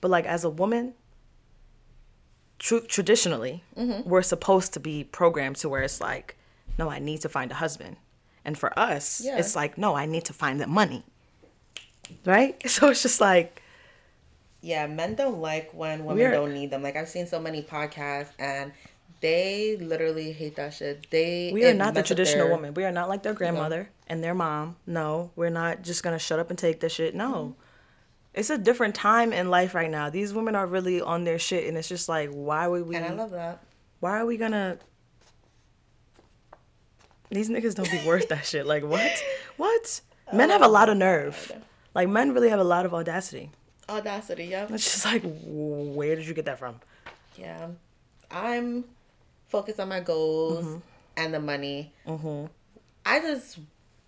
"But 0.00 0.10
like 0.10 0.26
as 0.26 0.44
a 0.44 0.50
woman, 0.50 0.94
tr- 2.58 2.78
traditionally, 2.88 3.62
Mm-hmm. 3.76 4.08
we're 4.08 4.22
supposed 4.22 4.72
to 4.74 4.80
be 4.80 5.04
programmed 5.04 5.56
to 5.56 5.68
where 5.68 5.82
it's 5.82 6.00
like, 6.00 6.36
no, 6.78 6.90
I 6.90 6.98
need 6.98 7.20
to 7.22 7.28
find 7.28 7.50
a 7.50 7.54
husband, 7.54 7.96
and 8.44 8.56
for 8.58 8.76
us, 8.78 9.20
Yeah. 9.20 9.38
it's 9.38 9.54
like, 9.56 9.76
no, 9.78 9.94
I 9.94 10.06
need 10.06 10.24
to 10.26 10.32
find 10.32 10.60
the 10.60 10.66
money." 10.66 11.04
Right, 12.24 12.60
so 12.70 12.88
it's 12.90 13.02
just 13.02 13.20
like, 13.20 13.62
Yeah, 14.62 14.86
men 14.86 15.14
don't 15.14 15.38
like 15.40 15.72
when 15.72 16.04
women 16.04 16.16
We're- 16.22 16.32
don't 16.36 16.52
need 16.52 16.70
them. 16.70 16.82
Like 16.82 16.96
I've 16.96 17.08
seen 17.08 17.26
so 17.26 17.40
many 17.40 17.62
podcasts 17.62 18.32
and 18.38 18.72
they 19.20 19.76
literally 19.80 20.32
hate 20.32 20.56
that 20.56 20.74
shit. 20.74 21.08
They 21.10 21.50
We 21.52 21.64
are 21.66 21.74
not 21.74 21.94
the 21.94 22.02
traditional 22.02 22.46
their- 22.46 22.54
woman. 22.54 22.74
We 22.74 22.84
are 22.84 22.92
not 22.92 23.08
like 23.08 23.22
their 23.22 23.34
grandmother 23.34 23.90
and 24.06 24.22
their 24.24 24.34
mom. 24.34 24.76
No, 24.86 25.30
we're 25.36 25.50
not 25.50 25.82
just 25.82 26.02
gonna 26.02 26.18
shut 26.18 26.38
up 26.38 26.50
and 26.50 26.58
take 26.58 26.80
the 26.80 26.88
shit. 26.88 27.14
No. 27.14 27.32
Mm-hmm. 27.32 27.60
It's 28.32 28.48
a 28.50 28.56
different 28.58 28.94
time 28.94 29.32
in 29.32 29.50
life 29.50 29.74
right 29.74 29.90
now. 29.90 30.08
These 30.08 30.32
women 30.32 30.54
are 30.54 30.66
really 30.66 31.00
on 31.00 31.24
their 31.24 31.38
shit 31.38 31.66
and 31.66 31.76
it's 31.76 31.88
just 31.88 32.08
like 32.08 32.30
why 32.30 32.66
would 32.68 32.86
we 32.86 32.94
And 32.96 33.04
I 33.04 33.12
love 33.12 33.32
that. 33.32 33.62
why 33.98 34.18
are 34.18 34.24
we 34.26 34.36
gonna 34.36 34.78
These 37.30 37.48
niggas 37.50 37.74
don't 37.74 37.90
be 37.90 38.04
worth 38.06 38.28
that 38.28 38.44
shit. 38.46 38.66
Like 38.66 38.84
what? 38.84 39.12
What? 39.56 40.00
Men 40.32 40.50
have 40.50 40.62
a 40.62 40.68
lot 40.68 40.88
of 40.88 40.96
nerve. 40.96 41.52
Like 41.94 42.08
men 42.08 42.32
really 42.32 42.48
have 42.50 42.60
a 42.60 42.64
lot 42.64 42.86
of 42.86 42.94
audacity. 42.94 43.50
Audacity, 43.88 44.44
yeah. 44.44 44.66
It's 44.70 44.84
just 44.84 45.04
like 45.04 45.22
where 45.44 46.14
did 46.14 46.24
you 46.26 46.34
get 46.34 46.44
that 46.44 46.58
from? 46.60 46.76
Yeah. 47.36 47.68
I'm 48.30 48.84
focused 49.50 49.78
on 49.80 49.88
my 49.88 50.00
goals. 50.00 50.64
Mm-hmm. 50.64 50.78
and 51.16 51.34
the 51.34 51.40
money. 51.40 51.92
Mm-hmm. 52.06 52.46
I 53.04 53.20
just 53.20 53.58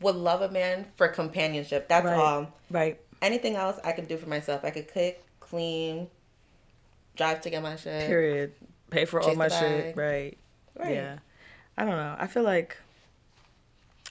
would 0.01 0.15
love 0.17 0.41
a 0.41 0.49
man 0.51 0.87
for 0.97 1.09
companionship. 1.09 1.89
That's 1.89 2.07
Right. 2.07 2.17
all. 2.17 2.53
Right. 2.71 3.01
Anything 3.21 3.57
else 3.57 3.79
I 3.85 3.93
could 3.93 4.09
do 4.09 4.17
for 4.17 4.29
myself. 4.29 4.65
I 4.65 4.71
could 4.71 4.89
cook, 4.93 5.17
clean, 5.41 6.09
drive 7.17 7.41
to 7.43 7.51
get 7.51 7.63
my 7.63 7.77
shit. 7.77 8.07
Period. 8.09 8.53
Pay 8.91 9.05
for 9.05 9.21
all 9.21 9.35
my 9.35 9.49
shit. 9.49 9.97
Right. 9.97 10.39
Right. 10.79 10.95
Yeah. 10.95 11.19
I 11.77 11.85
don't 11.85 11.97
know. 11.97 12.17
I 12.19 12.27
feel 12.27 12.43
like 12.45 12.77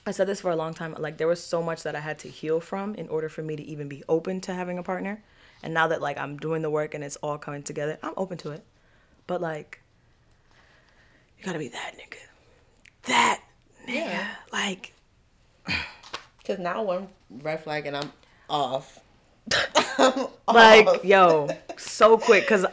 I 0.06 0.10
said 0.12 0.26
this 0.26 0.40
for 0.40 0.50
a 0.50 0.56
long 0.56 0.74
time. 0.74 0.94
Like 0.98 1.16
there 1.18 1.28
was 1.28 1.42
so 1.42 1.62
much 1.62 1.82
that 1.82 1.94
I 1.96 2.00
had 2.00 2.18
to 2.20 2.28
heal 2.28 2.60
from 2.60 2.94
in 2.94 3.08
order 3.08 3.28
for 3.28 3.42
me 3.42 3.56
to 3.56 3.62
even 3.62 3.88
be 3.88 4.02
open 4.08 4.40
to 4.42 4.54
having 4.54 4.78
a 4.78 4.82
partner. 4.82 5.22
And 5.62 5.74
now 5.74 5.88
that 5.88 6.00
like 6.00 6.18
I'm 6.18 6.36
doing 6.36 6.62
the 6.62 6.70
work 6.70 6.94
and 6.94 7.02
it's 7.04 7.16
all 7.16 7.38
coming 7.38 7.62
together, 7.62 7.98
I'm 8.02 8.14
open 8.16 8.38
to 8.38 8.50
it. 8.52 8.64
But 9.26 9.40
like 9.40 9.80
you 11.42 11.46
gotta 11.46 11.58
be 11.58 11.68
that 11.68 11.94
nigga. 11.96 12.18
That 13.04 13.40
nigga. 13.88 13.94
Yeah. 13.94 14.28
Like 14.52 14.92
Because 16.38 16.58
now 16.58 16.82
one 16.82 17.08
red 17.30 17.62
flag 17.64 17.86
and 17.86 17.96
I'm 17.96 18.12
off. 18.48 19.00
like 20.48 20.86
Off. 20.86 21.04
yo 21.04 21.48
so 21.76 22.16
quick 22.16 22.44
because 22.44 22.64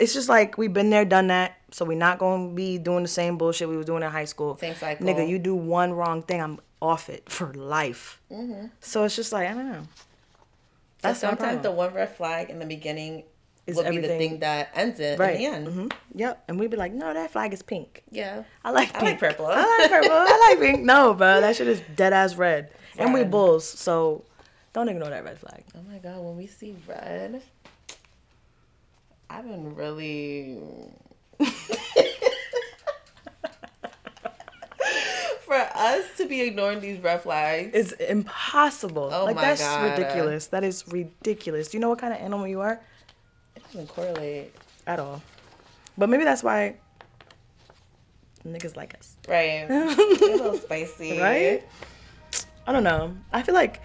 it's 0.00 0.12
just 0.12 0.28
like 0.28 0.58
we've 0.58 0.72
been 0.72 0.90
there 0.90 1.04
done 1.04 1.28
that 1.28 1.56
so 1.70 1.84
we're 1.84 1.96
not 1.96 2.18
to 2.50 2.54
be 2.54 2.78
doing 2.78 3.02
the 3.02 3.08
same 3.08 3.38
bullshit 3.38 3.68
we 3.68 3.76
was 3.76 3.86
doing 3.86 4.02
in 4.02 4.10
high 4.10 4.24
school 4.24 4.56
Same 4.56 4.74
cycle. 4.74 5.06
nigga 5.06 5.26
you 5.26 5.38
do 5.38 5.54
one 5.54 5.92
wrong 5.92 6.22
thing 6.22 6.42
i'm 6.42 6.58
off 6.82 7.08
it 7.08 7.30
for 7.30 7.54
life 7.54 8.20
Mm-hmm. 8.30 8.66
so 8.80 9.04
it's 9.04 9.14
just 9.14 9.32
like 9.32 9.48
i 9.48 9.54
don't 9.54 9.70
know 9.70 9.82
that's 11.00 11.22
my 11.22 11.28
sometimes 11.30 11.62
the 11.62 11.70
one 11.70 11.94
red 11.94 12.14
flag 12.16 12.50
in 12.50 12.58
the 12.58 12.66
beginning 12.66 13.22
Is 13.66 13.76
will 13.76 13.88
be 13.90 13.98
the 13.98 14.08
thing 14.08 14.38
that 14.40 14.70
ends 14.74 15.00
it 15.00 15.18
right 15.18 15.34
in 15.36 15.40
the 15.40 15.46
end. 15.46 15.68
hmm 15.68 15.88
yep 16.14 16.42
and 16.48 16.58
we'd 16.60 16.70
be 16.70 16.76
like 16.76 16.92
no 16.92 17.12
that 17.12 17.30
flag 17.32 17.52
is 17.52 17.62
pink 17.62 18.02
Yeah. 18.12 18.44
i 18.64 18.70
like 18.70 18.90
I 18.90 19.00
pink 19.00 19.02
like 19.02 19.18
purple. 19.20 19.46
i 19.46 19.56
like 19.80 19.90
purple 19.90 20.12
i 20.12 20.48
like 20.50 20.60
pink 20.60 20.84
no 20.84 21.14
bro 21.14 21.40
that 21.40 21.56
shit 21.56 21.66
is 21.66 21.82
dead 21.96 22.12
ass 22.12 22.36
red 22.36 22.70
and 22.98 23.12
we 23.12 23.24
bulls 23.24 23.64
so 23.68 24.24
don't 24.72 24.88
ignore 24.88 25.10
that 25.10 25.24
red 25.24 25.38
flag 25.38 25.64
Oh 25.74 25.80
my 25.90 25.98
god, 25.98 26.18
when 26.22 26.36
we 26.36 26.46
see 26.46 26.74
red, 26.86 27.42
I've 29.28 29.44
been 29.44 29.74
really. 29.74 30.58
For 35.44 35.54
us 35.54 36.04
to 36.16 36.26
be 36.26 36.40
ignoring 36.42 36.80
these 36.80 36.98
red 36.98 37.22
flags, 37.22 37.72
is 37.74 37.92
impossible. 37.92 39.10
Oh 39.12 39.26
like 39.26 39.36
my 39.36 39.42
that's 39.42 39.60
God. 39.62 39.90
ridiculous. 39.98 40.46
That 40.48 40.64
is 40.64 40.84
ridiculous. 40.88 41.68
Do 41.68 41.76
you 41.76 41.80
know 41.80 41.88
what 41.88 41.98
kind 42.00 42.12
of 42.12 42.18
animal 42.20 42.46
you 42.48 42.60
are? 42.60 42.80
Doesn't 43.76 43.94
correlate. 43.94 44.54
At 44.86 44.98
all. 44.98 45.22
But 45.98 46.08
maybe 46.08 46.24
that's 46.24 46.42
why 46.42 46.76
niggas 48.46 48.76
like 48.76 48.94
us. 48.94 49.16
Right. 49.28 49.66
A 49.68 49.94
little 49.94 50.56
spicy. 50.56 51.18
Right? 51.20 51.64
I 52.66 52.72
don't 52.72 52.84
know. 52.84 53.16
I 53.32 53.42
feel 53.42 53.54
like 53.54 53.80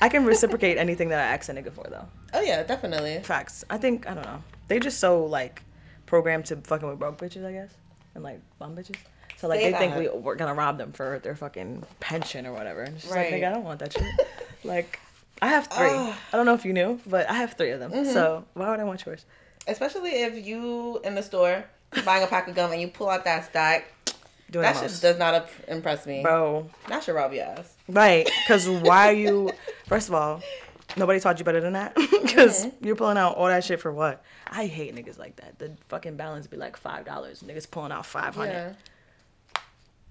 I 0.00 0.08
can 0.08 0.24
reciprocate 0.24 0.78
anything 0.78 1.08
that 1.08 1.18
I 1.18 1.34
ask 1.34 1.48
a 1.48 1.52
nigga 1.52 1.72
for 1.72 1.84
though. 1.88 2.06
Oh, 2.32 2.40
yeah, 2.40 2.62
definitely. 2.62 3.20
Facts. 3.22 3.64
I 3.70 3.78
think 3.78 4.08
I 4.08 4.14
don't 4.14 4.24
know. 4.24 4.42
They 4.68 4.78
just 4.78 5.00
so 5.00 5.24
like 5.24 5.62
programmed 6.06 6.46
to 6.46 6.56
fucking 6.56 6.88
with 6.88 6.98
broke 6.98 7.18
bitches, 7.18 7.44
I 7.44 7.52
guess. 7.52 7.70
And 8.14 8.22
like 8.24 8.40
bum 8.58 8.76
bitches. 8.76 8.96
So 9.36 9.48
like 9.48 9.60
Say 9.60 9.72
they 9.72 9.78
think 9.78 9.96
we 9.96 10.08
we're 10.08 10.34
gonna 10.36 10.54
rob 10.54 10.78
them 10.78 10.92
for 10.92 11.18
their 11.22 11.34
fucking 11.34 11.84
pension 11.98 12.46
or 12.46 12.52
whatever. 12.52 12.82
And 12.82 12.94
it's 12.94 13.04
just 13.04 13.14
Right. 13.14 13.32
like, 13.32 13.42
nigga, 13.42 13.48
I 13.48 13.54
don't 13.54 13.64
want 13.64 13.80
that 13.80 13.92
shit. 13.92 14.04
like 14.64 14.98
I 15.42 15.48
have 15.48 15.66
three. 15.68 15.88
Ugh. 15.88 16.14
I 16.32 16.36
don't 16.36 16.46
know 16.46 16.54
if 16.54 16.64
you 16.64 16.72
knew, 16.72 17.00
but 17.06 17.28
I 17.28 17.34
have 17.34 17.54
three 17.54 17.70
of 17.70 17.80
them. 17.80 17.92
Mm-hmm. 17.92 18.12
So 18.12 18.44
why 18.54 18.70
would 18.70 18.80
I 18.80 18.84
want 18.84 19.04
yours? 19.06 19.24
Especially 19.66 20.10
if 20.22 20.44
you 20.46 21.00
in 21.04 21.14
the 21.14 21.22
store 21.22 21.64
buying 22.04 22.22
a 22.22 22.26
pack 22.26 22.48
of 22.48 22.54
gum 22.54 22.72
and 22.72 22.80
you 22.80 22.88
pull 22.88 23.08
out 23.08 23.24
that 23.24 23.44
stack. 23.46 23.86
Doing 24.50 24.62
That 24.64 24.76
shit 24.76 25.00
does 25.00 25.16
not 25.18 25.48
impress 25.68 26.06
me. 26.06 26.22
Bro. 26.22 26.68
That 26.88 27.04
should 27.04 27.14
rob 27.14 27.32
your 27.32 27.44
ass. 27.44 27.72
Right. 27.88 28.28
Because 28.42 28.68
why 28.68 29.08
are 29.08 29.12
you, 29.12 29.52
first 29.86 30.08
of 30.08 30.14
all, 30.14 30.42
nobody 30.96 31.20
taught 31.20 31.38
you 31.38 31.44
better 31.44 31.60
than 31.60 31.74
that. 31.74 31.94
Because 31.94 32.66
Mm-hmm. 32.66 32.84
you're 32.84 32.96
pulling 32.96 33.16
out 33.16 33.36
all 33.36 33.46
that 33.46 33.62
shit 33.62 33.78
for 33.80 33.92
what? 33.92 34.24
I 34.50 34.66
hate 34.66 34.92
niggas 34.94 35.18
like 35.20 35.36
that. 35.36 35.58
The 35.60 35.70
fucking 35.88 36.16
balance 36.16 36.48
be 36.48 36.56
like 36.56 36.82
$5. 36.82 37.04
Niggas 37.04 37.70
pulling 37.70 37.92
out 37.92 38.04
500 38.06 38.50
Yeah. 38.50 38.72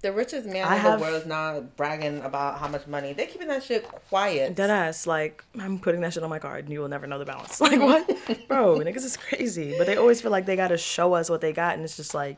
The 0.02 0.14
richest 0.14 0.48
man 0.48 0.66
I 0.66 0.76
in 0.76 0.82
have- 0.82 1.00
the 1.00 1.04
world 1.06 1.22
is 1.22 1.26
not 1.28 1.76
bragging 1.76 2.22
about 2.22 2.60
how 2.60 2.70
much 2.70 2.88
money. 2.88 3.12
They're 3.12 3.28
keeping 3.28 3.50
that 3.50 3.64
shit 3.64 3.84
quiet. 4.10 4.56
Dead 4.56 4.70
ass, 4.70 5.06
like, 5.06 5.44
I'm 5.60 5.78
putting 5.78 6.00
that 6.02 6.14
shit 6.14 6.24
on 6.24 6.30
my 6.30 6.40
card 6.40 6.64
and 6.64 6.72
you 6.74 6.80
will 6.80 6.88
never 6.88 7.06
know 7.06 7.20
the 7.20 7.26
balance. 7.26 7.60
Like, 7.62 7.80
what? 7.82 8.08
Bro, 8.48 8.78
niggas 8.80 9.04
is 9.04 9.18
crazy. 9.18 9.76
But 9.78 9.88
they 9.88 9.98
always 9.98 10.22
feel 10.22 10.32
like 10.32 10.46
they 10.46 10.56
gotta 10.56 10.78
show 10.78 11.14
us 11.16 11.30
what 11.30 11.42
they 11.42 11.52
got, 11.52 11.76
and 11.76 11.84
it's 11.84 11.98
just 11.98 12.14
like, 12.14 12.38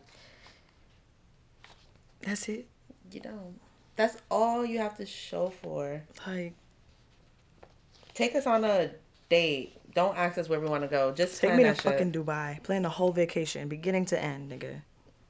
that's 2.21 2.47
it. 2.50 2.67
You 3.12 3.19
don't. 3.19 3.60
That's 3.95 4.17
all 4.32 4.65
you 4.65 4.80
have 4.80 4.97
to 4.97 5.06
show 5.06 5.50
for. 5.62 6.02
Like, 6.26 6.54
Take 8.13 8.36
us 8.36 8.45
on 8.47 8.63
a 8.63 8.91
date. 9.30 9.78
Don't 9.93 10.17
ask 10.17 10.38
us 10.38 10.50
where 10.50 10.60
we 10.60 10.67
want 10.67 10.84
to 10.84 10.88
go. 10.88 11.12
Just 11.13 11.39
take 11.39 11.54
me 11.56 11.63
to 11.63 11.74
shit. 11.74 11.82
fucking 11.84 12.12
Dubai, 12.12 12.62
plan 12.63 12.82
the 12.82 12.89
whole 12.89 13.12
vacation, 13.12 13.67
beginning 13.67 14.06
to 14.06 14.21
end, 14.21 14.52
nigga. 14.52 14.82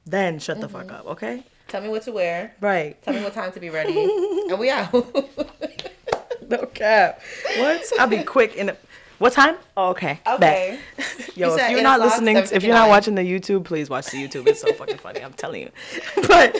Then 0.06 0.38
shut 0.38 0.60
the 0.60 0.66
Mm-hmm. 0.68 0.88
fuck 0.88 0.92
up, 1.00 1.06
okay? 1.06 1.44
Tell 1.72 1.80
me 1.80 1.88
what 1.88 2.02
to 2.02 2.12
wear. 2.12 2.54
Right. 2.60 3.02
Tell 3.02 3.14
me 3.14 3.22
what 3.22 3.32
time 3.32 3.50
to 3.50 3.58
be 3.58 3.70
ready. 3.70 3.98
and 4.50 4.58
we 4.58 4.68
out. 4.68 4.92
No 4.92 6.66
cap. 6.66 7.22
What? 7.56 7.82
I'll 7.98 8.06
be 8.06 8.22
quick 8.24 8.56
in 8.56 8.66
the. 8.66 8.76
What 9.16 9.32
time? 9.32 9.56
Oh, 9.74 9.88
okay. 9.92 10.20
Okay. 10.26 10.78
Yo, 11.34 11.48
You 11.48 11.58
if 11.58 11.70
you're 11.70 11.82
not 11.82 11.98
listening, 12.00 12.36
if 12.36 12.62
you're 12.62 12.74
not 12.74 12.90
watching 12.90 13.14
the 13.14 13.22
YouTube, 13.22 13.64
please 13.64 13.88
watch 13.88 14.08
the 14.08 14.18
YouTube. 14.18 14.48
It's 14.48 14.60
so 14.60 14.70
fucking 14.74 14.98
funny. 14.98 15.24
I'm 15.24 15.32
telling 15.32 15.62
you. 15.62 15.70
But 16.28 16.54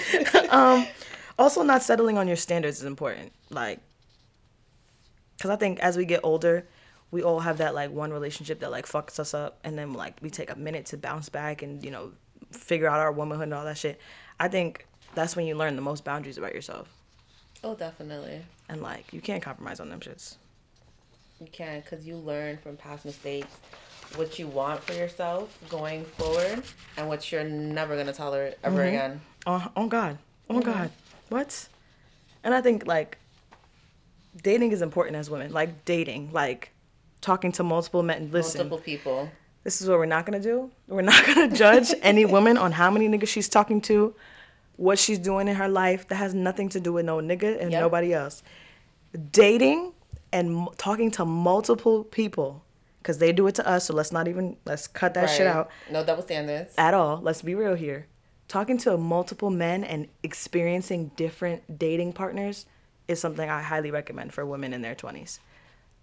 um, 0.50 0.86
also, 1.38 1.62
not 1.62 1.82
settling 1.82 2.16
on 2.16 2.26
your 2.26 2.38
standards 2.38 2.78
is 2.78 2.86
important. 2.86 3.34
Like, 3.50 3.80
because 5.36 5.50
I 5.50 5.56
think 5.56 5.78
as 5.80 5.98
we 5.98 6.06
get 6.06 6.20
older, 6.22 6.66
we 7.10 7.22
all 7.22 7.40
have 7.40 7.58
that 7.58 7.74
like 7.74 7.90
one 7.90 8.14
relationship 8.14 8.60
that 8.60 8.70
like 8.70 8.86
fucks 8.86 9.20
us 9.20 9.34
up, 9.34 9.58
and 9.62 9.76
then 9.76 9.92
like 9.92 10.16
we 10.22 10.30
take 10.30 10.48
a 10.48 10.56
minute 10.56 10.86
to 10.86 10.96
bounce 10.96 11.28
back 11.28 11.60
and 11.60 11.84
you 11.84 11.90
know 11.90 12.12
figure 12.50 12.88
out 12.88 12.98
our 12.98 13.12
womanhood 13.12 13.48
and 13.48 13.52
all 13.52 13.66
that 13.66 13.76
shit. 13.76 14.00
I 14.40 14.48
think 14.48 14.86
that's 15.14 15.36
when 15.36 15.46
you 15.46 15.54
learn 15.54 15.76
the 15.76 15.82
most 15.82 16.04
boundaries 16.04 16.38
about 16.38 16.54
yourself, 16.54 16.88
Oh, 17.64 17.74
definitely. 17.74 18.42
and 18.68 18.80
like 18.82 19.12
you 19.12 19.20
can't 19.20 19.42
compromise 19.42 19.80
on 19.80 19.88
them 19.88 20.00
shits. 20.00 20.36
You 21.40 21.46
can 21.50 21.80
because 21.80 22.06
you 22.06 22.16
learn 22.16 22.58
from 22.58 22.76
past 22.76 23.04
mistakes 23.04 23.56
what 24.16 24.38
you 24.38 24.46
want 24.46 24.82
for 24.84 24.92
yourself 24.92 25.58
going 25.68 26.04
forward 26.04 26.62
and 26.96 27.08
what 27.08 27.32
you're 27.32 27.44
never 27.44 27.94
going 27.94 28.06
to 28.06 28.12
tolerate 28.12 28.54
ever 28.62 28.76
Mm-hmm. 28.78 28.88
again. 28.88 29.20
Oh, 29.46 29.68
oh 29.76 29.86
God. 29.88 30.18
Oh 30.50 30.60
God. 30.60 30.90
What? 31.30 31.66
And 32.44 32.52
I 32.54 32.60
think 32.60 32.86
like 32.86 33.18
dating 34.42 34.72
is 34.72 34.82
important 34.82 35.16
as 35.16 35.30
women. 35.30 35.52
Like 35.52 35.84
dating, 35.84 36.30
like 36.32 36.70
talking 37.20 37.52
to 37.52 37.62
multiple 37.62 38.02
men. 38.02 38.30
Listen, 38.30 38.58
Multiple 38.58 38.78
people. 38.78 39.30
this 39.64 39.80
is 39.80 39.88
what 39.88 39.98
we're 39.98 40.06
not 40.06 40.26
gonna 40.26 40.40
do. 40.40 40.70
We're 40.88 41.02
not 41.02 41.24
gonna 41.26 41.48
judge 41.48 41.92
any 42.02 42.24
woman 42.24 42.56
on 42.56 42.72
how 42.72 42.90
many 42.90 43.08
niggas 43.08 43.28
she's 43.28 43.48
talking 43.48 43.80
to, 43.82 44.14
what 44.76 44.98
she's 44.98 45.18
doing 45.18 45.48
in 45.48 45.56
her 45.56 45.68
life. 45.68 46.08
That 46.08 46.16
has 46.16 46.34
nothing 46.34 46.68
to 46.70 46.80
do 46.80 46.92
with 46.92 47.04
no 47.04 47.18
nigga 47.18 47.60
and 47.60 47.70
Yep. 47.72 47.80
nobody 47.80 48.12
else. 48.14 48.42
Dating 49.30 49.92
and 50.32 50.48
m- 50.62 50.68
talking 50.78 51.10
to 51.12 51.24
multiple 51.24 52.04
people, 52.04 52.64
because 52.98 53.18
they 53.18 53.32
do 53.32 53.46
it 53.46 53.54
to 53.56 53.66
us. 53.66 53.86
So 53.86 53.94
let's 53.94 54.12
not 54.12 54.28
even 54.28 54.56
let's 54.64 54.86
cut 54.86 55.14
that 55.14 55.28
shit 55.28 55.46
out 55.46 55.70
No 55.90 56.04
double 56.04 56.22
standards. 56.22 56.74
at 56.78 56.94
all. 56.94 57.20
Let's 57.20 57.42
be 57.42 57.54
real 57.54 57.74
here. 57.74 58.06
Talking 58.48 58.78
to 58.78 58.96
multiple 58.96 59.50
men 59.50 59.84
and 59.84 60.08
experiencing 60.22 61.10
different 61.16 61.78
dating 61.78 62.12
partners 62.14 62.66
is 63.08 63.20
something 63.20 63.48
I 63.48 63.60
highly 63.62 63.90
recommend 63.90 64.32
for 64.32 64.44
women 64.46 64.72
in 64.72 64.82
their 64.82 64.94
20s. 64.94 65.38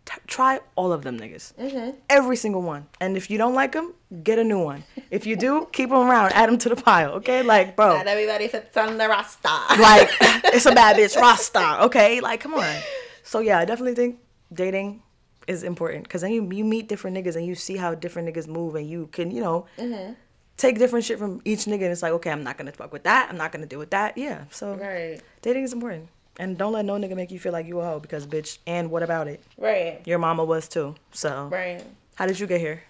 T- 0.09 0.15
try 0.25 0.59
all 0.75 0.91
of 0.91 1.03
them 1.03 1.19
niggas. 1.19 1.53
Every 2.09 2.35
single 2.35 2.63
one. 2.63 2.87
And 2.99 3.15
if 3.15 3.29
you 3.29 3.37
don't 3.37 3.53
like 3.53 3.73
them, 3.73 3.93
get 4.23 4.39
a 4.39 4.43
new 4.43 4.57
one. 4.63 4.83
If 5.11 5.27
you 5.27 5.35
do, 5.35 5.67
keep 5.71 5.89
them 5.89 5.99
around. 6.09 6.31
Add 6.33 6.49
them 6.49 6.57
to 6.59 6.69
the 6.69 6.75
pile, 6.75 7.11
okay? 7.11 7.43
Like, 7.43 7.75
bro, 7.75 7.97
Not 7.97 8.07
everybody 8.07 8.47
fits 8.47 8.75
on 8.75 8.97
the 8.97 9.07
roster. 9.07 9.49
like, 9.79 10.09
it's 10.45 10.65
a 10.65 10.71
bad 10.71 10.95
bitch 10.95 11.15
Rasta, 11.15 11.83
okay? 11.85 12.21
Like, 12.21 12.39
come 12.39 12.55
on. 12.55 12.75
So, 13.21 13.39
yeah, 13.39 13.59
I 13.59 13.65
definitely 13.65 13.93
think 13.93 14.19
dating 14.51 15.03
is 15.47 15.61
important 15.63 16.05
because 16.05 16.21
then 16.21 16.31
you, 16.31 16.49
you 16.51 16.65
meet 16.65 16.87
different 16.89 17.15
niggas 17.15 17.35
and 17.35 17.45
you 17.45 17.53
see 17.53 17.77
how 17.77 17.93
different 17.93 18.27
niggas 18.27 18.47
move 18.47 18.73
and 18.73 18.89
you 18.89 19.07
can, 19.11 19.29
you 19.29 19.41
know, 19.41 19.67
mm-hmm. 19.77 20.13
take 20.57 20.79
different 20.79 21.05
shit 21.05 21.19
from 21.19 21.39
each 21.45 21.65
nigga 21.65 21.83
and 21.83 21.91
it's 21.91 22.01
like, 22.01 22.13
okay, 22.13 22.31
I'm 22.31 22.43
not 22.43 22.57
gonna 22.57 22.71
fuck 22.71 22.91
with 22.91 23.03
that. 23.03 23.27
I'm 23.29 23.37
not 23.37 23.51
gonna 23.51 23.67
deal 23.67 23.79
with 23.79 23.91
that. 23.91 24.17
Yeah. 24.17 24.45
So 24.49 24.73
Right. 24.75 25.21
dating 25.43 25.63
is 25.63 25.73
important. 25.73 26.09
And 26.39 26.57
don't 26.57 26.71
let 26.71 26.85
no 26.85 26.93
nigga 26.95 27.17
make 27.17 27.31
you 27.31 27.39
feel 27.39 27.51
like 27.51 27.67
you 27.67 27.79
a 27.81 27.83
hoe 27.83 27.99
because 27.99 28.25
bitch, 28.25 28.59
and 28.65 28.89
what 28.89 29.03
about 29.03 29.27
it? 29.27 29.43
Right. 29.57 30.01
Your 30.05 30.19
mama 30.19 30.45
was 30.45 30.69
too. 30.69 30.95
So 31.11 31.49
Right. 31.51 31.83
how 32.15 32.25
did 32.25 32.39
you 32.39 32.47
get 32.47 32.61
here? 32.61 32.81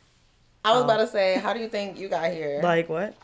I 0.64 0.74
was 0.74 0.82
oh. 0.82 0.84
about 0.84 0.98
to 0.98 1.08
say, 1.08 1.40
how 1.40 1.54
do 1.54 1.60
you 1.60 1.68
think 1.68 2.00
you 2.00 2.10
got 2.10 2.32
here? 2.32 2.62
Like 2.62 2.90
what? 2.90 3.16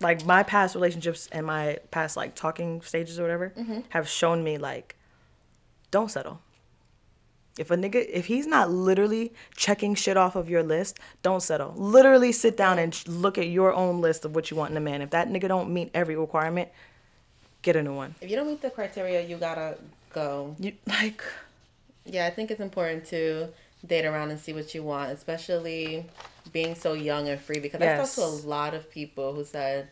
Like 0.00 0.26
my 0.26 0.42
past 0.42 0.74
relationships 0.74 1.28
and 1.30 1.46
my 1.46 1.78
past 1.92 2.16
like 2.16 2.34
talking 2.34 2.82
stages 2.82 3.20
or 3.20 3.22
whatever 3.22 3.52
mm-hmm. 3.56 3.80
have 3.90 4.08
shown 4.08 4.42
me 4.42 4.58
like 4.58 4.96
don't 5.92 6.10
settle. 6.10 6.40
If 7.56 7.70
a 7.70 7.76
nigga 7.76 8.04
if 8.08 8.26
he's 8.26 8.48
not 8.48 8.70
literally 8.70 9.32
checking 9.54 9.94
shit 9.94 10.16
off 10.16 10.34
of 10.34 10.50
your 10.50 10.64
list, 10.64 10.98
don't 11.22 11.42
settle. 11.42 11.72
Literally 11.76 12.32
sit 12.32 12.56
down 12.56 12.80
and 12.80 13.06
look 13.06 13.38
at 13.38 13.46
your 13.46 13.72
own 13.72 14.00
list 14.00 14.24
of 14.24 14.34
what 14.34 14.50
you 14.50 14.56
want 14.56 14.72
in 14.72 14.76
a 14.76 14.80
man. 14.80 15.02
If 15.02 15.10
that 15.10 15.28
nigga 15.28 15.46
don't 15.46 15.72
meet 15.72 15.90
every 15.94 16.16
requirement, 16.16 16.70
get 17.62 17.76
a 17.76 17.82
new 17.82 17.94
one. 17.94 18.14
If 18.20 18.30
you 18.30 18.36
don't 18.36 18.46
meet 18.46 18.62
the 18.62 18.70
criteria, 18.70 19.20
you 19.22 19.36
gotta 19.36 19.76
go. 20.12 20.56
You 20.58 20.72
like 20.86 21.22
Yeah, 22.04 22.26
I 22.26 22.30
think 22.30 22.50
it's 22.50 22.60
important 22.60 23.04
to 23.06 23.48
date 23.86 24.04
around 24.04 24.30
and 24.30 24.38
see 24.40 24.52
what 24.52 24.74
you 24.74 24.82
want, 24.82 25.10
especially 25.12 26.06
being 26.52 26.74
so 26.74 26.92
young 26.94 27.28
and 27.28 27.40
free. 27.40 27.58
Because 27.60 27.80
I 27.80 27.96
talked 27.96 28.14
to 28.14 28.22
a 28.22 28.36
lot 28.48 28.74
of 28.74 28.90
people 28.90 29.34
who 29.34 29.44
said, 29.44 29.88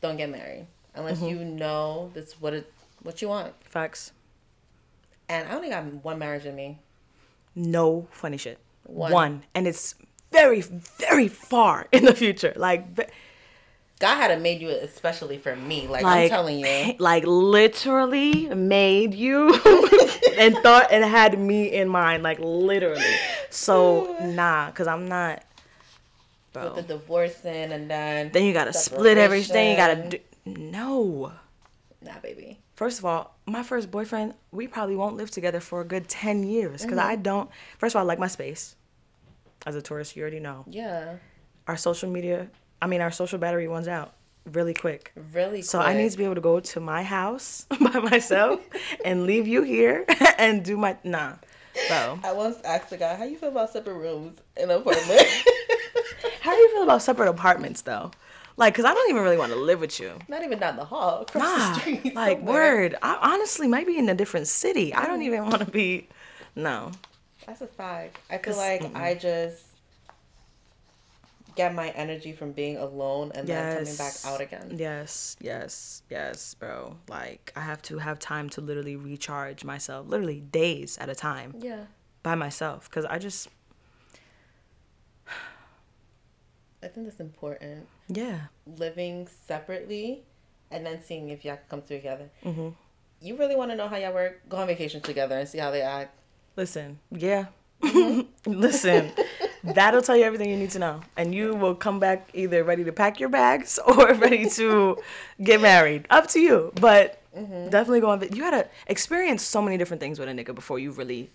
"Don't 0.00 0.16
get 0.16 0.30
married 0.30 0.66
unless 0.94 1.18
Mm-hmm. 1.18 1.28
you 1.28 1.44
know 1.44 2.10
that's 2.14 2.40
what 2.40 2.52
it 2.54 2.72
what 3.02 3.22
you 3.22 3.28
want." 3.28 3.52
facts. 3.64 4.12
And 5.28 5.48
I 5.48 5.54
only 5.54 5.70
got 5.70 5.84
one 6.04 6.18
marriage 6.18 6.44
in 6.44 6.54
me. 6.54 6.78
No 7.54 8.06
funny 8.10 8.36
shit. 8.36 8.58
One. 8.84 9.12
One. 9.12 9.42
And 9.54 9.66
it's 9.66 9.94
very, 10.30 10.60
very 10.60 11.28
far 11.28 11.88
in 11.92 12.04
the 12.04 12.14
future. 12.14 12.52
Like, 12.56 12.84
God 14.04 14.16
had 14.16 14.42
made 14.42 14.60
you 14.60 14.68
especially 14.68 15.38
for 15.38 15.56
me. 15.56 15.88
Like, 15.88 16.02
like 16.02 16.24
I'm 16.24 16.28
telling 16.28 16.58
you. 16.58 16.94
like 16.98 17.24
literally 17.26 18.54
made 18.54 19.14
you 19.14 19.48
and 20.38 20.54
thought 20.58 20.88
and 20.92 21.02
had 21.02 21.38
me 21.38 21.72
in 21.72 21.88
mind, 21.88 22.22
like 22.22 22.38
literally. 22.38 23.02
So 23.48 24.14
nah, 24.22 24.70
cause 24.72 24.86
I'm 24.86 25.08
not. 25.08 25.42
Bro. 26.52 26.74
With 26.74 26.86
the 26.86 26.98
divorcing 26.98 27.72
and 27.72 27.90
then 27.90 28.30
then 28.30 28.44
you 28.44 28.52
gotta 28.52 28.74
split 28.74 29.16
everything. 29.16 29.70
You 29.70 29.76
gotta 29.78 30.08
do. 30.10 30.18
No. 30.44 31.32
Nah, 32.02 32.18
baby. 32.22 32.58
First 32.74 32.98
of 32.98 33.06
all, 33.06 33.34
my 33.46 33.62
first 33.62 33.90
boyfriend, 33.90 34.34
we 34.52 34.66
probably 34.66 34.96
won't 34.96 35.16
live 35.16 35.30
together 35.30 35.60
for 35.60 35.80
a 35.80 35.84
good 35.86 36.08
10 36.08 36.42
years 36.42 36.82
because 36.82 36.98
Mm-hmm. 36.98 37.08
I 37.10 37.16
don't. 37.16 37.48
First 37.78 37.94
of 37.94 38.00
all, 38.00 38.04
I 38.04 38.06
like 38.06 38.18
my 38.18 38.26
space. 38.28 38.76
As 39.64 39.74
a 39.76 39.80
Taurus, 39.80 40.14
you 40.14 40.20
already 40.20 40.40
know. 40.40 40.66
Yeah. 40.68 41.14
Our 41.66 41.78
social 41.78 42.10
media, 42.10 42.50
I 42.84 42.86
mean, 42.86 43.00
our 43.00 43.10
social 43.10 43.38
battery 43.38 43.66
runs 43.66 43.88
out 43.88 44.12
really 44.52 44.74
quick. 44.74 45.10
Really 45.32 45.62
So 45.62 45.80
I 45.80 45.94
need 45.94 46.10
to 46.12 46.18
be 46.18 46.24
able 46.24 46.34
to 46.34 46.42
go 46.42 46.60
to 46.60 46.80
my 46.80 47.02
house 47.02 47.66
by 47.80 47.98
myself 47.98 48.60
and 49.06 49.24
leave 49.24 49.48
you 49.48 49.62
here 49.62 50.04
and 50.38 50.62
do 50.62 50.76
my. 50.76 50.94
Nah, 51.02 51.36
So 51.88 52.20
I 52.22 52.32
once 52.32 52.58
asked 52.62 52.90
the 52.90 52.98
guy, 52.98 53.14
"How 53.14 53.24
you 53.24 53.38
feel 53.38 53.48
about 53.48 53.72
separate 53.72 53.94
rooms 53.94 54.38
in 54.58 54.70
an 54.70 54.82
apartment?" 54.82 55.22
How 56.42 56.50
do 56.50 56.58
you 56.58 56.68
feel 56.74 56.82
about 56.82 57.00
separate 57.00 57.30
apartments 57.30 57.80
though? 57.80 58.10
Like, 58.58 58.74
cause 58.74 58.84
I 58.84 58.92
don't 58.92 59.08
even 59.08 59.22
really 59.22 59.38
want 59.38 59.52
to 59.52 59.58
live 59.58 59.80
with 59.80 59.98
you. 59.98 60.18
Not 60.28 60.44
even 60.44 60.58
down 60.58 60.76
the 60.76 60.84
hall, 60.84 61.22
across 61.22 61.42
Nah, 61.42 61.74
the 61.74 61.80
street. 61.80 62.14
like 62.14 62.36
somewhere. 62.40 62.76
word. 62.76 62.96
I 63.00 63.32
honestly 63.32 63.66
might 63.66 63.86
be 63.86 63.96
in 63.96 64.10
a 64.10 64.14
different 64.14 64.46
city. 64.46 64.92
I 64.92 65.06
don't 65.06 65.20
mm. 65.20 65.24
even 65.24 65.44
want 65.46 65.60
to 65.60 65.70
be. 65.70 66.06
No. 66.54 66.92
That's 67.46 67.62
a 67.62 67.66
fact. 67.66 68.18
I 68.28 68.36
feel 68.36 68.56
like 68.58 68.94
I 68.94 69.14
just 69.14 69.73
get 71.56 71.74
my 71.74 71.90
energy 71.90 72.32
from 72.32 72.52
being 72.52 72.76
alone 72.76 73.32
and 73.34 73.46
then 73.46 73.76
coming 73.84 73.96
back 73.96 74.14
out 74.24 74.40
again. 74.40 74.74
Yes, 74.76 75.36
yes, 75.40 76.02
yes, 76.10 76.54
bro. 76.54 76.96
Like 77.08 77.52
I 77.56 77.60
have 77.60 77.80
to 77.82 77.98
have 77.98 78.18
time 78.18 78.48
to 78.50 78.60
literally 78.60 78.96
recharge 78.96 79.64
myself, 79.64 80.08
literally 80.08 80.40
days 80.40 80.98
at 80.98 81.08
a 81.08 81.14
time 81.14 81.54
Yeah. 81.60 81.84
by 82.22 82.34
myself 82.34 82.90
cuz 82.90 83.04
I 83.04 83.18
just 83.18 83.48
I 86.82 86.88
think 86.88 87.06
that's 87.06 87.20
important. 87.20 87.86
yeah. 88.08 88.40
Living 88.66 89.26
separately 89.46 90.24
and 90.70 90.84
then 90.84 91.02
seeing 91.02 91.30
if 91.30 91.44
y'all 91.44 91.56
can 91.56 91.64
come 91.70 91.82
together. 91.82 92.28
Mm-hmm. 92.44 92.68
You 93.20 93.36
really 93.38 93.56
want 93.56 93.70
to 93.70 93.76
know 93.76 93.88
how 93.88 93.96
y'all 93.96 94.12
work? 94.12 94.46
Go 94.48 94.58
on 94.58 94.66
vacation 94.66 95.00
together 95.00 95.38
and 95.38 95.48
see 95.48 95.58
how 95.58 95.70
they 95.70 95.80
act. 95.80 96.14
Listen. 96.56 96.98
Yeah. 97.10 97.46
Listen. 98.46 99.12
That'll 99.64 100.02
tell 100.02 100.16
you 100.16 100.24
everything 100.24 100.50
you 100.50 100.56
need 100.56 100.70
to 100.72 100.78
know. 100.78 101.00
And 101.16 101.34
you 101.34 101.54
will 101.54 101.74
come 101.74 101.98
back 101.98 102.28
either 102.34 102.62
ready 102.64 102.84
to 102.84 102.92
pack 102.92 103.18
your 103.18 103.30
bags 103.30 103.78
or 103.86 104.12
ready 104.14 104.48
to 104.50 104.98
get 105.42 105.60
married. 105.60 106.06
Up 106.10 106.26
to 106.28 106.40
you. 106.40 106.70
But 106.80 107.20
definitely 107.34 108.00
go 108.00 108.10
on. 108.10 108.20
va- 108.20 108.28
You 108.34 108.42
gotta 108.42 108.68
experience 108.88 109.42
so 109.42 109.62
many 109.62 109.76
different 109.78 110.00
things 110.00 110.18
with 110.18 110.28
a 110.28 110.32
nigga 110.32 110.54
before 110.54 110.78
you 110.78 110.90
really 110.92 111.30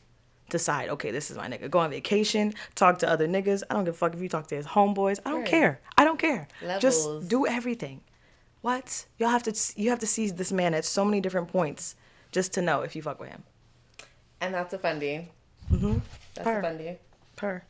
decide, 0.50 0.90
okay, 0.90 1.12
this 1.12 1.30
is 1.32 1.38
my 1.38 1.48
nigga. 1.48 1.70
Go 1.70 1.80
on 1.80 1.90
vacation, 1.92 2.54
talk 2.76 3.00
to 3.00 3.10
other 3.10 3.28
niggas. 3.28 3.64
I 3.70 3.74
don't 3.74 3.84
give 3.86 3.94
a 3.96 3.98
fuck 3.98 4.14
if 4.14 4.22
you 4.22 4.30
talk 4.30 4.48
to 4.48 4.56
his 4.56 4.66
homeboys. 4.68 5.20
I 5.26 5.30
don't 5.32 5.42
Right. 5.42 5.50
care. 5.50 5.80
I 5.98 6.04
don't 6.06 6.20
care. 6.20 6.48
Levels. 6.62 6.82
Just 6.82 7.28
do 7.30 7.46
everything. 7.48 8.02
What? 8.62 9.06
You'll 9.18 9.30
have 9.30 9.44
to 9.44 9.54
you 9.76 9.90
have 9.90 10.00
to 10.00 10.08
see 10.08 10.30
this 10.30 10.52
man 10.52 10.74
at 10.74 10.86
so 10.86 11.04
many 11.06 11.20
different 11.22 11.48
points 11.48 11.96
just 12.32 12.54
to 12.54 12.62
know 12.62 12.82
if 12.82 12.96
you 12.96 13.02
fuck 13.02 13.20
with 13.20 13.30
him. 13.30 13.44
And 14.42 14.54
that's 14.54 14.74
a 14.74 14.78
fundie. 14.78 15.28
Mm-hmm. 15.72 15.98
That's 16.36 16.46
Per. 16.48 16.62
a. 16.62 16.98
Per. 17.36 17.64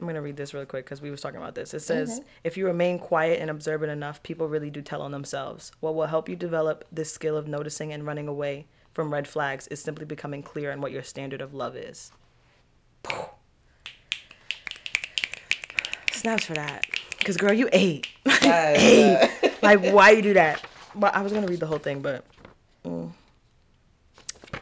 I'm 0.00 0.06
gonna 0.06 0.22
read 0.22 0.36
this 0.36 0.52
really 0.52 0.66
quick 0.66 0.84
because 0.84 1.00
we 1.00 1.10
was 1.10 1.20
talking 1.20 1.38
about 1.38 1.54
this. 1.54 1.72
It 1.72 1.80
says, 1.80 2.20
if 2.44 2.56
you 2.56 2.66
remain 2.66 2.98
quiet 2.98 3.40
and 3.40 3.50
observant 3.50 3.90
enough, 3.90 4.22
people 4.22 4.48
really 4.48 4.70
do 4.70 4.82
tell 4.82 5.02
on 5.02 5.10
themselves. 5.10 5.72
What 5.80 5.94
will 5.94 6.06
help 6.06 6.28
you 6.28 6.36
develop 6.36 6.84
this 6.92 7.12
skill 7.12 7.36
of 7.36 7.48
noticing 7.48 7.92
and 7.92 8.04
running 8.06 8.28
away 8.28 8.66
from 8.92 9.12
red 9.12 9.26
flags 9.26 9.66
is 9.68 9.80
simply 9.80 10.04
becoming 10.04 10.42
clear 10.42 10.72
on 10.72 10.80
what 10.80 10.92
your 10.92 11.02
standard 11.02 11.40
of 11.40 11.54
love 11.54 11.76
is. 11.76 12.12
Snaps 16.12 16.46
for 16.46 16.54
that. 16.54 16.86
Cause 17.24 17.36
girl, 17.36 17.52
you 17.52 17.68
ate. 17.72 18.08
Yes. 18.42 19.32
ate. 19.42 19.62
Like 19.62 19.92
why 19.92 20.10
you 20.10 20.22
do 20.22 20.34
that? 20.34 20.64
But 20.94 21.14
I 21.14 21.22
was 21.22 21.32
gonna 21.32 21.46
read 21.46 21.60
the 21.60 21.66
whole 21.66 21.78
thing, 21.78 22.00
but 22.00 22.24
mm. 22.84 23.10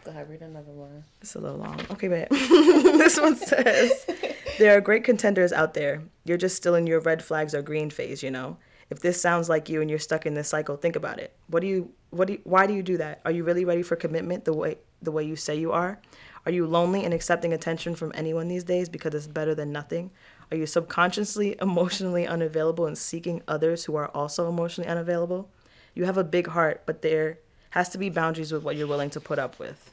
Go 0.05 0.11
ahead, 0.11 0.29
read 0.29 0.43
another 0.43 0.73
one. 0.73 1.05
It's 1.23 1.35
a 1.35 1.39
little 1.39 1.59
long. 1.59 1.81
Okay, 1.91 2.09
but 2.09 2.29
this 2.31 3.19
one 3.19 3.37
says 3.37 4.07
there 4.59 4.77
are 4.77 4.81
great 4.81 5.05
contenders 5.05 5.53
out 5.53 5.75
there. 5.75 6.03
You're 6.25 6.39
just 6.39 6.57
still 6.57 6.75
in 6.75 6.87
your 6.87 7.01
red 7.01 7.23
flags 7.23 7.55
or 7.55 7.63
green 7.63 7.91
phase, 7.91 8.23
you 8.23 8.31
know. 8.31 8.57
If 8.91 9.01
this 9.01 9.21
sounds 9.21 9.49
like 9.49 9.69
you 9.69 9.81
and 9.81 9.89
you're 9.89 9.99
stuck 9.99 10.27
in 10.27 10.35
this 10.35 10.49
cycle, 10.49 10.77
think 10.77 10.97
about 10.97 11.19
it. 11.19 11.35
What 11.49 11.61
do 11.61 11.67
you 11.67 11.91
what 12.11 12.29
do 12.29 12.35
you, 12.35 12.41
why 12.45 12.67
do 12.67 12.75
you 12.75 12.83
do 12.83 12.97
that? 12.99 13.21
Are 13.25 13.31
you 13.31 13.43
really 13.43 13.65
ready 13.65 13.83
for 13.83 13.97
commitment 13.97 14.45
the 14.45 14.53
way 14.53 14.79
the 15.03 15.11
way 15.11 15.25
you 15.25 15.37
say 15.37 15.57
you 15.57 15.73
are? 15.73 15.99
Are 16.47 16.53
you 16.53 16.67
lonely 16.67 17.05
and 17.05 17.15
accepting 17.15 17.53
attention 17.53 17.95
from 17.95 18.13
anyone 18.15 18.49
these 18.49 18.65
days 18.65 18.89
because 18.89 19.15
it's 19.15 19.27
better 19.27 19.55
than 19.55 19.73
nothing? 19.73 20.11
Are 20.51 20.57
you 20.57 20.67
subconsciously 20.67 21.57
emotionally 21.63 22.27
unavailable 22.27 22.87
and 22.87 22.97
seeking 22.97 23.43
others 23.49 23.85
who 23.85 23.97
are 23.97 24.09
also 24.09 24.49
emotionally 24.49 24.89
unavailable? 24.89 25.49
You 25.95 26.05
have 26.05 26.19
a 26.19 26.25
big 26.25 26.49
heart, 26.49 26.83
but 26.87 27.03
there 27.03 27.39
has 27.71 27.89
to 27.91 27.99
be 27.99 28.11
boundaries 28.11 28.53
with 28.53 28.63
what 28.63 28.77
you're 28.77 28.87
willing 28.87 29.11
to 29.11 29.21
put 29.21 29.39
up 29.39 29.59
with. 29.59 29.91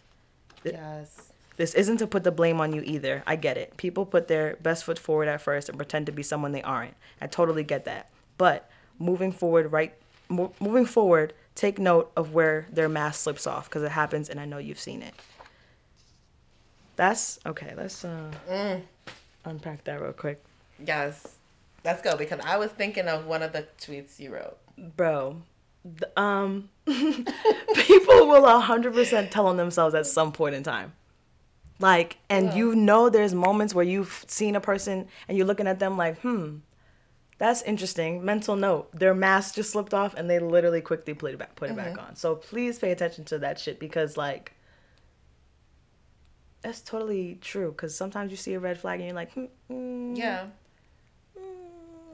Yes. 0.63 1.30
This 1.57 1.73
isn't 1.75 1.97
to 1.97 2.07
put 2.07 2.23
the 2.23 2.31
blame 2.31 2.59
on 2.61 2.73
you 2.73 2.81
either. 2.85 3.23
I 3.27 3.35
get 3.35 3.57
it. 3.57 3.77
People 3.77 4.05
put 4.05 4.27
their 4.27 4.55
best 4.61 4.83
foot 4.83 4.97
forward 4.97 5.27
at 5.27 5.41
first 5.41 5.69
and 5.69 5.77
pretend 5.77 6.05
to 6.07 6.11
be 6.11 6.23
someone 6.23 6.51
they 6.53 6.63
aren't. 6.63 6.95
I 7.19 7.27
totally 7.27 7.63
get 7.63 7.85
that. 7.85 8.09
But 8.37 8.69
moving 8.97 9.31
forward, 9.31 9.71
right? 9.71 9.93
Mo- 10.29 10.53
moving 10.59 10.85
forward, 10.85 11.33
take 11.55 11.77
note 11.77 12.11
of 12.15 12.33
where 12.33 12.65
their 12.71 12.89
mask 12.89 13.21
slips 13.21 13.45
off 13.45 13.69
because 13.69 13.83
it 13.83 13.91
happens, 13.91 14.29
and 14.29 14.39
I 14.39 14.45
know 14.45 14.57
you've 14.57 14.79
seen 14.79 15.01
it. 15.03 15.13
That's 16.95 17.39
okay. 17.45 17.73
Let's 17.75 18.03
uh, 18.05 18.31
unpack 19.45 19.83
that 19.85 20.01
real 20.01 20.13
quick, 20.13 20.41
Yes. 20.85 21.35
Let's 21.83 22.01
go 22.03 22.15
because 22.15 22.39
I 22.45 22.57
was 22.57 22.69
thinking 22.71 23.07
of 23.07 23.25
one 23.25 23.41
of 23.41 23.53
the 23.53 23.67
tweets 23.79 24.19
you 24.19 24.33
wrote. 24.33 24.57
bro. 24.95 25.41
th- 25.83 26.11
um, 26.15 26.69
people 26.85 28.27
will 28.27 28.59
hundred 28.59 28.93
percent 28.93 29.31
tell 29.31 29.47
on 29.47 29.57
themselves 29.57 29.95
at 29.95 30.05
some 30.05 30.31
point 30.31 30.53
in 30.53 30.61
time. 30.63 30.93
Like, 31.81 32.17
and 32.29 32.47
Yeah. 32.47 32.55
you 32.55 32.75
know, 32.75 33.09
there's 33.09 33.33
moments 33.33 33.73
where 33.73 33.83
you've 33.85 34.23
seen 34.27 34.55
a 34.55 34.61
person 34.61 35.07
and 35.27 35.37
you're 35.37 35.47
looking 35.47 35.67
at 35.67 35.79
them 35.79 35.97
like, 35.97 36.19
hmm, 36.21 36.57
that's 37.39 37.63
interesting. 37.63 38.23
Mental 38.23 38.55
note: 38.55 38.91
their 38.93 39.15
mask 39.15 39.55
just 39.55 39.71
slipped 39.71 39.93
off, 39.95 40.13
and 40.13 40.29
they 40.29 40.37
literally 40.39 40.79
quickly 40.81 41.13
put 41.15 41.33
it 41.33 41.37
back, 41.39 41.55
put 41.55 41.71
it 41.71 41.75
back 41.75 41.97
on. 41.97 42.15
So 42.15 42.35
please 42.35 42.77
pay 42.77 42.91
attention 42.91 43.25
to 43.25 43.39
that 43.39 43.59
shit 43.59 43.79
because, 43.79 44.15
like, 44.15 44.53
that's 46.61 46.81
totally 46.81 47.39
true. 47.41 47.71
Because 47.71 47.95
sometimes 47.95 48.29
you 48.31 48.37
see 48.37 48.53
a 48.53 48.59
red 48.59 48.77
flag 48.79 48.99
and 48.99 49.07
you're 49.07 49.15
like, 49.15 49.31
hmm, 49.33 49.45
mm, 49.71 50.17
Yeah. 50.17 50.47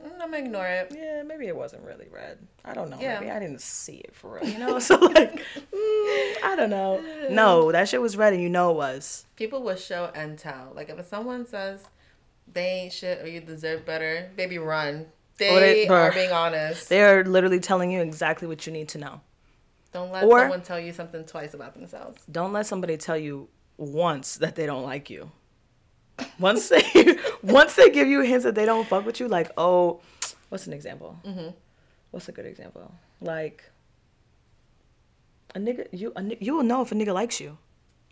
Mm, 0.08 0.12
Mm, 0.18 0.22
I'm 0.22 0.32
gonna 0.32 0.38
ignore 0.46 0.68
it. 0.68 0.94
yeah, 0.96 1.24
maybe 1.24 1.48
it 1.48 1.56
wasn't 1.56 1.84
really 1.84 2.08
red. 2.12 2.38
I 2.66 2.74
don't 2.74 2.90
know. 2.90 2.98
Yeah. 3.00 3.20
Maybe 3.20 3.32
I 3.32 3.40
didn't 3.40 3.62
see 3.62 3.96
it 3.98 4.16
for 4.16 4.40
real. 4.40 4.48
You 4.50 4.58
know, 4.60 4.80
so 4.90 4.96
like, 4.98 5.34
mm, 5.36 6.44
I 6.44 6.54
don't 6.56 6.70
know. 6.70 7.02
No, 7.30 7.72
that 7.72 7.88
shit 7.90 8.02
was 8.02 8.18
red, 8.18 8.34
and 8.34 8.42
you 8.42 8.50
know 8.50 8.72
it 8.72 8.76
was. 8.78 9.26
People 9.36 9.64
will 9.64 9.76
show 9.76 10.12
and 10.16 10.38
tell. 10.38 10.72
Like 10.76 10.90
if 10.90 11.06
someone 11.08 11.46
says 11.46 11.84
they 12.52 12.66
ain't 12.66 12.94
shit 12.94 13.22
or 13.22 13.28
you 13.28 13.42
deserve 13.42 13.86
better, 13.86 14.32
baby, 14.36 14.58
run. 14.58 15.08
They, 15.38 15.56
Or 15.56 15.60
they- 15.60 15.88
are 15.88 16.12
being 16.12 16.32
honest. 16.32 16.90
They 16.90 17.04
are 17.04 17.24
literally 17.24 17.60
telling 17.60 17.92
you 17.92 18.02
exactly 18.02 18.48
what 18.48 18.66
you 18.66 18.74
need 18.74 18.90
to 18.90 18.98
know. 18.98 19.22
Don't 19.94 20.12
let 20.12 20.24
or- 20.24 20.40
someone 20.42 20.62
tell 20.62 20.80
you 20.80 20.92
something 20.94 21.26
twice 21.26 21.54
about 21.54 21.74
themselves. 21.76 22.24
Don't 22.32 22.54
let 22.54 22.66
somebody 22.66 22.98
tell 22.98 23.18
you 23.18 23.48
once 23.78 24.36
that 24.38 24.56
they 24.56 24.66
don't 24.66 24.84
like 24.84 25.10
you. 25.12 25.32
Once 26.40 26.70
they 26.70 26.84
once 27.48 27.76
they 27.76 27.90
give 27.90 28.08
you 28.08 28.22
hints 28.22 28.44
that 28.44 28.56
they 28.56 28.66
don't 28.66 28.88
fuck 28.88 29.06
with 29.06 29.20
you, 29.20 29.28
like 29.28 29.52
oh, 29.58 30.02
what's 30.50 30.68
an 30.68 30.74
example? 30.74 31.18
Mm-hmm. 31.26 31.50
What's 32.12 32.30
a 32.30 32.32
good 32.32 32.46
example? 32.46 32.94
Like 33.22 33.64
a 35.56 35.60
nigga, 35.60 35.88
you 35.92 36.14
a, 36.16 36.24
you 36.40 36.56
will 36.56 36.64
know 36.64 36.82
if 36.82 36.92
a 36.92 36.96
nigga 36.96 37.14
likes 37.14 37.40
you, 37.40 37.58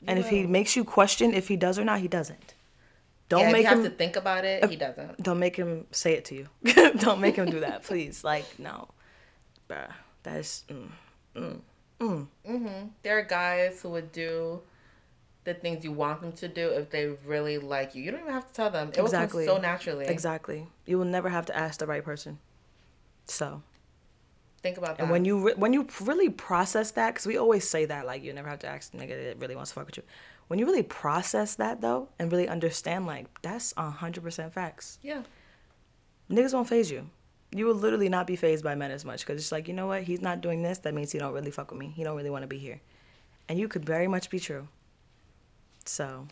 and 0.07 0.19
if 0.19 0.29
he 0.29 0.45
makes 0.45 0.75
you 0.75 0.83
question 0.83 1.33
if 1.33 1.47
he 1.47 1.55
does 1.55 1.79
or 1.79 1.83
not, 1.83 1.99
he 1.99 2.07
doesn't. 2.07 2.53
Don't 3.27 3.41
yeah, 3.41 3.51
make 3.51 3.63
you 3.63 3.69
have 3.69 3.79
him. 3.79 3.85
to 3.85 3.89
think 3.89 4.15
about 4.15 4.45
it. 4.45 4.69
He 4.69 4.75
doesn't. 4.75 5.21
Don't 5.21 5.39
make 5.39 5.55
him 5.55 5.87
say 5.91 6.13
it 6.13 6.25
to 6.25 6.35
you. 6.35 6.47
don't 6.99 7.19
make 7.19 7.35
him 7.35 7.49
do 7.49 7.61
that, 7.61 7.83
please. 7.87 8.23
Like 8.23 8.45
no, 8.59 8.87
bruh. 9.69 9.91
That's 10.23 10.63
mm, 10.69 10.89
mm, 11.35 11.59
mm. 11.99 12.27
Mm-hmm. 12.47 12.87
There 13.03 13.17
are 13.19 13.23
guys 13.23 13.81
who 13.81 13.89
would 13.89 14.11
do 14.11 14.61
the 15.45 15.53
things 15.53 15.83
you 15.85 15.91
want 15.91 16.21
them 16.21 16.31
to 16.33 16.47
do 16.47 16.69
if 16.69 16.89
they 16.89 17.05
really 17.25 17.57
like 17.57 17.95
you. 17.95 18.03
You 18.03 18.11
don't 18.11 18.21
even 18.21 18.33
have 18.33 18.47
to 18.47 18.53
tell 18.53 18.69
them. 18.69 18.89
It 18.89 18.97
Exactly. 18.99 19.45
will 19.45 19.53
come 19.53 19.61
so 19.63 19.67
naturally. 19.69 20.05
Exactly. 20.07 20.67
You 20.85 20.97
will 20.97 21.05
never 21.05 21.29
have 21.29 21.45
to 21.47 21.55
ask 21.57 21.79
the 21.79 21.87
right 21.87 22.03
person. 22.03 22.39
So, 23.25 23.61
Think 24.61 24.77
about 24.77 24.97
that. 24.97 25.03
and 25.03 25.11
when 25.11 25.23
you 25.25 25.47
re- 25.47 25.53
when 25.55 25.71
you 25.73 25.87
really 26.01 26.29
process 26.29 26.91
that, 26.91 27.13
because 27.13 27.25
we 27.27 27.37
always 27.37 27.67
say 27.69 27.85
that 27.85 28.05
like 28.05 28.23
you 28.23 28.33
never 28.33 28.49
have 28.49 28.59
to 28.59 28.67
ask 28.67 28.91
the 28.91 28.97
nigga 28.97 29.23
that 29.29 29.39
really 29.39 29.55
wants 29.55 29.71
to 29.71 29.75
fuck 29.75 29.85
with 29.85 29.97
you. 29.97 30.03
When 30.47 30.59
you 30.59 30.65
really 30.65 30.83
process 30.83 31.55
that 31.55 31.81
though, 31.81 32.09
and 32.19 32.31
really 32.31 32.47
understand 32.47 33.05
like 33.05 33.27
that's 33.41 33.73
a 33.77 33.89
hundred 33.89 34.23
percent 34.23 34.53
facts. 34.53 34.99
yeah. 35.01 35.21
Niggas 36.29 36.53
won't 36.55 36.67
phase 36.67 36.89
you. 36.89 37.07
You 37.51 37.67
will 37.67 37.75
literally 37.75 38.09
not 38.09 38.25
be 38.25 38.35
phased 38.35 38.63
by 38.63 38.73
men 38.73 38.89
as 38.89 39.05
much 39.05 39.19
because 39.25 39.39
it's 39.39 39.51
like 39.51 39.67
you 39.67 39.75
know 39.75 39.85
what 39.87 40.01
he's 40.03 40.21
not 40.21 40.41
doing 40.41 40.63
this. 40.63 40.79
That 40.79 40.95
means 40.95 41.11
he 41.11 41.19
don't 41.19 41.33
really 41.33 41.51
fuck 41.51 41.69
with 41.69 41.79
me. 41.79 41.93
He 41.95 42.03
don't 42.03 42.17
really 42.17 42.31
want 42.31 42.41
to 42.41 42.47
be 42.47 42.57
here, 42.57 42.81
and 43.47 43.59
you 43.59 43.67
could 43.67 43.85
very 43.85 44.07
much 44.07 44.29
be 44.31 44.39
true. 44.39 44.67
So 45.85 46.27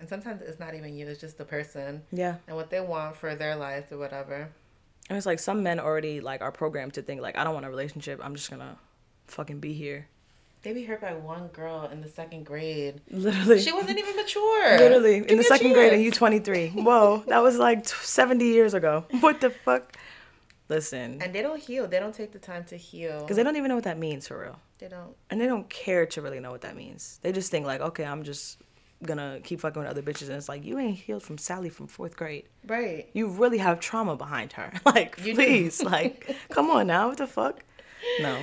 And 0.00 0.08
sometimes 0.08 0.42
it's 0.42 0.60
not 0.60 0.74
even 0.74 0.94
you, 0.96 1.06
it's 1.06 1.20
just 1.20 1.38
the 1.38 1.44
person 1.44 2.02
yeah, 2.12 2.36
and 2.46 2.56
what 2.56 2.70
they 2.70 2.80
want 2.80 3.16
for 3.16 3.34
their 3.34 3.56
life 3.56 3.90
or 3.90 3.98
whatever. 3.98 4.50
and 5.08 5.16
it's 5.16 5.26
like 5.26 5.38
some 5.38 5.62
men 5.62 5.80
already 5.80 6.20
like 6.20 6.42
are 6.42 6.52
programmed 6.52 6.94
to 6.94 7.02
think 7.02 7.20
like 7.22 7.36
I 7.38 7.44
don't 7.44 7.54
want 7.54 7.66
a 7.66 7.70
relationship. 7.70 8.20
I'm 8.22 8.34
just 8.34 8.50
gonna 8.50 8.76
fucking 9.26 9.60
be 9.60 9.72
here. 9.72 10.08
They 10.62 10.72
be 10.72 10.84
hurt 10.84 11.02
by 11.02 11.12
one 11.12 11.48
girl 11.48 11.90
in 11.92 12.00
the 12.00 12.08
second 12.08 12.44
grade. 12.46 13.02
Literally. 13.10 13.60
She 13.60 13.70
wasn't 13.70 13.98
even 13.98 14.16
mature. 14.16 14.78
Literally 14.78 15.20
Give 15.20 15.30
in 15.30 15.36
the 15.36 15.44
second 15.44 15.74
grade 15.74 15.92
and 15.92 16.02
you 16.02 16.10
23. 16.10 16.68
Whoa, 16.70 17.22
that 17.28 17.42
was 17.42 17.58
like 17.58 17.86
70 17.86 18.44
years 18.46 18.72
ago. 18.72 19.04
What 19.20 19.42
the 19.42 19.50
fuck? 19.50 19.94
Listen, 20.68 21.20
And 21.22 21.34
they 21.34 21.42
don't 21.42 21.60
heal. 21.60 21.86
They 21.86 22.00
don't 22.00 22.14
take 22.14 22.32
the 22.32 22.38
time 22.38 22.64
to 22.66 22.76
heal. 22.76 23.20
because 23.20 23.36
they 23.36 23.42
don't 23.42 23.56
even 23.56 23.68
know 23.68 23.74
what 23.74 23.84
that 23.84 23.98
means 23.98 24.26
for 24.28 24.40
real, 24.40 24.58
They 24.78 24.88
don't. 24.88 25.14
and 25.30 25.40
they 25.40 25.46
don't 25.46 25.68
care 25.68 26.06
to 26.06 26.22
really 26.22 26.40
know 26.40 26.50
what 26.50 26.62
that 26.62 26.74
means. 26.76 27.18
They 27.22 27.32
just 27.32 27.50
think 27.50 27.66
like, 27.66 27.80
okay, 27.82 28.04
I'm 28.04 28.22
just 28.22 28.58
gonna 29.04 29.40
keep 29.44 29.60
fucking 29.60 29.82
with 29.82 29.90
other 29.90 30.00
bitches, 30.00 30.28
and 30.28 30.36
it's 30.38 30.48
like 30.48 30.64
you 30.64 30.78
ain't 30.78 30.96
healed 30.96 31.22
from 31.22 31.36
Sally 31.36 31.68
from 31.68 31.86
fourth 31.86 32.16
grade. 32.16 32.44
Right. 32.66 33.10
You 33.12 33.28
really 33.28 33.58
have 33.58 33.78
trauma 33.78 34.16
behind 34.16 34.52
her. 34.54 34.72
Like, 34.86 35.20
You 35.22 35.34
please, 35.34 35.82
like, 35.82 36.34
come 36.48 36.70
on 36.70 36.86
now, 36.86 37.08
what 37.08 37.18
the 37.18 37.26
fuck? 37.26 37.62
No. 38.20 38.40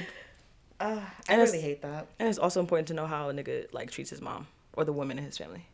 Uh, 0.80 1.02
I 1.30 1.34
And 1.34 1.42
really 1.42 1.62
hate 1.62 1.82
that. 1.82 2.06
And 2.20 2.30
it's 2.30 2.38
also 2.38 2.60
important 2.60 2.88
to 2.90 2.94
know 2.94 3.08
how 3.08 3.30
a 3.30 3.34
nigga 3.34 3.74
like 3.74 3.90
treats 3.90 4.12
his 4.12 4.22
mom 4.22 4.46
or 4.74 4.84
the 4.86 4.94
women 4.94 5.18
in 5.18 5.24
his 5.26 5.38
family. 5.40 5.66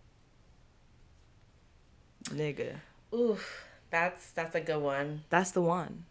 Nigga, 2.25 2.75
Oof. 3.13 3.65
That's 3.89 4.31
that's 4.31 4.53
a 4.55 4.59
good 4.61 4.81
one. 4.81 5.23
that's 5.29 5.51
the 5.51 5.61
one. 5.61 6.05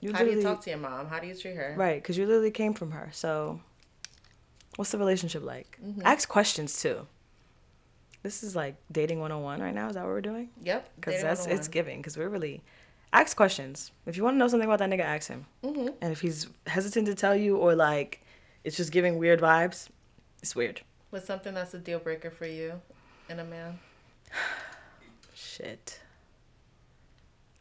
You 0.00 0.12
How 0.12 0.24
do 0.24 0.30
you 0.30 0.42
talk 0.42 0.62
to 0.62 0.70
your 0.70 0.78
mom? 0.78 1.08
How 1.08 1.18
do 1.18 1.26
you 1.26 1.34
treat 1.34 1.56
her? 1.56 1.74
Right, 1.76 2.02
because 2.02 2.16
you 2.16 2.26
literally 2.26 2.50
came 2.50 2.72
from 2.72 2.90
her. 2.92 3.10
So, 3.12 3.60
what's 4.76 4.90
the 4.90 4.98
relationship 4.98 5.42
like? 5.44 5.78
Mm-hmm. 5.84 6.02
Ask 6.04 6.28
questions 6.28 6.80
too. 6.80 7.06
This 8.22 8.42
is 8.42 8.56
like 8.56 8.76
dating 8.90 9.20
101 9.20 9.60
right 9.60 9.74
now. 9.74 9.88
Is 9.88 9.94
that 9.94 10.04
what 10.04 10.10
we're 10.10 10.20
doing? 10.20 10.50
Yep. 10.62 10.90
Because 10.96 11.22
that's 11.22 11.46
it's 11.46 11.68
giving. 11.68 11.98
Because 11.98 12.16
we're 12.16 12.28
really 12.28 12.62
ask 13.12 13.36
questions. 13.36 13.92
If 14.06 14.16
you 14.16 14.24
want 14.24 14.34
to 14.34 14.38
know 14.38 14.48
something 14.48 14.68
about 14.68 14.78
that 14.78 14.90
nigga, 14.90 15.04
ask 15.04 15.28
him. 15.28 15.46
Mm-hmm. 15.62 15.88
And 16.00 16.12
if 16.12 16.20
he's 16.20 16.48
hesitant 16.66 17.06
to 17.06 17.14
tell 17.14 17.34
you 17.34 17.56
or 17.56 17.74
like 17.74 18.22
it's 18.64 18.76
just 18.76 18.92
giving 18.92 19.18
weird 19.18 19.40
vibes, 19.40 19.88
it's 20.42 20.54
weird. 20.54 20.82
What's 21.10 21.26
something 21.26 21.54
that's 21.54 21.74
a 21.74 21.78
deal 21.78 21.98
breaker 21.98 22.30
for 22.30 22.46
you 22.46 22.80
in 23.28 23.38
a 23.38 23.44
man? 23.44 23.78
Shit. 25.34 26.00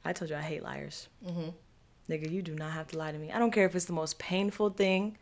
I 0.05 0.13
told 0.13 0.29
you 0.29 0.37
I 0.37 0.41
hate 0.41 0.63
liars. 0.63 1.07
Mm-hmm. 1.25 1.49
Nigga, 2.09 2.29
you 2.31 2.41
do 2.41 2.55
not 2.55 2.71
have 2.71 2.87
to 2.87 2.97
lie 2.97 3.11
to 3.11 3.17
me. 3.17 3.31
I 3.31 3.37
don't 3.39 3.51
care 3.51 3.65
if 3.65 3.75
it's 3.75 3.85
the 3.85 3.93
most 3.93 4.17
painful 4.19 4.71
thing 4.71 5.17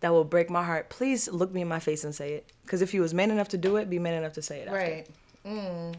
that 0.00 0.10
will 0.12 0.24
break 0.24 0.50
my 0.50 0.62
heart. 0.64 0.88
Please 0.88 1.28
look 1.28 1.52
me 1.52 1.62
in 1.62 1.68
my 1.68 1.80
face 1.80 2.04
and 2.04 2.14
say 2.14 2.34
it. 2.34 2.52
Because 2.64 2.80
if 2.82 2.94
you 2.94 3.00
was 3.00 3.12
man 3.12 3.30
enough 3.30 3.48
to 3.48 3.58
do 3.58 3.76
it, 3.76 3.90
be 3.90 3.98
man 3.98 4.14
enough 4.14 4.32
to 4.34 4.42
say 4.42 4.60
it. 4.60 4.68
after. 4.68 4.78
Right. 4.78 5.06
Mm. 5.44 5.94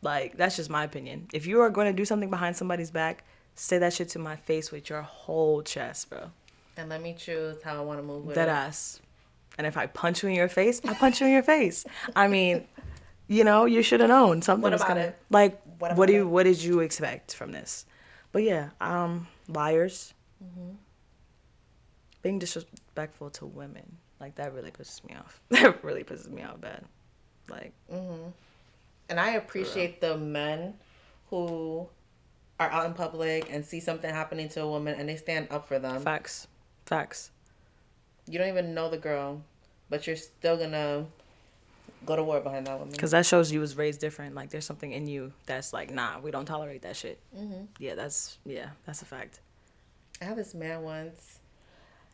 Like, 0.00 0.36
that's 0.36 0.56
just 0.56 0.70
my 0.70 0.84
opinion. 0.84 1.28
If 1.32 1.46
you 1.46 1.60
are 1.60 1.70
going 1.70 1.86
to 1.86 1.92
do 1.92 2.04
something 2.04 2.30
behind 2.30 2.56
somebody's 2.56 2.90
back, 2.90 3.24
say 3.54 3.78
that 3.78 3.92
shit 3.92 4.08
to 4.10 4.18
my 4.18 4.36
face 4.36 4.70
with 4.70 4.88
your 4.88 5.02
whole 5.02 5.62
chest, 5.62 6.08
bro. 6.10 6.30
And 6.76 6.88
let 6.88 7.02
me 7.02 7.14
choose 7.18 7.60
how 7.62 7.76
I 7.76 7.80
want 7.80 7.98
to 7.98 8.02
move 8.04 8.24
with 8.24 8.38
it. 8.38 8.48
ass. 8.48 9.00
And 9.58 9.66
if 9.66 9.76
I 9.76 9.86
punch 9.86 10.22
you 10.22 10.28
in 10.28 10.36
your 10.36 10.48
face, 10.48 10.80
I 10.86 10.94
punch 10.94 11.20
you 11.20 11.26
in 11.26 11.32
your 11.32 11.42
face. 11.42 11.84
I 12.14 12.28
mean, 12.28 12.64
you 13.26 13.42
know, 13.42 13.64
you 13.64 13.82
should 13.82 13.98
have 14.00 14.08
known 14.08 14.40
something 14.40 14.62
What 14.62 14.72
was 14.72 14.82
about 14.82 14.88
gonna 14.94 15.00
it? 15.08 15.18
like. 15.30 15.60
What 15.80 15.96
What, 15.96 16.06
do 16.06 16.12
you? 16.12 16.22
it? 16.22 16.30
What 16.30 16.44
did 16.44 16.62
you 16.62 16.80
expect 16.80 17.34
from 17.34 17.50
this? 17.52 17.84
But 18.30 18.42
yeah, 18.44 18.70
um, 18.80 19.26
liars. 19.48 20.14
Mm-hmm. 20.44 20.70
Being 22.22 22.38
disrespectful 22.38 23.30
to 23.30 23.46
women, 23.46 23.96
like 24.20 24.34
that 24.36 24.52
really 24.52 24.70
pisses 24.70 25.04
me 25.04 25.14
off. 25.14 25.40
That 25.50 25.82
really 25.84 26.04
pisses 26.04 26.28
me 26.30 26.42
off 26.42 26.60
bad. 26.60 26.84
Like, 27.48 27.72
Mm-hmm. 27.92 28.30
And 29.10 29.18
I 29.18 29.30
appreciate 29.32 30.02
the 30.02 30.18
men 30.18 30.74
who 31.30 31.88
are 32.60 32.70
out 32.70 32.84
in 32.84 32.92
public 32.92 33.48
and 33.50 33.64
see 33.64 33.80
something 33.80 34.10
happening 34.12 34.50
to 34.50 34.60
a 34.62 34.68
woman 34.68 34.94
and 35.00 35.08
they 35.08 35.16
stand 35.16 35.48
up 35.50 35.66
for 35.66 35.78
them. 35.78 36.02
facts, 36.02 36.46
facts. 36.84 37.30
You 38.26 38.38
don't 38.38 38.48
even 38.48 38.74
know 38.74 38.90
the 38.90 38.98
girl, 38.98 39.40
but 39.88 40.06
you're 40.06 40.16
still 40.16 40.58
gonna 40.58 41.06
go 42.06 42.16
to 42.16 42.22
war 42.22 42.40
behind 42.40 42.66
that 42.66 42.78
woman. 42.78 42.92
Because 42.92 43.10
that 43.12 43.26
shows 43.26 43.50
you 43.52 43.60
was 43.60 43.76
raised 43.76 44.00
different. 44.00 44.34
Like, 44.34 44.50
there's 44.50 44.64
something 44.66 44.92
in 44.92 45.06
you 45.06 45.32
that's 45.46 45.72
like, 45.72 45.90
nah, 45.90 46.18
we 46.20 46.30
don't 46.30 46.44
tolerate 46.46 46.82
that 46.82 46.96
shit. 46.96 47.20
Mm-hmm. 47.36 47.64
Yeah, 47.78 47.94
that's 47.94 48.38
yeah, 48.44 48.70
that's 48.86 49.02
a 49.02 49.04
fact. 49.04 49.40
I 50.20 50.24
had 50.26 50.36
this 50.36 50.54
man 50.54 50.82
once. 50.82 51.38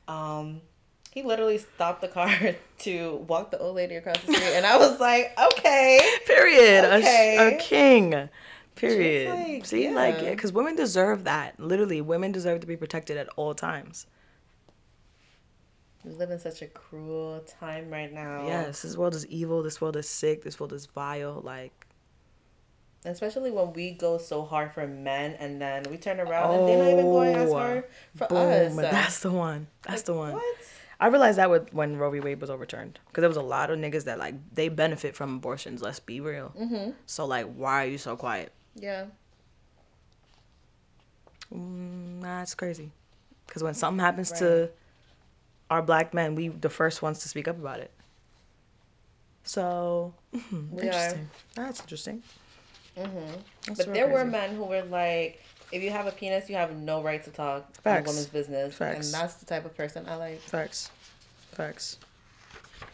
Um, 0.08 0.60
he 1.10 1.22
literally 1.22 1.58
stopped 1.58 2.00
the 2.00 2.08
car 2.08 2.30
to 2.80 3.16
walk 3.28 3.50
the 3.50 3.58
old 3.58 3.76
lady 3.76 3.94
across 3.94 4.20
the 4.22 4.32
street, 4.34 4.54
and 4.54 4.66
I 4.66 4.76
was 4.76 4.98
like, 5.00 5.32
okay. 5.52 6.00
Period. 6.26 6.84
A 6.84 7.00
sh- 7.00 7.04
Okay. 7.04 7.56
A, 7.56 7.58
king. 7.60 8.28
Period. 8.74 9.32
like, 9.32 9.64
See, 9.66 9.88
like, 9.90 10.16
yeah. 10.20 10.30
because 10.30 10.52
women 10.52 10.74
deserve 10.74 11.24
that. 11.24 11.58
Literally, 11.60 12.00
women 12.00 12.32
deserve 12.32 12.60
to 12.60 12.66
be 12.66 12.76
protected 12.76 13.16
at 13.16 13.28
all 13.36 13.54
times. 13.54 14.06
We 16.04 16.12
live 16.12 16.30
in 16.30 16.38
such 16.38 16.60
a 16.62 16.66
cruel 16.66 17.40
time 17.60 17.90
right 17.90 18.12
now. 18.12 18.46
Yes, 18.46 18.82
this 18.82 18.96
world 18.96 19.14
is 19.14 19.26
evil. 19.26 19.62
This 19.62 19.80
world 19.80 19.96
is 19.96 20.08
sick. 20.08 20.42
This 20.42 20.60
world 20.60 20.72
is 20.72 20.86
vile. 20.86 21.40
Like, 21.42 21.86
Especially 23.06 23.50
when 23.50 23.72
we 23.72 23.92
go 23.92 24.18
so 24.18 24.44
hard 24.44 24.72
for 24.72 24.86
men 24.86 25.32
and 25.34 25.60
then 25.60 25.84
we 25.90 25.96
turn 25.96 26.20
around 26.20 26.58
and 26.58 26.68
they're 26.68 26.78
not 26.78 26.88
even 26.90 27.04
going 27.06 27.34
as 27.34 27.50
Oh, 27.50 27.54
hard 27.54 27.84
for 28.16 28.26
boom. 28.28 28.38
us. 28.38 28.76
That's 28.76 29.20
the 29.20 29.30
one. 29.32 29.66
That's 29.86 30.00
Like, 30.00 30.04
the 30.06 30.14
one. 30.14 30.32
What? 30.34 30.56
I 31.00 31.08
realized 31.08 31.38
that 31.38 31.50
with 31.50 31.72
when 31.74 31.96
Roe 31.96 32.10
v. 32.10 32.20
Wade 32.20 32.40
was 32.40 32.48
overturned, 32.50 32.98
because 33.08 33.20
there 33.22 33.28
was 33.28 33.36
a 33.36 33.42
lot 33.42 33.70
of 33.70 33.78
niggas 33.78 34.04
that 34.04 34.18
like 34.18 34.34
they 34.54 34.68
benefit 34.68 35.16
from 35.16 35.36
abortions. 35.36 35.82
Let's 35.82 36.00
be 36.00 36.20
real. 36.20 36.54
Mm-hmm. 36.58 36.92
So 37.04 37.26
like, 37.26 37.52
why 37.52 37.84
are 37.84 37.88
you 37.88 37.98
so 37.98 38.16
quiet? 38.16 38.52
Yeah. 38.76 39.06
Mm, 41.52 42.20
nah, 42.22 42.42
it's 42.42 42.54
crazy. 42.54 42.90
Because 43.46 43.62
when 43.62 43.74
something 43.74 44.00
happens 44.00 44.30
to 44.32 44.70
our 45.74 45.82
black 45.82 46.14
men, 46.14 46.36
we 46.36 46.48
the 46.48 46.70
first 46.70 47.02
ones 47.02 47.18
to 47.20 47.28
speak 47.28 47.48
up 47.48 47.58
about 47.58 47.80
it. 47.80 47.90
So 49.42 50.14
mhm, 50.32 50.70
We 50.70 50.88
are. 50.88 51.18
That's 51.56 51.80
interesting. 51.80 52.22
Mm-hmm. 52.96 53.40
That's 53.66 53.84
But 53.84 53.92
there 53.92 54.08
were 54.08 54.24
men 54.24 54.54
who 54.54 54.64
were 54.64 54.82
like, 54.84 55.42
if 55.72 55.82
you 55.82 55.90
have 55.90 56.06
a 56.06 56.12
penis, 56.12 56.48
you 56.48 56.54
have 56.54 56.74
no 56.76 57.02
right 57.02 57.22
to 57.24 57.30
talk 57.30 57.74
Facts. 57.82 58.06
woman's 58.06 58.26
business. 58.26 58.74
Facts. 58.74 59.06
And 59.06 59.14
that's 59.14 59.34
the 59.34 59.46
type 59.46 59.64
of 59.64 59.76
person 59.76 60.06
I 60.08 60.14
like. 60.14 60.40
Facts. 60.40 60.90
Facts. 61.52 61.98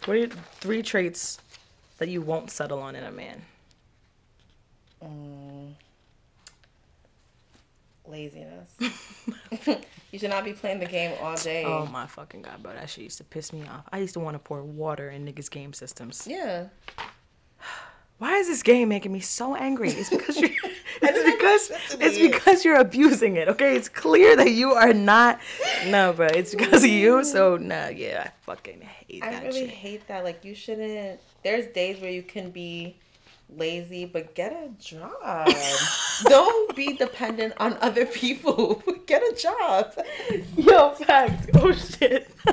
What 0.07 0.15
are 0.15 0.21
your 0.21 0.29
three 0.61 0.83
traits 0.83 1.39
that 1.99 2.09
you 2.09 2.23
won't 2.23 2.51
settle 2.51 2.81
on 2.81 2.97
in 2.97 3.05
a 3.05 3.13
man? 3.13 3.43
Mm. 5.05 5.75
Laziness. 8.11 8.75
you 10.11 10.19
should 10.19 10.31
not 10.31 10.45
be 10.45 10.53
playing 10.53 10.81
the 10.81 10.87
game 10.87 11.17
all 11.21 11.37
day. 11.37 11.65
Oh 11.65 11.87
my 11.87 12.07
fucking 12.07 12.43
god, 12.43 12.63
bro, 12.63 12.73
that 12.73 12.91
shit 12.91 13.05
used 13.05 13.19
to 13.19 13.25
piss 13.25 13.53
me 13.53 13.63
off. 13.69 13.85
I 13.93 13.99
used 13.99 14.15
to 14.15 14.21
want 14.21 14.35
to 14.35 14.39
pour 14.39 14.63
water 14.63 15.11
in 15.11 15.25
niggas' 15.25 15.51
game 15.51 15.73
systems. 15.73 16.27
Yeah. 16.29 16.67
Why 18.19 18.37
is 18.37 18.49
this 18.49 18.63
game 18.63 18.91
making 18.91 19.13
me 19.13 19.21
so 19.21 19.57
angry? 19.57 19.91
It's 19.91 20.11
because 20.11 20.39
you're. 20.39 20.51
It's 21.03 21.71
because 21.71 21.99
it's 21.99 22.19
because 22.19 22.65
you're 22.65 22.77
abusing 22.79 23.37
it. 23.37 23.49
Okay, 23.49 23.75
it's 23.75 23.89
clear 23.89 24.37
that 24.37 24.51
you 24.51 24.73
are 24.73 24.93
not. 24.93 25.41
No, 25.87 26.13
bro, 26.13 26.27
it's 26.27 26.55
because 26.55 26.85
of 26.85 26.91
you. 26.91 27.25
So 27.25 27.57
nah, 27.57 27.89
yeah, 27.89 28.25
I 28.27 28.31
fucking 28.43 28.83
hate 28.83 29.21
that. 29.23 29.29
I 29.29 29.33
that 29.33 29.43
really 29.45 29.61
shit. 29.61 29.71
hate 29.71 30.09
that. 30.09 30.25
Like, 30.25 30.45
you 30.45 30.55
shouldn't. 30.55 31.21
There's 31.43 31.67
days 31.69 32.03
where 32.03 32.11
you 32.11 32.23
can 32.23 32.51
be 32.51 32.99
lazy, 33.57 34.05
but 34.05 34.35
get 34.35 34.53
a 34.53 34.69
job. 34.79 35.49
Don't 36.25 36.77
be 36.77 36.95
dependent 36.97 37.55
on 37.59 37.77
other 37.81 38.07
people. 38.07 38.83
get 39.07 39.23
a 39.23 39.35
job. 39.37 39.93
Yo, 40.57 40.91
facts. 40.93 41.47
Oh 41.55 41.73
shit. 41.73 42.31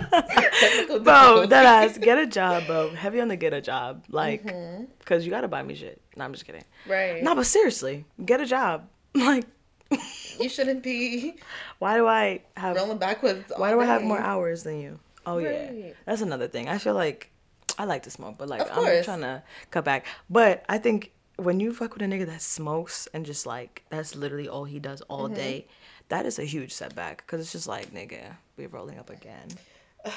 Bro, 1.04 1.45
that 1.48 1.66
ass. 1.66 1.98
Get 1.98 2.18
a 2.18 2.26
job, 2.26 2.66
bro. 2.66 2.89
Heavy 2.91 3.20
on 3.22 3.28
the 3.28 3.36
get 3.36 3.54
a 3.54 3.62
job, 3.62 4.04
like, 4.10 4.43
Mm-hmm. 4.45 4.86
cause 5.06 5.26
you 5.26 5.32
gotta 5.32 5.48
buy 5.48 5.64
me 5.64 5.76
shit. 5.76 6.02
No, 6.16 6.26
I'm 6.26 6.34
just 6.34 6.45
kidding. 6.45 6.64
Right. 6.88 7.22
No, 7.24 7.36
but 7.36 7.45
seriously, 7.45 8.06
get 8.26 8.39
a 8.41 8.45
job. 8.45 8.88
Like, 9.14 9.45
you 10.39 10.50
shouldn't 10.50 10.84
be 10.84 11.36
Why 11.80 11.95
do 11.98 12.08
I 12.08 12.41
have 12.56 12.76
rolling 12.76 12.98
backwards. 12.98 13.52
Why 13.56 13.72
do 13.72 13.80
I 13.80 13.86
have 13.86 14.04
more 14.04 14.20
hours 14.20 14.64
than 14.64 14.80
you? 14.82 15.00
Oh 15.26 15.38
yeah, 15.39 15.72
that's 16.06 16.22
another 16.22 16.48
thing. 16.48 16.70
I 16.70 16.78
feel 16.78 16.93
like 16.93 17.30
I 17.78 17.86
like 17.86 18.03
to 18.03 18.09
smoke, 18.09 18.36
but 18.38 18.47
like 18.49 18.61
Of 18.61 18.69
I'm 18.71 18.75
course. 18.75 19.05
trying 19.05 19.21
to 19.21 19.43
cut 19.71 19.86
back. 19.86 20.05
But 20.30 20.63
I 20.67 20.78
think 20.78 21.11
when 21.38 21.59
you 21.59 21.73
fuck 21.73 21.93
with 21.93 22.01
a 22.01 22.05
nigga 22.05 22.25
that 22.25 22.41
smokes 22.41 23.07
and 23.13 23.25
just 23.25 23.45
like 23.45 23.84
that's 23.89 24.15
literally 24.15 24.47
all 24.49 24.63
he 24.65 24.80
does 24.80 25.01
all 25.01 25.25
Mm-hmm. 25.25 25.36
day, 25.36 25.67
that 26.09 26.25
is 26.25 26.39
a 26.39 26.43
huge 26.43 26.71
setback 26.73 27.17
because 27.25 27.41
it's 27.41 27.51
just 27.51 27.67
like 27.67 27.93
nigga, 27.93 28.36
we're 28.57 28.67
rolling 28.69 28.97
up 28.99 29.09
again. 29.09 29.47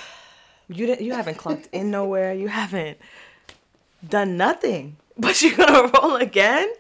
You 0.73 0.87
didn't. 0.87 1.01
You 1.05 1.15
haven't 1.15 1.37
clocked 1.37 1.69
in 1.73 1.91
nowhere. 1.91 2.33
You 2.33 2.47
haven't 2.47 2.99
done 4.09 4.37
nothing. 4.37 4.97
But 5.19 5.43
you're 5.43 5.55
gonna 5.57 5.91
roll 6.01 6.15
again? 6.17 6.73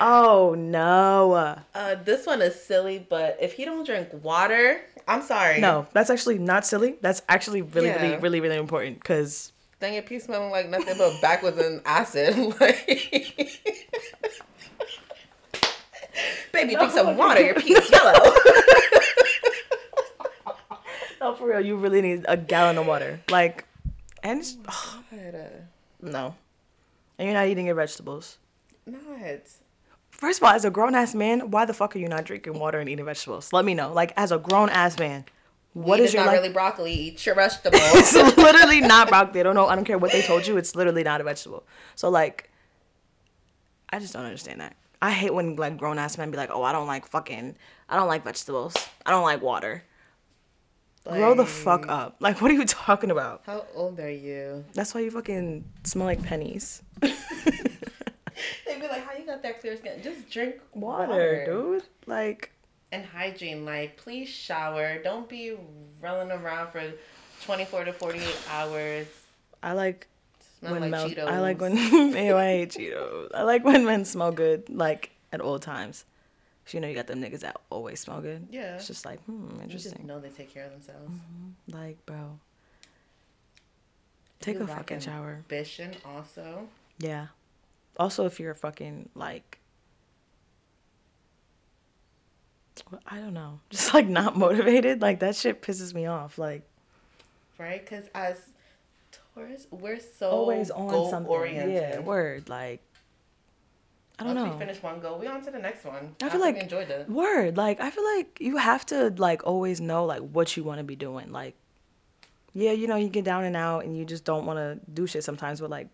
Oh 0.00 0.54
no. 0.56 1.56
Uh, 1.74 1.94
this 2.04 2.24
one 2.24 2.40
is 2.40 2.54
silly, 2.62 3.04
but 3.08 3.36
if 3.40 3.54
he 3.54 3.64
don't 3.64 3.84
drink 3.84 4.10
water, 4.22 4.80
I'm 5.08 5.22
sorry. 5.22 5.60
No, 5.60 5.86
that's 5.92 6.08
actually 6.08 6.38
not 6.38 6.64
silly. 6.64 6.96
That's 7.00 7.22
actually 7.28 7.62
really, 7.62 7.88
really, 7.90 8.16
really, 8.18 8.40
really 8.40 8.56
important 8.58 9.00
because 9.00 9.50
Then 9.84 9.92
your 9.92 10.02
pee 10.02 10.18
smelling 10.18 10.50
like 10.50 10.70
nothing 10.70 10.96
but 10.96 11.20
backwards 11.20 11.58
and 11.58 11.82
acid. 11.84 12.34
Like, 12.58 12.86
baby, 16.52 16.74
drink 16.74 16.92
some 16.92 17.18
water. 17.18 17.42
Your 17.42 17.54
pee 17.54 17.74
is 17.74 17.90
yellow. 17.90 18.14
No, 21.20 21.34
for 21.34 21.48
real, 21.48 21.60
you 21.60 21.76
really 21.76 22.00
need 22.00 22.24
a 22.28 22.36
gallon 22.36 22.78
of 22.78 22.86
water. 22.86 23.20
Like, 23.30 23.66
and 24.22 24.40
it's, 24.40 24.56
uh, 24.68 25.48
no, 26.00 26.34
and 27.18 27.28
you're 27.28 27.34
not 27.34 27.46
eating 27.48 27.66
your 27.66 27.74
vegetables. 27.74 28.38
not. 28.86 29.00
First 30.10 30.40
of 30.40 30.44
all, 30.44 30.54
as 30.54 30.64
a 30.64 30.70
grown 30.70 30.94
ass 30.94 31.14
man, 31.14 31.50
why 31.50 31.64
the 31.66 31.74
fuck 31.74 31.94
are 31.96 31.98
you 31.98 32.08
not 32.08 32.24
drinking 32.24 32.58
water 32.58 32.78
and 32.78 32.88
eating 32.88 33.04
vegetables? 33.04 33.52
Let 33.52 33.64
me 33.66 33.74
know. 33.74 33.92
Like, 33.92 34.12
as 34.16 34.32
a 34.32 34.38
grown 34.38 34.68
ass 34.70 34.98
man, 34.98 35.24
what 35.74 36.00
is 36.00 36.12
your 36.14 36.22
not 36.24 36.30
life? 36.32 36.40
really 36.40 36.52
broccoli. 36.52 36.92
Eat 36.92 37.26
your 37.26 37.34
vegetables. 37.44 37.80
it's 37.84 38.36
literally 38.36 38.80
not 38.80 39.08
broccoli. 39.08 39.40
I 39.40 39.42
don't 39.42 39.54
know. 39.54 39.66
I 39.66 39.74
don't 39.74 39.84
care 39.84 39.98
what 39.98 40.10
they 40.12 40.22
told 40.22 40.46
you. 40.46 40.56
It's 40.56 40.74
literally 40.74 41.02
not 41.04 41.20
a 41.20 41.24
vegetable. 41.24 41.64
So 41.94 42.08
like, 42.08 42.50
I 43.90 43.98
just 43.98 44.12
don't 44.12 44.24
understand 44.24 44.60
that. 44.60 44.76
I 45.02 45.10
hate 45.10 45.34
when 45.34 45.56
like 45.56 45.76
grown 45.76 45.98
ass 45.98 46.16
men 46.16 46.30
be 46.30 46.36
like, 46.38 46.50
"Oh, 46.52 46.62
I 46.62 46.72
don't 46.72 46.86
like 46.86 47.06
fucking, 47.06 47.56
I 47.88 47.96
don't 47.96 48.08
like 48.08 48.24
vegetables. 48.24 48.74
I 49.04 49.10
don't 49.10 49.22
like 49.24 49.42
water." 49.42 49.84
Grow 51.06 51.34
the 51.34 51.44
fuck 51.44 51.86
up. 51.86 52.16
Like, 52.20 52.40
what 52.40 52.50
are 52.50 52.54
you 52.54 52.64
talking 52.64 53.10
about? 53.10 53.42
How 53.44 53.66
old 53.74 54.00
are 54.00 54.10
you? 54.10 54.64
That's 54.72 54.94
why 54.94 55.02
you 55.02 55.10
fucking 55.10 55.62
smell 55.84 56.06
like 56.06 56.22
pennies. 56.22 56.82
They'd 57.02 57.10
be 58.80 58.88
like, 58.88 59.04
"How 59.06 59.12
you 59.12 59.26
got 59.26 59.42
that 59.42 59.60
clear 59.60 59.76
skin? 59.76 60.00
Just 60.02 60.30
drink 60.30 60.54
Water, 60.72 61.08
water, 61.08 61.44
dude. 61.46 61.82
Like, 62.06 62.52
And 62.94 63.04
hygiene, 63.04 63.64
like, 63.64 63.96
please 63.96 64.28
shower. 64.28 65.02
Don't 65.02 65.28
be 65.28 65.56
running 66.00 66.30
around 66.30 66.70
for 66.70 66.92
twenty 67.42 67.64
four 67.64 67.84
to 67.84 67.92
forty 67.92 68.20
eight 68.20 68.38
hours. 68.48 69.08
I 69.64 69.72
like 69.72 70.06
when 70.60 70.80
like 70.80 70.90
mel- 70.92 71.08
Cheetos. 71.10 71.26
I 71.26 71.40
like 71.40 71.60
when 71.60 71.76
ew, 71.76 72.36
I 72.36 72.44
hate 72.46 72.70
Cheetos. 72.70 73.30
I 73.34 73.42
like 73.42 73.64
when 73.64 73.84
men 73.84 74.04
smell 74.04 74.30
good, 74.30 74.70
like 74.70 75.10
at 75.32 75.40
all 75.40 75.58
times. 75.58 76.04
'Cause 76.64 76.74
you 76.74 76.80
know 76.80 76.86
you 76.88 76.94
got 76.94 77.08
them 77.08 77.20
niggas 77.20 77.40
that 77.40 77.56
always 77.68 77.98
smell 78.00 78.20
good. 78.20 78.46
Yeah. 78.50 78.76
It's 78.76 78.86
just 78.86 79.04
like, 79.04 79.20
hmm, 79.24 79.42
You 79.42 79.66
just 79.66 79.86
interesting. 79.86 80.06
know 80.06 80.20
they 80.20 80.30
take 80.30 80.54
care 80.54 80.64
of 80.64 80.70
themselves. 80.70 81.10
Like, 81.68 81.98
bro. 82.06 82.38
Take 84.40 84.56
You 84.58 84.62
a 84.62 84.66
fucking 84.68 85.00
shower. 85.00 85.42
Ambition 85.50 85.90
also. 86.06 86.68
Yeah. 86.98 87.26
Also, 87.98 88.24
if 88.24 88.38
you're 88.40 88.54
fucking 88.54 89.08
like, 89.16 89.58
well, 92.62 92.63
I 93.06 93.18
don't 93.18 93.34
know, 93.34 93.60
just 93.70 93.94
like 93.94 94.08
not 94.08 94.36
motivated, 94.36 95.00
like 95.00 95.20
that 95.20 95.36
shit 95.36 95.62
pisses 95.62 95.94
me 95.94 96.06
off. 96.06 96.38
Like 96.38 96.62
right? 97.58 97.80
Because 97.84 98.06
as 98.14 98.38
Taurus, 99.34 99.66
we're 99.70 100.00
so 100.00 100.30
always 100.30 100.70
on 100.70 100.88
goal 100.88 101.10
something. 101.10 101.30
oriented. 101.30 101.74
Yeah, 101.74 101.98
word. 102.00 102.48
Like 102.48 102.82
I 104.18 104.24
don't 104.24 104.34
know. 104.34 104.42
Once 104.42 104.52
know. 104.52 104.58
we 104.58 104.66
finish 104.66 104.82
one 104.82 105.00
goal, 105.00 105.18
we 105.18 105.26
on 105.26 105.42
to 105.44 105.50
the 105.50 105.58
next 105.58 105.84
one. 105.84 106.14
I 106.22 106.28
feel 106.28 106.40
we 106.40 106.46
like 106.46 106.56
enjoyed 106.56 106.88
it. 106.90 107.08
word. 107.08 107.56
Like 107.56 107.80
I 107.80 107.90
feel 107.90 108.04
like 108.16 108.38
you 108.40 108.56
have 108.56 108.84
to 108.86 109.10
like 109.16 109.44
always 109.46 109.80
know 109.80 110.04
like 110.04 110.20
what 110.20 110.56
you 110.56 110.64
want 110.64 110.78
to 110.78 110.84
be 110.84 110.96
doing. 110.96 111.30
Like, 111.32 111.54
yeah, 112.54 112.72
you 112.72 112.86
know 112.86 112.96
you 112.96 113.08
get 113.08 113.24
down 113.24 113.44
and 113.44 113.56
out 113.56 113.84
and 113.84 113.96
you 113.96 114.04
just 114.04 114.24
don't 114.24 114.46
want 114.46 114.58
to 114.58 114.78
do 114.92 115.06
shit 115.06 115.24
sometimes. 115.24 115.60
But 115.60 115.70
like, 115.70 115.88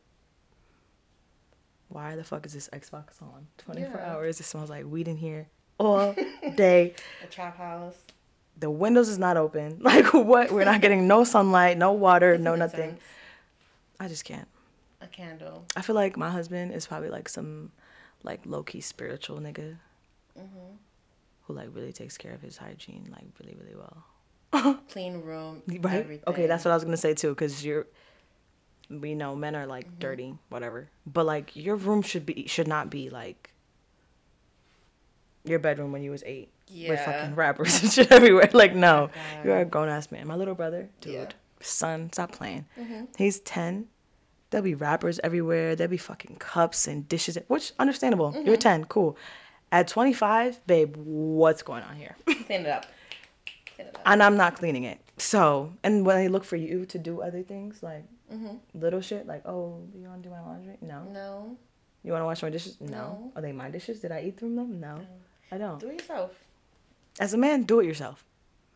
why 1.88 2.16
the 2.16 2.24
fuck 2.24 2.46
is 2.46 2.52
this 2.52 2.68
Xbox 2.72 3.20
on? 3.22 3.46
Twenty 3.58 3.82
four 3.84 4.00
Yeah. 4.00 4.12
hours. 4.14 4.40
It 4.40 4.44
smells 4.44 4.70
like 4.70 4.84
weed 4.86 5.08
in 5.08 5.16
here 5.16 5.48
all 5.80 6.14
day. 6.56 6.94
The 7.22 7.26
trap 7.28 7.56
house. 7.58 7.96
The 8.58 8.70
windows 8.70 9.08
is 9.08 9.18
not 9.18 9.36
open. 9.36 9.78
Like 9.90 10.12
what? 10.12 10.50
We're 10.52 10.64
not 10.64 10.80
getting 10.82 11.06
no 11.08 11.24
sunlight, 11.24 11.78
no 11.78 11.92
water, 11.92 12.36
no 12.38 12.54
nothing. 12.54 12.90
incense, 12.90 13.02
I 13.98 14.08
just 14.08 14.24
can't. 14.24 14.48
A 15.00 15.06
candle. 15.06 15.64
I 15.76 15.82
feel 15.82 15.94
like 15.96 16.16
my 16.16 16.30
husband 16.30 16.72
is 16.74 16.86
probably 16.86 17.08
like 17.08 17.28
some 17.28 17.72
like 18.22 18.40
low 18.44 18.62
key 18.62 18.80
spiritual 18.80 19.38
nigga 19.38 19.76
Mm-hmm. 20.38 20.74
who 21.44 21.52
like 21.54 21.68
really 21.74 21.92
takes 21.92 22.16
care 22.16 22.32
of 22.32 22.40
his 22.42 22.56
hygiene 22.56 23.08
like 23.10 23.26
really 23.40 23.56
really 23.60 23.76
well. 23.76 24.78
Clean 24.90 25.20
room. 25.22 25.62
Right? 25.66 26.00
Everything. 26.04 26.24
Okay, 26.28 26.46
that's 26.46 26.64
what 26.64 26.70
I 26.70 26.74
was 26.74 26.84
gonna 26.84 26.96
say 26.96 27.14
too, 27.14 27.30
because 27.30 27.64
you're 27.64 27.86
we 28.90 29.14
know 29.14 29.34
men 29.36 29.54
are 29.56 29.66
like 29.66 29.86
Mm-hmm. 29.86 29.98
dirty, 30.00 30.34
whatever. 30.50 30.88
But 31.06 31.24
like 31.26 31.54
your 31.56 31.76
room 31.76 32.02
should 32.02 32.26
be 32.26 32.46
should 32.46 32.68
not 32.68 32.90
be 32.90 33.08
like 33.10 33.50
your 35.44 35.58
bedroom 35.58 35.92
when 35.92 36.02
you 36.02 36.10
was 36.10 36.22
eight. 36.24 36.50
With 36.72 37.00
fucking 37.00 37.34
wrappers 37.34 37.82
and 37.82 37.90
shit 37.92 38.12
everywhere. 38.12 38.48
Like 38.52 38.74
no. 38.76 39.10
God. 39.34 39.44
You're 39.44 39.58
a 39.58 39.64
grown 39.64 39.88
ass 39.88 40.12
man. 40.12 40.28
My 40.28 40.36
little 40.36 40.54
brother, 40.54 40.88
dude, 41.00 41.14
Yeah. 41.14 41.26
son, 41.60 42.12
stop 42.12 42.30
playing. 42.32 42.64
Mm-hmm. 42.78 43.06
He's 43.18 43.40
ten. 43.40 43.88
There'll 44.50 44.64
be 44.64 44.74
wrappers 44.76 45.18
everywhere. 45.24 45.74
There'll 45.74 45.90
be 45.90 45.96
fucking 45.96 46.36
cups 46.36 46.86
and 46.86 47.08
dishes, 47.08 47.36
which 47.48 47.72
understandable. 47.80 48.32
You're 48.34 48.44
Mm-hmm. 48.54 48.54
ten, 48.60 48.84
cool. 48.84 49.16
At 49.72 49.86
25, 49.88 50.66
babe, 50.66 50.96
what's 50.96 51.62
going 51.62 51.82
on 51.84 51.94
here? 51.96 52.16
Clean 52.26 52.60
it 52.62 52.66
up. 52.66 52.86
Clean 53.76 53.86
it 53.88 53.94
up. 53.96 54.02
and 54.04 54.20
I'm 54.22 54.36
not 54.36 54.56
cleaning 54.56 54.82
it. 54.84 54.98
So, 55.16 55.72
and 55.84 56.04
when 56.06 56.16
they 56.16 56.26
look 56.28 56.42
for 56.44 56.56
you 56.56 56.86
to 56.86 56.98
do 56.98 57.20
other 57.22 57.42
things, 57.42 57.82
like 57.82 58.04
Mm-hmm. 58.32 58.56
little 58.80 59.00
shit, 59.00 59.26
like, 59.26 59.42
oh, 59.44 59.80
do 59.92 59.98
you 59.98 60.06
want 60.06 60.22
to 60.22 60.28
do 60.28 60.32
my 60.32 60.40
laundry? 60.40 60.76
No. 60.82 61.02
No. 61.12 61.56
You 62.04 62.12
want 62.12 62.22
to 62.22 62.26
wash 62.26 62.42
my 62.44 62.50
dishes? 62.50 62.76
No. 62.80 62.88
No. 62.90 63.32
Are 63.34 63.42
they 63.42 63.50
my 63.50 63.70
dishes? 63.70 63.98
Did 63.98 64.12
I 64.12 64.22
eat 64.22 64.38
from 64.38 64.54
them? 64.54 64.78
No. 64.80 65.00
I 65.52 65.58
don't. 65.58 65.78
Do 65.80 65.88
it 65.88 65.94
yourself. 66.00 66.32
As 67.18 67.34
a 67.34 67.38
man, 67.38 67.64
do 67.64 67.80
it 67.80 67.86
yourself. 67.86 68.24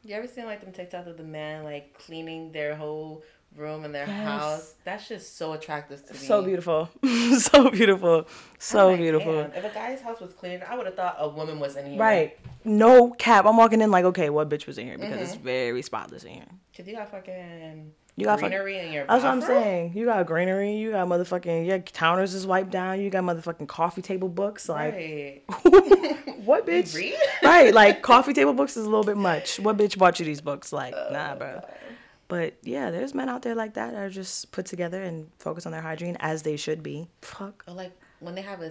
You 0.04 0.14
ever 0.16 0.26
seen 0.26 0.44
like 0.44 0.60
them 0.60 0.72
TikToks 0.72 1.06
of 1.06 1.16
the 1.16 1.22
man 1.24 1.64
like 1.64 1.94
cleaning 1.98 2.52
their 2.52 2.74
whole 2.74 3.22
room 3.56 3.84
and 3.84 3.94
their 3.94 4.06
Yes. 4.06 4.22
house? 4.24 4.74
That's 4.84 5.08
just 5.08 5.38
so 5.38 5.52
attractive 5.52 6.04
to 6.06 6.12
me. 6.12 6.18
So 6.26 6.42
beautiful. 6.42 6.90
so 7.38 7.70
beautiful. 7.70 8.26
So 8.58 8.88
like, 8.88 8.98
beautiful. 8.98 9.32
"Damn, 9.44 9.52
If 9.52 9.64
a 9.64 9.74
guy's 9.74 10.00
house 10.02 10.20
was 10.20 10.32
clean, 10.34 10.62
I 10.68 10.76
would 10.76 10.86
have 10.86 10.96
thought 10.96 11.16
a 11.18 11.28
woman 11.28 11.58
was 11.60 11.76
in 11.76 11.86
here. 11.86 11.98
Right. 12.00 12.36
No 12.64 13.10
cap. 13.12 13.46
I'm 13.46 13.56
walking 13.56 13.80
in 13.80 13.90
like, 13.90 14.04
okay, 14.06 14.28
what 14.30 14.48
bitch 14.50 14.66
was 14.66 14.76
in 14.78 14.86
here? 14.86 14.98
Because 14.98 15.20
it's 15.20 15.34
Mm-hmm. 15.36 15.44
very 15.44 15.82
spotless 15.82 16.24
in 16.24 16.30
here. 16.34 16.44
Cause 16.76 16.86
you 16.88 16.96
got 16.96 17.10
fucking 17.10 17.92
You 18.16 18.26
got 18.26 18.38
fuck- 18.40 18.50
greenery 18.50 18.78
in 18.78 18.92
your 18.92 19.06
That's 19.06 19.24
what 19.24 19.32
I'm 19.32 19.40
saying. 19.40 19.92
You 19.96 20.04
got 20.04 20.24
greenery. 20.26 20.74
You 20.76 20.92
got 20.92 21.08
motherfucking, 21.08 21.66
your 21.66 21.80
counters 21.80 22.32
is 22.34 22.46
wiped 22.46 22.70
down. 22.70 23.00
You 23.00 23.10
got 23.10 23.24
motherfucking 23.24 23.66
coffee 23.66 24.02
table 24.02 24.28
books. 24.28 24.68
Like, 24.68 24.94
Right. 24.94 25.42
what 26.44 26.64
bitch? 26.66 26.94
read? 26.94 27.14
right, 27.42 27.74
like 27.74 28.02
coffee 28.02 28.32
table 28.32 28.52
books 28.52 28.76
is 28.76 28.84
a 28.84 28.88
little 28.88 29.04
bit 29.04 29.16
much. 29.16 29.58
What 29.58 29.76
bitch 29.76 29.98
bought 29.98 30.20
you 30.20 30.26
these 30.26 30.40
books? 30.40 30.72
Like, 30.72 30.94
Oh, 30.96 31.08
nah, 31.12 31.34
bro. 31.34 31.60
But 32.28 32.54
yeah, 32.62 32.90
there's 32.90 33.14
men 33.14 33.28
out 33.28 33.42
there 33.42 33.54
like 33.54 33.74
that 33.74 33.92
that 33.92 33.98
are 34.02 34.08
just 34.10 34.50
put 34.52 34.66
together 34.66 35.02
and 35.02 35.28
focus 35.40 35.66
on 35.66 35.72
their 35.72 35.82
hygiene 35.82 36.16
as 36.20 36.42
they 36.42 36.56
should 36.56 36.82
be. 36.82 37.08
Fuck. 37.20 37.64
Or 37.66 37.74
like 37.74 37.92
when 38.20 38.34
they 38.36 38.42
have 38.42 38.62
a 38.62 38.70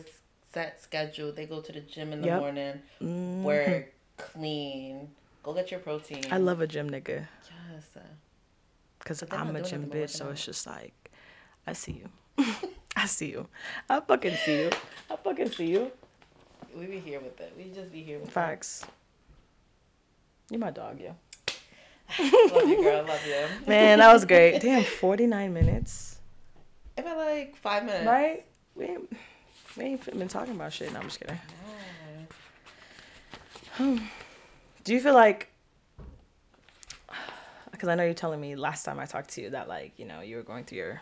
set 0.53 0.81
schedule, 0.81 1.31
they 1.33 1.45
go 1.45 1.59
to 1.61 1.71
the 1.71 1.81
gym 1.81 2.13
in 2.13 2.21
the 2.21 2.27
Yep. 2.27 2.39
morning, 2.39 2.81
Mhm. 3.01 3.43
wear 3.43 3.89
clean, 4.17 5.09
go 5.43 5.53
get 5.53 5.69
your 5.69 5.81
protein. 5.81 6.23
I 6.31 6.37
love 6.37 6.61
a 6.61 6.67
gym 6.67 6.89
nigga 6.89 7.27
Yes. 7.73 7.85
Because 9.03 9.23
I'm 9.31 9.55
a 9.55 9.61
gym 9.61 9.89
bitch, 9.89 10.11
so 10.11 10.29
it's 10.29 10.45
just 10.45 10.65
like, 10.65 10.93
I 11.67 11.73
see 11.73 12.03
you. 12.03 12.45
I 12.95 13.05
see 13.05 13.31
you. 13.31 13.47
I 13.89 13.99
fucking 13.99 14.35
see 14.45 14.61
you. 14.63 14.69
I 15.11 15.15
fucking 15.17 15.51
see 15.51 15.71
you. 15.71 15.91
We 16.75 16.85
be 16.85 16.99
here 16.99 17.19
with 17.19 17.39
it. 17.39 17.53
We 17.57 17.65
just 17.65 17.91
be 17.91 18.01
here 18.01 18.19
with 18.19 18.31
Facts. 18.31 18.85
You're 20.49 20.59
my 20.59 20.71
dog, 20.71 20.99
yeah. 21.01 21.13
it. 22.17 22.53
Love 22.53 22.69
you, 22.69 22.83
girl. 22.83 23.05
Love 23.05 23.27
you. 23.27 23.45
Man, 23.67 23.99
that 23.99 24.13
was 24.13 24.25
great. 24.25 24.59
Damn, 24.59 24.83
49 24.83 25.53
minutes. 25.53 26.19
If 26.97 27.05
I 27.05 27.15
like 27.15 27.55
five 27.55 27.85
minutes. 27.85 28.05
Right? 28.05 28.45
We 28.75 28.85
ain't, 28.85 29.11
we 29.77 29.83
ain't 29.83 30.17
been 30.17 30.27
talking 30.27 30.55
about 30.55 30.73
shit. 30.73 30.91
No, 30.93 30.99
I'm 30.99 31.05
just 31.05 31.19
kidding. 31.19 31.39
Hmm. 33.73 33.97
Do 34.83 34.93
you 34.93 34.99
feel 34.99 35.13
like, 35.13 35.52
because 37.83 37.91
I 37.91 37.95
know 37.95 38.05
you're 38.05 38.13
telling 38.13 38.39
me 38.39 38.55
last 38.55 38.85
time 38.85 38.97
I 38.97 39.05
talked 39.05 39.31
to 39.31 39.41
you 39.41 39.49
that, 39.49 39.67
like, 39.67 39.91
you 39.97 40.05
know, 40.05 40.21
you 40.21 40.37
were 40.37 40.41
going 40.41 40.63
through 40.63 40.77
your 40.77 41.01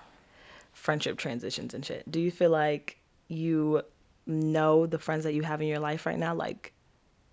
friendship 0.74 1.16
transitions 1.16 1.76
and 1.76 1.86
shit. 1.86 2.10
Do 2.10 2.20
you 2.20 2.32
feel 2.32 2.50
like 2.50 2.98
you 3.28 3.84
know 4.26 4.88
the 4.88 4.98
friends 4.98 5.24
that 5.26 5.36
you 5.36 5.44
have 5.44 5.62
in 5.62 5.68
your 5.68 5.78
life 5.78 6.08
right 6.08 6.18
now? 6.18 6.34
Like, 6.34 6.74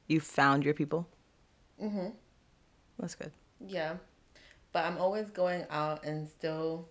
You 0.07 0.21
found 0.21 0.65
your 0.65 0.75
people. 0.75 1.07
Mhm. 1.83 2.13
That's 2.99 3.15
good. 3.15 3.33
Yeah. 3.59 3.97
But 4.73 4.85
I'm 4.85 4.99
always 4.99 5.31
going 5.31 5.65
out 5.71 6.05
and 6.05 6.29
still 6.29 6.87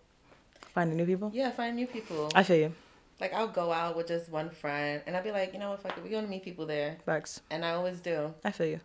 Finding 0.74 0.98
new 0.98 1.06
people. 1.06 1.30
yeah, 1.34 1.52
find 1.52 1.76
new 1.76 1.86
people. 1.86 2.32
I 2.34 2.42
feel 2.42 2.58
you. 2.58 2.74
Like 3.20 3.34
I'll 3.34 3.48
go 3.48 3.72
out 3.72 3.96
with 3.96 4.08
just 4.08 4.30
one 4.30 4.50
friend 4.50 5.04
and 5.06 5.16
I'll 5.16 5.24
be 5.24 5.32
like, 5.32 5.54
you 5.54 5.60
know 5.60 5.70
what, 5.72 5.82
fuck 5.84 5.96
it, 5.96 6.04
we're 6.04 6.10
gonna 6.10 6.28
meet 6.28 6.44
people 6.44 6.66
there. 6.66 6.98
Facts. 7.06 7.42
And 7.52 7.64
I 7.64 7.72
always 7.74 8.00
do. 8.00 8.34
I 8.44 8.50
feel 8.52 8.68
you. 8.68 8.80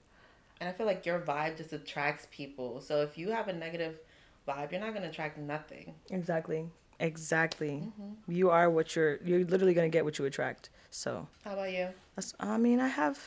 And 0.63 0.69
I 0.69 0.73
feel 0.73 0.87
like 0.87 1.05
your 1.05 1.19
vibe 1.19 1.57
just 1.57 1.73
attracts 1.73 2.29
people. 2.31 2.81
So 2.81 3.03
if 3.03 3.19
you 3.19 3.31
have 3.33 3.49
a 3.49 3.53
negative 3.53 3.99
vibe, 4.47 4.71
you're 4.71 4.81
not 4.81 4.95
gonna 4.95 5.09
attract 5.09 5.37
nothing. 5.37 5.93
Exactly. 6.09 6.67
Exactly. 7.01 7.83
Mm-hmm. 7.83 8.31
You 8.33 8.51
are 8.51 8.71
what 8.71 8.95
you're. 8.95 9.19
You're 9.25 9.43
literally 9.45 9.75
gonna 9.75 9.89
get 9.89 10.05
what 10.05 10.21
you 10.21 10.25
attract. 10.25 10.71
So 10.93 11.27
How 11.45 11.55
about 11.55 11.73
you? 11.73 11.89
that's. 12.15 12.33
I 12.39 12.59
mean, 12.59 12.79
I 12.79 12.87
have. 12.87 13.19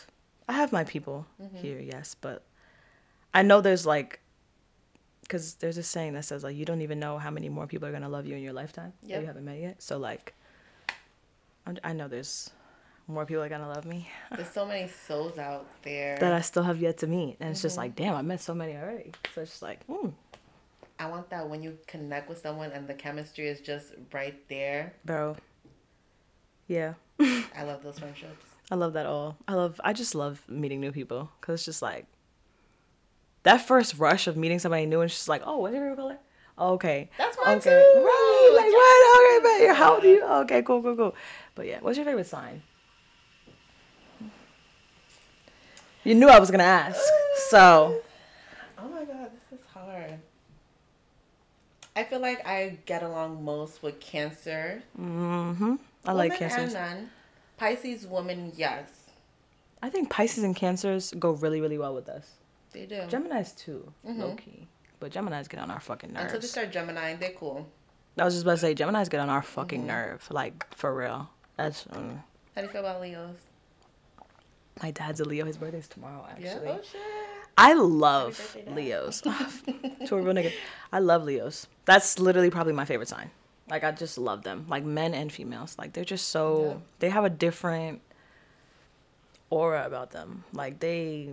I 0.47 0.53
have 0.53 0.71
my 0.71 0.86
people 0.86 1.25
Mm-hmm. 1.43 1.57
here. 1.57 1.79
Yes, 1.81 2.15
but 2.21 2.41
I 3.33 3.41
know 3.41 3.59
there's 3.59 3.86
like. 3.86 4.21
Because 5.23 5.55
there's 5.55 5.77
a 5.77 5.83
saying 5.83 6.13
that 6.13 6.23
says 6.23 6.41
like 6.41 6.55
you 6.55 6.63
don't 6.63 6.83
even 6.83 6.99
know 7.01 7.17
how 7.17 7.31
many 7.31 7.49
more 7.49 7.67
people 7.67 7.86
are 7.89 7.91
gonna 7.91 8.07
love 8.07 8.25
you 8.25 8.36
in 8.36 8.43
your 8.43 8.53
lifetime 8.53 8.93
that 9.03 9.19
you 9.19 9.25
haven't 9.27 9.43
met 9.43 9.59
yet. 9.59 9.81
So 9.83 9.97
like, 9.97 10.33
I'm, 11.67 11.77
I 11.83 11.91
know 11.91 12.07
there's 12.07 12.49
more 13.08 13.26
people 13.26 13.43
are 13.43 13.49
gonna 13.49 13.68
love 13.68 13.86
me 13.86 14.08
There's 14.36 14.49
so 14.49 14.66
many 14.66 14.88
souls 14.88 15.38
out 15.38 15.66
there. 15.84 16.18
that 16.20 16.34
I 16.34 16.41
still 16.41 16.64
have 16.64 16.80
yet 16.82 16.97
to 16.99 17.08
meet, 17.08 17.38
and 17.39 17.49
it's 17.51 17.60
Mm-hmm. 17.60 17.66
just 17.66 17.78
like, 17.78 17.95
damn, 17.95 18.16
I 18.16 18.22
met 18.22 18.41
so 18.41 18.53
many 18.56 18.76
already. 18.76 19.12
So 19.34 19.41
it's 19.41 19.51
just 19.51 19.62
like, 19.62 19.84
hmm, 19.86 20.10
I 20.99 21.08
want 21.08 21.30
that 21.30 21.47
when 21.49 21.62
you 21.62 21.78
connect 21.88 22.30
with 22.30 22.39
someone 22.39 22.72
and 22.72 22.88
the 22.88 22.93
chemistry 22.93 23.47
is 23.47 23.60
just 23.62 23.93
right 24.14 24.38
there. 24.49 24.93
bro. 25.06 25.36
Yeah. 26.68 26.93
I 27.20 27.64
love 27.64 27.84
those 27.84 27.99
friendships. 27.99 28.45
I 28.72 28.76
love 28.76 28.93
that 28.93 29.06
all. 29.06 29.38
I 29.47 29.53
love. 29.53 29.80
I 29.84 29.93
just 29.93 30.16
love 30.16 30.41
meeting 30.49 30.80
new 30.82 30.91
people 30.91 31.30
because 31.39 31.56
it's 31.56 31.66
just 31.66 31.82
like 31.84 32.08
that 33.43 33.58
first 33.58 33.99
rush 33.99 34.26
of 34.26 34.36
meeting 34.38 34.58
somebody 34.58 34.88
new 34.88 35.01
and 35.01 35.12
she's 35.12 35.28
like, 35.28 35.43
oh, 35.45 35.58
what's 35.60 35.74
your 35.76 35.84
favorite 35.84 35.97
color? 35.97 36.18
Oh, 36.58 36.74
okay. 36.74 37.10
That's 37.20 37.38
mine 37.45 37.58
okay. 37.58 37.70
too. 37.93 37.99
Right. 37.99 38.51
Like 38.56 38.74
what? 38.74 39.60
Okay, 39.60 39.66
man. 39.68 39.76
How 39.76 39.93
old 39.95 40.03
are 40.03 40.08
you? 40.08 40.24
Okay, 40.24 40.62
cool, 40.64 40.82
cool, 40.82 40.95
cool. 40.95 41.16
But 41.53 41.68
yeah, 41.68 41.78
what's 41.82 41.97
your 41.97 42.06
favorite 42.06 42.26
sign? 42.28 42.64
You 46.06 46.16
knew 46.16 46.28
I 46.30 46.39
was 46.39 46.51
gonna 46.51 46.64
ask, 46.64 46.99
so 47.49 48.01
Oh 48.78 48.88
my 48.89 49.03
god, 49.06 49.32
this 49.49 49.60
is 49.60 49.66
hard. 49.74 50.20
I 51.95 52.03
feel 52.03 52.20
like 52.20 52.45
I 52.45 52.78
get 52.86 53.03
along 53.03 53.43
most 53.43 53.82
with 53.82 53.99
Cancer. 53.99 54.84
Mm-hmm. 54.99 55.76
I 56.06 56.12
like 56.12 56.38
Cancer. 56.38 56.60
and 56.60 56.74
none. 56.74 57.10
Pisces 57.58 58.06
woman, 58.06 58.51
yes. 58.56 58.89
I 59.82 59.89
think 59.89 60.10
Pisces 60.10 60.43
and 60.43 60.56
Cancers 60.56 61.14
go 61.18 61.32
really, 61.32 61.62
really 61.62 61.78
well 61.78 61.95
with 61.95 62.08
us. 62.10 62.32
They 62.72 62.86
do. 62.86 63.03
Gemini's 63.08 63.53
too, 63.53 63.91
low 64.03 64.36
key, 64.36 64.68
but 64.99 65.12
Gemini's 65.12 65.47
get 65.47 65.60
on 65.62 65.72
our 65.72 65.80
fucking 65.80 66.12
nerves. 66.14 66.26
Until 66.26 66.39
they 66.41 66.47
start 66.47 66.72
Gemini, 66.72 67.16
they're 67.16 67.32
cool. 67.32 67.68
I 68.20 68.26
was 68.26 68.34
just 68.34 68.43
about 68.45 68.53
to 68.53 68.58
say, 68.60 68.74
Gemini's 68.74 69.10
get 69.10 69.20
on 69.22 69.30
our 69.30 69.41
fucking 69.41 69.80
Mm-hmm. 69.80 69.88
nerve. 69.88 70.28
Like, 70.30 70.66
for 70.76 70.93
real. 70.93 71.30
That's, 71.58 71.86
um, 71.93 72.22
How 72.53 72.62
do 72.62 72.68
you 72.68 72.74
feel 72.74 72.82
about 72.82 73.01
Leos? 73.01 73.36
My 74.82 74.91
dad's 74.91 75.19
a 75.19 75.26
Leo. 75.26 75.45
His 75.45 75.57
birthday's 75.57 75.88
tomorrow, 75.88 76.26
Yeah. 76.39 76.49
actually. 76.51 76.67
Oh 76.69 76.80
shit. 76.91 77.01
I 77.57 77.73
love. 77.73 78.57
Leos. 78.73 79.21
to 79.21 79.30
a 79.32 80.21
real 80.21 80.34
nigga. 80.34 80.51
I 80.91 80.99
love 80.99 81.23
Leos. 81.23 81.67
That's 81.86 82.19
literally 82.19 82.49
probably 82.49 82.73
my 82.73 82.84
favorite 82.86 83.07
sign. 83.07 83.32
Like, 83.69 83.84
I 83.84 83.91
just 83.91 84.17
love 84.17 84.43
them. 84.43 84.65
Like, 84.67 84.84
men 84.84 85.13
and 85.13 85.32
females. 85.32 85.76
Like, 85.80 85.93
they're 85.93 86.03
just 86.03 86.30
so, 86.30 86.65
Yeah. 86.65 86.78
they 86.99 87.09
have 87.09 87.23
a 87.23 87.30
different 87.30 88.01
aura 89.49 89.86
about 89.86 90.11
them. 90.11 90.43
Like, 90.53 90.80
they, 90.80 91.30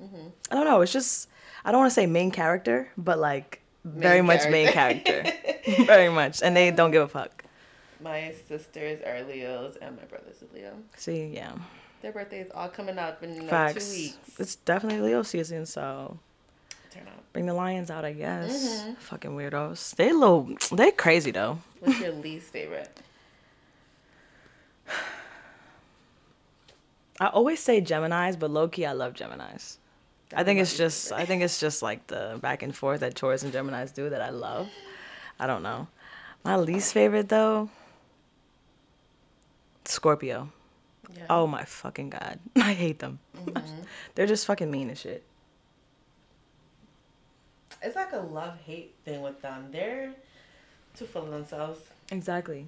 Mm-hmm. 0.00 0.28
I 0.50 0.54
don't 0.54 0.64
know. 0.64 0.80
It's 0.80 0.92
just, 0.92 1.28
I 1.64 1.72
don't 1.72 1.80
want 1.80 1.90
to 1.90 1.94
say 1.94 2.06
main 2.06 2.30
character, 2.30 2.88
but 2.96 3.18
like, 3.18 3.60
very 3.84 4.22
much 4.22 4.48
main 4.48 4.70
character. 4.72 5.24
very 5.86 6.08
much. 6.08 6.40
And 6.40 6.56
they 6.56 6.70
don't 6.70 6.92
give 6.92 7.02
a 7.02 7.08
fuck. 7.08 7.44
My 8.00 8.32
sisters 8.46 9.02
are 9.04 9.24
Leos 9.24 9.74
and 9.82 9.96
my 9.96 10.04
brother's 10.04 10.40
a 10.42 10.54
Leo. 10.54 10.74
See, 10.96 11.26
yeah. 11.34 11.52
Their 12.02 12.12
birthdays 12.12 12.46
all 12.54 12.68
coming 12.68 12.98
up 12.98 13.22
in 13.22 13.48
Facts. 13.48 13.88
two 13.88 13.92
weeks. 14.00 14.16
It's 14.38 14.56
definitely 14.56 15.00
Leo 15.08 15.22
season, 15.22 15.66
so 15.66 16.16
Turn 16.92 17.08
up. 17.08 17.24
bring 17.32 17.46
the 17.46 17.54
lions 17.54 17.90
out, 17.90 18.04
I 18.04 18.12
guess. 18.12 18.82
Mm-hmm. 18.82 18.92
Fucking 18.94 19.30
weirdos. 19.32 19.94
They 19.96 20.12
little, 20.12 20.48
they 20.72 20.90
crazy 20.92 21.30
though. 21.32 21.58
What's 21.80 21.98
your 22.00 22.12
least 22.12 22.52
favorite? 22.52 23.00
I 27.20 27.26
always 27.26 27.58
say 27.60 27.80
Gemini's, 27.80 28.36
but 28.36 28.50
low 28.50 28.68
key, 28.68 28.86
I 28.86 28.92
love 28.92 29.14
Gemini's. 29.14 29.78
I 30.34 30.44
think 30.44 30.60
it's 30.60 30.76
just, 30.76 31.10
I 31.10 31.24
think 31.24 31.42
it's 31.42 31.58
just 31.58 31.82
like 31.82 32.06
the 32.06 32.38
back 32.40 32.62
and 32.62 32.74
forth 32.76 33.00
that 33.00 33.14
Taurus 33.16 33.42
and 33.42 33.52
Gemini's 33.52 33.90
do 33.92 34.08
that 34.10 34.20
I 34.22 34.30
love. 34.30 34.68
I 35.40 35.46
don't 35.46 35.62
know. 35.62 35.88
My 36.44 36.56
least 36.56 36.92
favorite 36.92 37.28
though, 37.28 37.70
Scorpio. 39.84 40.50
Yeah. 41.16 41.26
Oh 41.30 41.46
my 41.46 41.64
fucking 41.64 42.10
god, 42.10 42.38
I 42.56 42.72
hate 42.74 42.98
them. 42.98 43.18
Mm-hmm. 43.36 43.80
They're 44.14 44.26
just 44.26 44.46
fucking 44.46 44.70
mean 44.70 44.90
as 44.90 45.00
shit. 45.00 45.24
It's 47.82 47.96
like 47.96 48.12
a 48.12 48.18
love 48.18 48.58
hate 48.66 48.94
thing 49.04 49.22
with 49.22 49.40
them. 49.40 49.68
They're 49.70 50.12
too 50.96 51.06
full 51.06 51.24
of 51.24 51.30
themselves. 51.30 51.80
Exactly. 52.10 52.66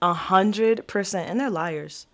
A 0.00 0.12
hundred 0.12 0.86
percent, 0.86 1.28
and 1.28 1.40
they're 1.40 1.50
liars. 1.50 2.06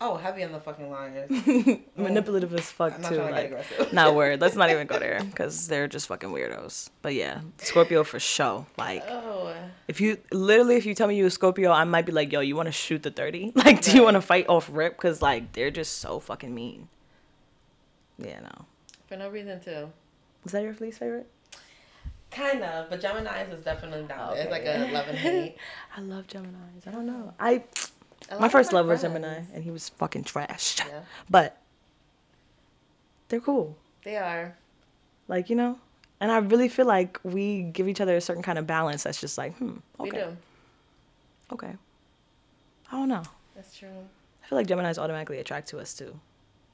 Oh, 0.00 0.16
heavy 0.16 0.44
on 0.44 0.52
the 0.52 0.60
fucking 0.60 0.90
liars. 0.90 1.28
Manipulative 1.96 2.54
as 2.54 2.70
fuck 2.70 2.96
too. 3.02 3.16
to 3.16 3.22
Like, 3.24 3.92
not 3.92 4.14
word. 4.14 4.40
Let's 4.40 4.54
not 4.54 4.70
even 4.70 4.86
go 4.86 4.98
there 5.00 5.20
because 5.24 5.66
they're 5.66 5.88
just 5.88 6.06
fucking 6.06 6.28
weirdos. 6.30 6.90
But 7.02 7.14
yeah, 7.14 7.40
Scorpio 7.58 8.04
for 8.04 8.20
sure. 8.20 8.64
Like, 8.76 9.02
Oh, 9.08 9.52
if 9.88 10.00
you 10.00 10.18
literally, 10.30 10.76
if 10.76 10.86
you 10.86 10.94
tell 10.94 11.08
me 11.08 11.16
you 11.16 11.26
a 11.26 11.30
Scorpio, 11.30 11.72
I 11.72 11.82
might 11.82 12.06
be 12.06 12.12
like, 12.12 12.30
yo, 12.32 12.38
you 12.40 12.54
want 12.54 12.66
to 12.66 12.72
shoot 12.72 13.02
the 13.02 13.10
thirty? 13.10 13.52
Like, 13.56 13.82
do 13.82 13.90
you 13.96 14.04
want 14.04 14.14
to 14.14 14.20
fight 14.20 14.46
off 14.48 14.70
rip? 14.72 14.96
Because 14.96 15.20
like 15.20 15.52
they're 15.52 15.72
just 15.72 15.98
so 15.98 16.20
fucking 16.20 16.54
mean. 16.54 16.88
Yeah, 18.18 18.40
no. 18.40 18.66
for 19.08 19.16
no 19.16 19.28
reason 19.28 19.60
too. 19.60 19.90
Is 20.46 20.52
that 20.52 20.62
your 20.62 20.74
least 20.80 21.00
favorite? 21.00 21.26
Kind 22.30 22.62
of, 22.62 22.88
but 22.90 23.00
Gemini's 23.00 23.52
is 23.52 23.64
definitely 23.64 24.06
down 24.06 24.34
there. 24.34 24.42
It's 24.44 24.50
like 24.50 24.62
a 24.64 24.92
love 24.92 25.08
and 25.08 25.18
hate. 25.18 25.56
I 25.96 26.00
love 26.02 26.26
Gemini's. 26.26 26.86
I 26.86 26.90
don't 26.90 27.06
know. 27.06 27.32
I 27.40 27.64
my 28.38 28.48
first 28.48 28.72
love 28.72 28.86
was 28.86 29.02
Gemini, 29.02 29.42
and 29.54 29.64
he 29.64 29.70
was 29.70 29.88
fucking 29.90 30.24
trash. 30.24 30.76
Yeah. 30.78 31.00
But 31.30 31.60
they're 33.28 33.40
cool. 33.40 33.76
They 34.04 34.16
are. 34.16 34.56
Like, 35.28 35.50
you 35.50 35.56
know? 35.56 35.78
And 36.20 36.32
I 36.32 36.38
really 36.38 36.68
feel 36.68 36.86
like 36.86 37.20
we 37.22 37.62
give 37.62 37.88
each 37.88 38.00
other 38.00 38.16
a 38.16 38.20
certain 38.20 38.42
kind 38.42 38.58
of 38.58 38.66
balance 38.66 39.02
that's 39.04 39.20
just 39.20 39.38
like, 39.38 39.56
hmm, 39.56 39.76
We 39.98 40.10
okay. 40.10 40.18
do. 40.18 40.36
Okay. 41.52 41.72
I 42.90 42.96
don't 42.96 43.08
know. 43.08 43.22
That's 43.54 43.76
true. 43.76 43.88
I 44.42 44.46
feel 44.46 44.58
like 44.58 44.66
Gemini's 44.66 44.98
automatically 44.98 45.38
attract 45.38 45.68
to 45.68 45.78
us 45.78 45.94
too. 45.94 46.18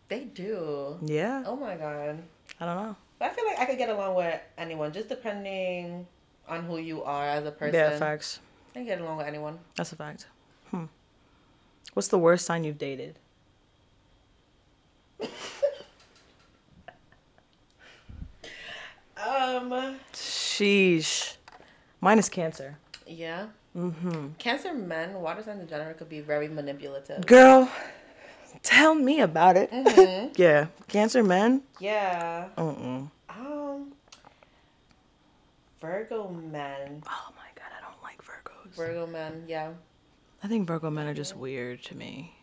They 0.08 0.24
do. 0.24 0.98
Yeah. 1.02 1.42
Oh 1.46 1.56
my 1.56 1.76
god. 1.76 2.22
I 2.60 2.66
don't 2.66 2.76
know. 2.76 2.96
But 3.18 3.30
I 3.30 3.34
feel 3.34 3.44
like 3.46 3.58
I 3.58 3.64
could 3.66 3.78
get 3.78 3.88
along 3.88 4.14
with 4.14 4.40
anyone, 4.58 4.92
just 4.92 5.08
depending 5.08 6.06
on 6.48 6.64
who 6.64 6.78
you 6.78 7.02
are 7.02 7.26
as 7.26 7.46
a 7.46 7.50
person. 7.50 7.74
Yeah, 7.74 7.98
facts. 7.98 8.40
I 8.72 8.78
can 8.78 8.86
get 8.86 9.00
along 9.00 9.18
with 9.18 9.26
anyone. 9.26 9.58
That's 9.76 9.92
a 9.92 9.96
fact. 9.96 10.26
What's 11.92 12.08
the 12.08 12.18
worst 12.18 12.46
sign 12.46 12.64
you've 12.64 12.78
dated? 12.78 13.18
Um. 19.24 19.96
Sheesh. 20.12 21.36
Mine 22.00 22.18
is 22.18 22.28
Cancer. 22.28 22.76
Yeah. 23.06 23.46
Mm-hmm. 23.76 24.28
Cancer 24.38 24.72
men, 24.74 25.14
water 25.14 25.42
signs 25.42 25.60
in 25.60 25.68
general, 25.68 25.94
could 25.94 26.08
be 26.08 26.20
very 26.20 26.46
manipulative. 26.46 27.26
Girl, 27.26 27.68
tell 28.62 28.94
me 28.94 29.20
about 29.20 29.56
it. 29.56 29.70
Mm-hmm. 29.70 30.32
yeah. 30.36 30.66
Cancer 30.88 31.22
men? 31.22 31.62
Yeah. 31.80 32.48
Mm-mm. 32.56 33.10
Um. 33.28 33.92
Virgo 35.80 36.28
men. 36.28 37.02
Oh 37.06 37.32
my 37.36 37.48
god, 37.56 37.70
I 37.76 37.80
don't 37.82 38.02
like 38.02 38.22
Virgos. 38.22 38.76
Virgo 38.76 39.06
men. 39.06 39.44
Yeah. 39.48 39.70
I 40.44 40.46
think 40.46 40.68
Virgo 40.68 40.90
men 40.90 41.06
are 41.06 41.14
just 41.14 41.34
weird 41.36 41.82
to 41.84 41.96
me. 41.96 42.36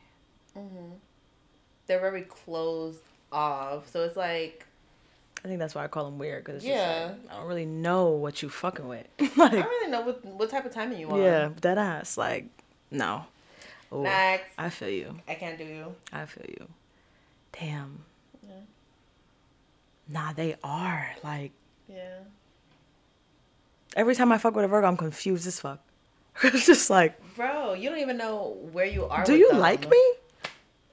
Mhm. 0.58 0.94
They're 1.86 2.00
very 2.00 2.24
closed 2.24 3.00
off. 3.32 3.88
So 3.90 4.04
it's 4.04 4.18
like 4.18 4.66
I 5.46 5.48
think 5.48 5.60
that's 5.60 5.74
why 5.76 5.84
I 5.84 5.88
call 5.88 6.06
them 6.06 6.18
weird 6.20 6.44
because 6.44 6.64
Yeah. 6.66 7.14
like, 7.24 7.32
I 7.32 7.38
don't 7.38 7.48
really 7.48 7.66
know 7.66 8.10
what 8.10 8.42
you 8.42 8.50
fucking 8.50 8.88
with. 8.88 9.08
like, 9.20 9.38
I 9.38 9.50
don't 9.50 9.66
really 9.70 9.92
know 9.92 10.02
what 10.02 10.26
what 10.26 10.50
type 10.50 10.66
of 10.66 10.74
timing 10.74 11.00
you 11.00 11.08
want. 11.08 11.22
yeah, 11.22 11.50
that 11.62 11.78
ass. 11.78 12.18
Like, 12.18 12.48
no. 12.90 13.26
Ooh, 13.94 14.02
Next. 14.04 14.52
I 14.58 14.70
feel 14.70 14.90
you. 14.90 15.20
I 15.28 15.36
can't 15.36 15.58
do 15.58 15.64
you. 15.66 15.96
I 16.12 16.26
feel 16.26 16.46
you. 16.48 16.68
Damn. 17.60 18.04
Yeah. 18.48 18.54
Nah, 20.08 20.34
they 20.34 20.56
are. 20.64 21.12
Like, 21.24 21.52
Yeah. 21.88 22.20
every 23.96 24.16
time 24.16 24.32
I 24.32 24.38
fuck 24.38 24.56
with 24.56 24.66
a 24.66 24.68
Virgo, 24.68 24.88
I'm 24.88 24.98
confused 24.98 25.46
as 25.46 25.60
fuck. 25.60 25.80
it's 26.54 26.66
just 26.66 26.90
like, 26.90 27.18
Bro, 27.36 27.74
you 27.74 27.90
don't 27.90 28.00
even 28.00 28.18
know 28.18 28.58
where 28.72 28.86
you 28.86 29.06
are. 29.06 29.24
do 29.24 29.36
you 29.36 29.50
them. 29.52 29.60
like 29.60 29.90
me? 29.90 30.14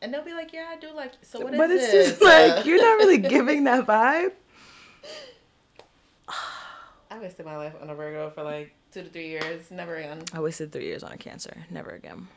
And 0.01 0.15
they'll 0.15 0.25
be 0.25 0.33
like, 0.33 0.53
"Yeah, 0.53 0.67
I 0.69 0.77
do 0.79 0.93
like." 0.95 1.13
You. 1.15 1.19
So 1.23 1.41
what 1.41 1.53
is 1.55 1.59
but 1.59 1.71
it's 1.71 1.91
this? 1.91 2.09
just 2.11 2.23
like 2.23 2.65
you're 2.65 2.81
not 2.81 2.99
really 2.99 3.19
giving 3.37 3.65
that 3.65 3.85
vibe. 3.87 4.33
I 7.11 7.19
wasted 7.19 7.47
my 7.47 7.57
life 7.57 7.75
on 7.83 7.91
a 7.91 7.95
Virgo 7.95 8.31
for 8.31 8.45
like 8.45 8.73
two 8.93 9.03
to 9.03 9.09
three 9.09 9.29
years. 9.29 9.71
Never 9.71 9.97
again. 9.97 10.23
I 10.33 10.41
wasted 10.41 10.71
three 10.71 10.85
years 10.87 11.03
on 11.03 11.11
a 11.13 11.17
Cancer. 11.17 11.57
Never 11.71 11.91
again. 11.91 12.29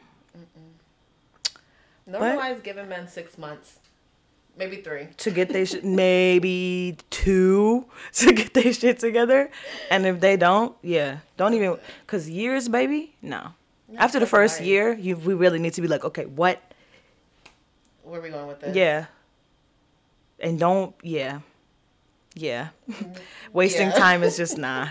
Normalize 2.10 2.64
giving 2.64 2.90
men 2.90 3.08
six 3.08 3.38
months, 3.38 3.80
maybe 4.58 4.78
three. 4.78 5.08
To 5.18 5.32
get 5.32 5.50
they 5.50 5.66
shit, 5.66 5.84
maybe 5.84 6.98
two 7.10 7.86
to 8.14 8.34
get 8.34 8.54
their 8.54 8.74
shit 8.74 9.00
together, 9.00 9.50
and 9.90 10.06
if 10.06 10.20
they 10.20 10.38
don't, 10.38 10.76
yeah, 10.82 11.20
don't 11.38 11.54
even. 11.54 11.78
Cause 12.08 12.30
years, 12.30 12.68
baby, 12.70 13.16
no. 13.22 13.54
After 13.98 14.20
the 14.20 14.26
first 14.26 14.60
life. 14.60 14.68
year, 14.68 14.94
you 14.94 15.18
we 15.18 15.34
really 15.34 15.60
need 15.60 15.74
to 15.74 15.82
be 15.82 15.88
like, 15.88 16.06
okay, 16.06 16.26
what? 16.26 16.62
Where 18.04 18.20
are 18.20 18.24
we 18.24 18.30
going 18.30 18.48
with 18.48 18.62
this? 18.62 18.76
Yeah. 18.76 19.06
And 20.40 20.60
don't, 20.60 20.96
yeah, 21.04 21.42
yeah. 22.34 22.70
Wasting. 23.54 23.88
Yeah. 23.88 23.94
time 23.94 24.24
is 24.24 24.38
just 24.38 24.58
nah. 24.66 24.88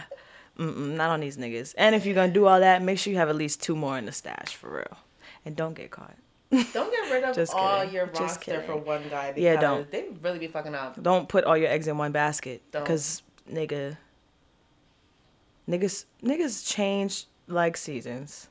Mm-mm, 0.59 0.95
not 0.95 1.11
on 1.11 1.21
these 1.21 1.39
niggas. 1.39 1.75
And 1.79 1.95
if 1.95 2.05
you're 2.05 2.15
gonna 2.15 2.33
do 2.33 2.47
all 2.47 2.61
that, 2.61 2.83
make 2.83 2.99
sure 2.99 3.11
you 3.11 3.19
have 3.19 3.31
at 3.31 3.37
least 3.37 3.63
two 3.63 3.75
more 3.75 3.97
in 3.97 4.05
the 4.05 4.13
stash 4.13 4.55
for 4.55 4.71
real, 4.71 4.99
and 5.45 5.57
don't 5.57 5.75
get 5.75 5.91
caught. 5.91 6.15
Don't 6.73 6.91
get 6.91 7.13
rid 7.13 7.23
of 7.23 7.35
Just 7.35 7.55
all 7.55 7.81
kidding. 7.81 7.95
your 7.95 8.07
Just 8.09 8.47
roster 8.47 8.61
for 8.63 8.77
one 8.77 9.03
guy. 9.09 9.33
Because 9.33 9.43
Yeah, 9.43 9.61
don't. 9.61 9.89
They 9.91 10.09
really 10.21 10.41
be 10.41 10.49
fucking 10.49 10.75
up. 10.75 11.01
Don't 11.01 11.29
put 11.29 11.45
all 11.45 11.57
your 11.57 11.69
eggs 11.69 11.87
in 11.87 11.97
one 11.97 12.11
basket. 12.11 12.61
Don't. 12.73 12.85
Cause 12.85 13.23
nigga, 13.49 13.97
niggas, 15.69 16.07
niggas 16.23 16.69
change 16.69 17.27
like 17.47 17.77
seasons. 17.77 18.49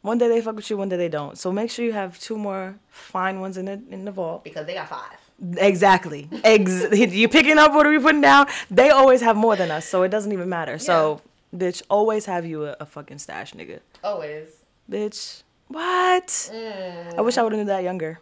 One 0.00 0.16
day 0.16 0.28
they 0.28 0.40
fuck 0.40 0.56
with 0.56 0.70
you, 0.70 0.78
one 0.78 0.88
day 0.88 0.96
they 0.96 1.10
don't. 1.10 1.36
So 1.36 1.52
make 1.52 1.70
sure 1.70 1.84
you 1.84 1.92
have 1.92 2.18
two 2.18 2.38
more 2.38 2.78
fine 2.88 3.40
ones 3.40 3.58
in 3.58 3.66
the 3.66 3.82
in 3.90 4.06
the 4.06 4.12
vault. 4.12 4.44
Because 4.44 4.64
they 4.64 4.72
got 4.74 4.88
five. 4.88 5.18
Exactly. 5.58 6.28
Ex- 6.44 6.86
you 6.92 7.28
picking 7.28 7.58
up 7.58 7.72
what 7.72 7.84
are 7.86 7.90
we 7.90 7.98
putting 7.98 8.22
down? 8.22 8.46
They 8.70 8.88
always 8.88 9.20
have 9.20 9.36
more 9.36 9.56
than 9.56 9.70
us, 9.70 9.86
so 9.86 10.02
it 10.04 10.08
doesn't 10.08 10.32
even 10.32 10.48
matter. 10.48 10.78
So, 10.78 11.20
bitch, 11.54 11.82
always 11.90 12.24
have 12.26 12.46
you 12.46 12.64
a, 12.66 12.76
a 12.80 12.86
fucking 12.86 13.18
stash, 13.18 13.52
nigga. 13.52 13.80
Always. 14.02 14.48
Bitch, 14.90 15.42
what? 15.68 16.26
Mm. 16.26 17.18
I 17.18 17.20
wish 17.20 17.38
I 17.38 17.42
would 17.42 17.52
have 17.52 17.58
knew 17.60 17.66
that 17.66 17.82
younger, 17.82 18.18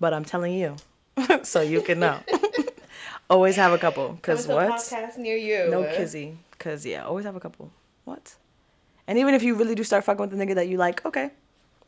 but 0.00 0.12
I'm 0.14 0.24
telling 0.24 0.52
you, 0.54 0.76
so 1.42 1.60
you 1.60 1.82
can 1.82 2.00
know. 2.00 2.18
always 3.30 3.56
have 3.56 3.72
a 3.72 3.78
couple, 3.78 4.18
cause 4.22 4.46
Coming 4.46 4.58
to 4.60 4.66
a 4.66 4.70
what? 4.70 4.80
podcast 4.80 5.18
near 5.18 5.36
you. 5.36 5.70
No 5.70 5.84
kizzy, 5.96 6.36
cause 6.58 6.84
yeah, 6.86 7.04
always 7.04 7.24
have 7.24 7.36
a 7.36 7.40
couple. 7.40 7.70
What? 8.04 8.34
And 9.06 9.18
even 9.18 9.34
if 9.34 9.42
you 9.42 9.54
really 9.54 9.74
do 9.74 9.84
start 9.84 10.04
fucking 10.04 10.20
with 10.20 10.30
the 10.30 10.36
nigga 10.36 10.54
that 10.56 10.68
you 10.68 10.78
like, 10.78 11.04
okay, 11.06 11.30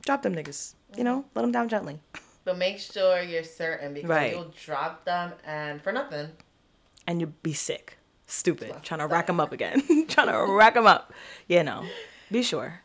drop 0.05 0.23
them 0.23 0.35
niggas. 0.35 0.75
You 0.97 1.05
know, 1.05 1.25
let 1.35 1.43
them 1.43 1.53
down 1.53 1.69
gently. 1.69 1.99
But 2.45 2.57
make 2.57 2.79
sure 2.79 3.21
you're 3.21 3.45
certain 3.45 3.93
because 3.93 4.09
Right. 4.09 4.33
you'll 4.33 4.55
drop 4.65 5.05
them 5.05 5.33
and 5.45 5.83
for 5.83 5.93
nothing. 5.93 6.29
and 7.07 7.21
you'll 7.21 7.35
be 7.43 7.53
sick, 7.53 7.99
stupid, 8.27 8.75
trying 8.83 9.01
to 9.01 9.07
rack 9.07 9.27
them 9.27 9.39
up 9.39 9.53
again, 9.53 9.83
trying 10.09 10.29
to 10.29 10.47
rack 10.57 10.73
them 10.73 10.87
up. 10.87 11.13
Yeah, 11.47 11.61
know, 11.61 11.85
be 12.33 12.43
sure. 12.43 12.81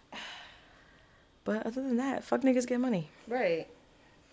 But 1.43 1.65
other 1.65 1.81
than 1.81 1.97
that, 1.97 2.23
fuck 2.23 2.41
niggas 2.41 2.67
get 2.67 2.79
money. 2.79 3.09
Right. 3.27 3.67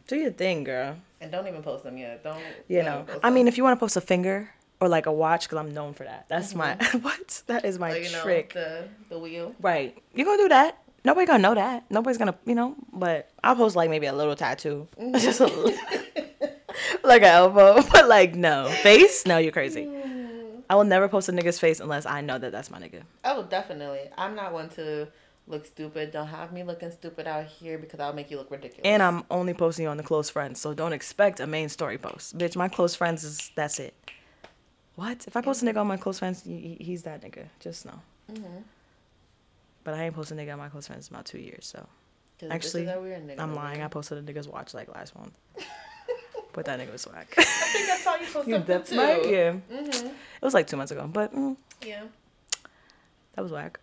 Do 0.07 0.17
your 0.17 0.31
thing, 0.31 0.65
girl. 0.65 0.97
And 1.21 1.31
don't 1.31 1.47
even 1.47 1.63
post 1.63 1.85
them 1.85 1.97
yet. 1.97 2.23
Don't. 2.25 2.41
You 2.69 2.83
know, 2.83 3.05
I 3.09 3.29
them. 3.29 3.35
mean, 3.35 3.49
if 3.49 3.57
you 3.57 3.65
want 3.65 3.77
to 3.79 3.81
post 3.81 3.97
a 3.97 4.01
finger 4.01 4.51
or 4.81 4.89
like 4.89 5.07
a 5.07 5.13
watch, 5.13 5.47
because 5.47 5.59
I'm 5.59 5.73
known 5.75 5.93
for 5.95 6.05
that. 6.05 6.27
That's 6.29 6.55
my 6.55 6.75
mm-hmm. 6.75 6.99
what? 7.03 7.43
That 7.47 7.65
is 7.65 7.79
my 7.79 7.93
Like, 7.93 8.05
you 8.05 8.13
know, 8.13 8.23
trick. 8.23 8.53
the 8.55 8.89
the 9.09 9.19
wheel. 9.19 9.55
Right. 9.61 9.97
You 10.15 10.25
gonna 10.25 10.43
do 10.43 10.49
that. 10.49 10.79
Nobody 11.05 11.27
gonna 11.27 11.43
know 11.43 11.55
that. 11.55 11.85
Nobody's 11.91 12.19
gonna, 12.19 12.35
you 12.45 12.55
know, 12.55 12.75
but 12.93 13.31
I'll 13.43 13.57
post 13.57 13.77
like 13.77 13.91
maybe 13.91 14.07
a 14.07 14.13
little 14.13 14.37
tattoo. 14.37 14.87
Mm-hmm. 14.99 15.17
Just 15.19 15.41
a 15.41 15.47
little, 15.47 15.73
like 17.05 17.23
an 17.23 17.29
elbow. 17.29 17.83
But 17.91 18.09
like, 18.09 18.35
no. 18.35 18.69
Face? 18.83 19.27
No, 19.27 19.39
you're 19.39 19.53
crazy. 19.53 19.85
Mm. 19.85 20.63
I 20.69 20.75
will 20.77 20.85
never 20.85 21.09
post 21.09 21.29
a 21.29 21.33
nigga's 21.33 21.59
face 21.59 21.81
unless 21.81 22.07
I 22.07 22.21
know 22.21 22.39
that 22.39 22.53
that's 22.53 22.71
my 22.71 22.79
nigga. 22.79 23.03
Oh, 23.25 23.43
definitely. 23.45 24.03
I'm 24.17 24.35
not 24.37 24.53
one 24.53 24.69
to 24.71 25.09
look 25.51 25.67
stupid. 25.67 26.13
Don't 26.13 26.29
have 26.29 26.53
me 26.53 26.63
looking 26.63 26.91
stupid 26.91 27.27
out 27.27 27.47
here 27.47 27.77
because 27.79 28.01
I'll 28.01 28.13
make 28.13 28.31
you 28.31 28.37
look 28.37 28.51
ridiculous. 28.51 28.83
And 28.85 29.03
I'm 29.03 29.25
only 29.31 29.55
posting 29.55 29.87
on 29.87 29.97
the 29.97 30.03
close 30.03 30.31
friends, 30.31 30.61
so 30.61 30.73
don't 30.75 30.93
expect 30.93 31.41
a 31.41 31.47
main 31.47 31.69
story 31.69 31.99
post. 31.99 32.37
Bitch, 32.39 32.57
my 32.57 32.69
close 32.69 32.95
friends 32.95 33.25
is, 33.25 33.51
that's 33.55 33.79
it. 33.79 33.95
What? 34.97 35.27
If 35.27 35.37
I 35.37 35.41
post 35.41 35.63
a 35.63 35.67
nigga 35.67 35.79
on 35.79 35.87
my 35.87 35.97
close 35.97 36.19
friends, 36.19 36.43
he- 36.45 36.77
he- 36.79 36.85
he's 36.85 37.03
that 37.05 37.23
nigga. 37.23 37.47
Just 37.61 37.87
know. 37.87 38.01
Mhm. 38.31 38.63
But 39.85 39.95
I 39.95 40.05
ain't 40.05 40.15
posted 40.15 40.39
a 40.39 40.43
nigga 40.43 40.53
on 40.53 40.59
my 40.59 40.69
close 40.69 40.87
friends 40.87 41.09
in 41.09 41.15
about 41.15 41.27
two 41.27 41.39
years, 41.39 41.67
so. 41.67 41.87
Actually. 42.51 42.89
I'm 42.89 43.55
lying. 43.55 43.83
I 43.83 43.89
posted 43.89 44.19
a 44.19 44.23
nigga's 44.33 44.49
watch 44.49 44.73
like 44.75 44.89
last 44.95 45.15
month. 45.17 45.33
but 46.53 46.65
that 46.65 46.79
nigga 46.81 46.93
was 46.93 47.07
whack. 47.07 47.35
I 47.37 47.43
think 47.43 47.89
I 47.91 47.97
saw 47.99 48.15
you 48.17 48.27
post 48.27 48.49
you 48.49 48.55
something 48.57 48.83
too. 48.83 48.99
right? 48.99 49.29
Yeah. 49.29 49.53
Mm-hmm. 49.71 50.07
It 50.09 50.43
was 50.43 50.55
like 50.55 50.67
two 50.67 50.77
months 50.77 50.91
ago, 50.93 51.07
but 51.07 51.35
mm, 51.35 51.57
Yeah. 51.83 52.05
that 53.35 53.43
was 53.43 53.53
whack. 53.53 53.79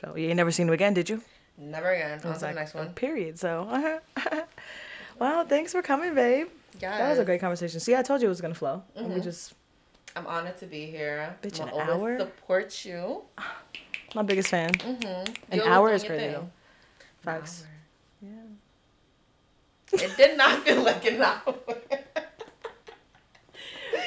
So 0.00 0.16
you 0.16 0.28
ain't 0.28 0.36
never 0.36 0.50
seen 0.50 0.68
him 0.68 0.74
again, 0.74 0.94
did 0.94 1.08
you? 1.08 1.22
Never 1.56 1.90
again. 1.92 2.18
I 2.18 2.22
to 2.22 2.28
was 2.28 2.40
the 2.40 2.52
next 2.52 2.74
one. 2.74 2.92
Period. 2.94 3.38
So, 3.38 3.66
well, 5.18 5.44
thanks 5.44 5.72
for 5.72 5.82
coming, 5.82 6.14
babe. 6.14 6.48
Yeah. 6.80 6.98
That 6.98 7.10
was 7.10 7.18
a 7.18 7.24
great 7.24 7.40
conversation. 7.40 7.80
See, 7.80 7.96
I 7.96 8.02
told 8.02 8.20
you 8.20 8.26
it 8.26 8.30
was 8.30 8.40
gonna 8.40 8.54
flow. 8.54 8.82
And 8.94 9.12
we 9.12 9.20
just 9.20 9.54
I'm 10.14 10.26
honored 10.26 10.58
to 10.58 10.66
be 10.66 10.86
here. 10.86 11.36
Bitch, 11.42 11.60
I'm 11.60 11.68
an 11.68 11.88
hour? 11.88 12.18
support 12.18 12.84
you. 12.84 13.22
my 14.14 14.22
biggest 14.22 14.48
fan. 14.48 14.72
Mm-hmm. 14.72 15.32
An 15.52 15.60
hour 15.60 15.92
is 15.92 16.04
crazy 16.04 16.28
though. 16.28 16.48
Facts. 17.22 17.64
Yeah. 18.22 18.28
It 19.92 20.16
did 20.16 20.36
not 20.36 20.62
feel 20.64 20.82
like 20.82 21.04
an 21.06 21.22
hour. 21.22 21.40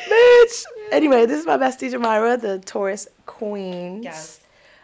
Bitch. 0.09 0.63
Anyway, 0.91 1.25
this 1.25 1.39
is 1.39 1.45
my 1.45 1.57
bestie 1.57 1.91
Jamira, 1.91 2.39
the 2.39 2.59
Taurus 2.59 3.07
Queen. 3.25 4.03
yes. 4.03 4.40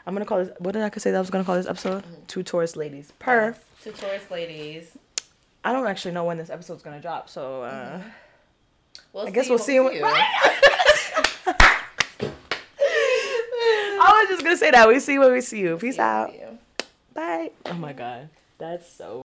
I'm 0.07 0.13
gonna 0.13 0.25
call 0.25 0.37
this. 0.37 0.49
What 0.59 0.71
did 0.71 0.83
I 0.83 0.89
say 0.97 1.11
that 1.11 1.17
I 1.17 1.19
was 1.19 1.29
gonna 1.29 1.43
call 1.43 1.55
this 1.55 1.67
episode? 1.67 2.05
Two 2.29 2.41
Taurus 2.41 2.77
ladies. 2.77 3.11
Per. 3.19 3.47
Yes. 3.49 3.59
Two 3.83 3.91
Taurus 3.91 4.31
ladies. 4.31 4.97
I 5.65 5.73
don't 5.73 5.85
actually 5.85 6.13
know 6.13 6.23
when 6.23 6.37
this 6.37 6.49
episode's 6.49 6.81
gonna 6.81 7.01
drop, 7.01 7.27
so 7.29 7.63
uh, 7.63 8.01
We'll 9.11 9.27
I 9.27 9.31
guess 9.31 9.47
see 9.47 9.79
we'll 9.79 9.89
when 9.89 9.93
see. 9.93 10.01
When, 10.01 10.13
I 13.99 14.21
was 14.21 14.29
just 14.29 14.43
gonna 14.43 14.55
say 14.55 14.71
that 14.71 14.87
we 14.87 14.99
see 15.01 15.19
when 15.19 15.33
we 15.33 15.41
see 15.41 15.59
you. 15.59 15.77
Peace 15.77 15.95
See 15.95 16.01
out. 16.01 16.33
you. 16.33 16.57
Bye. 17.13 17.51
Oh 17.65 17.73
my 17.73 17.91
god, 17.91 18.29
that's 18.57 18.89
so 18.89 19.21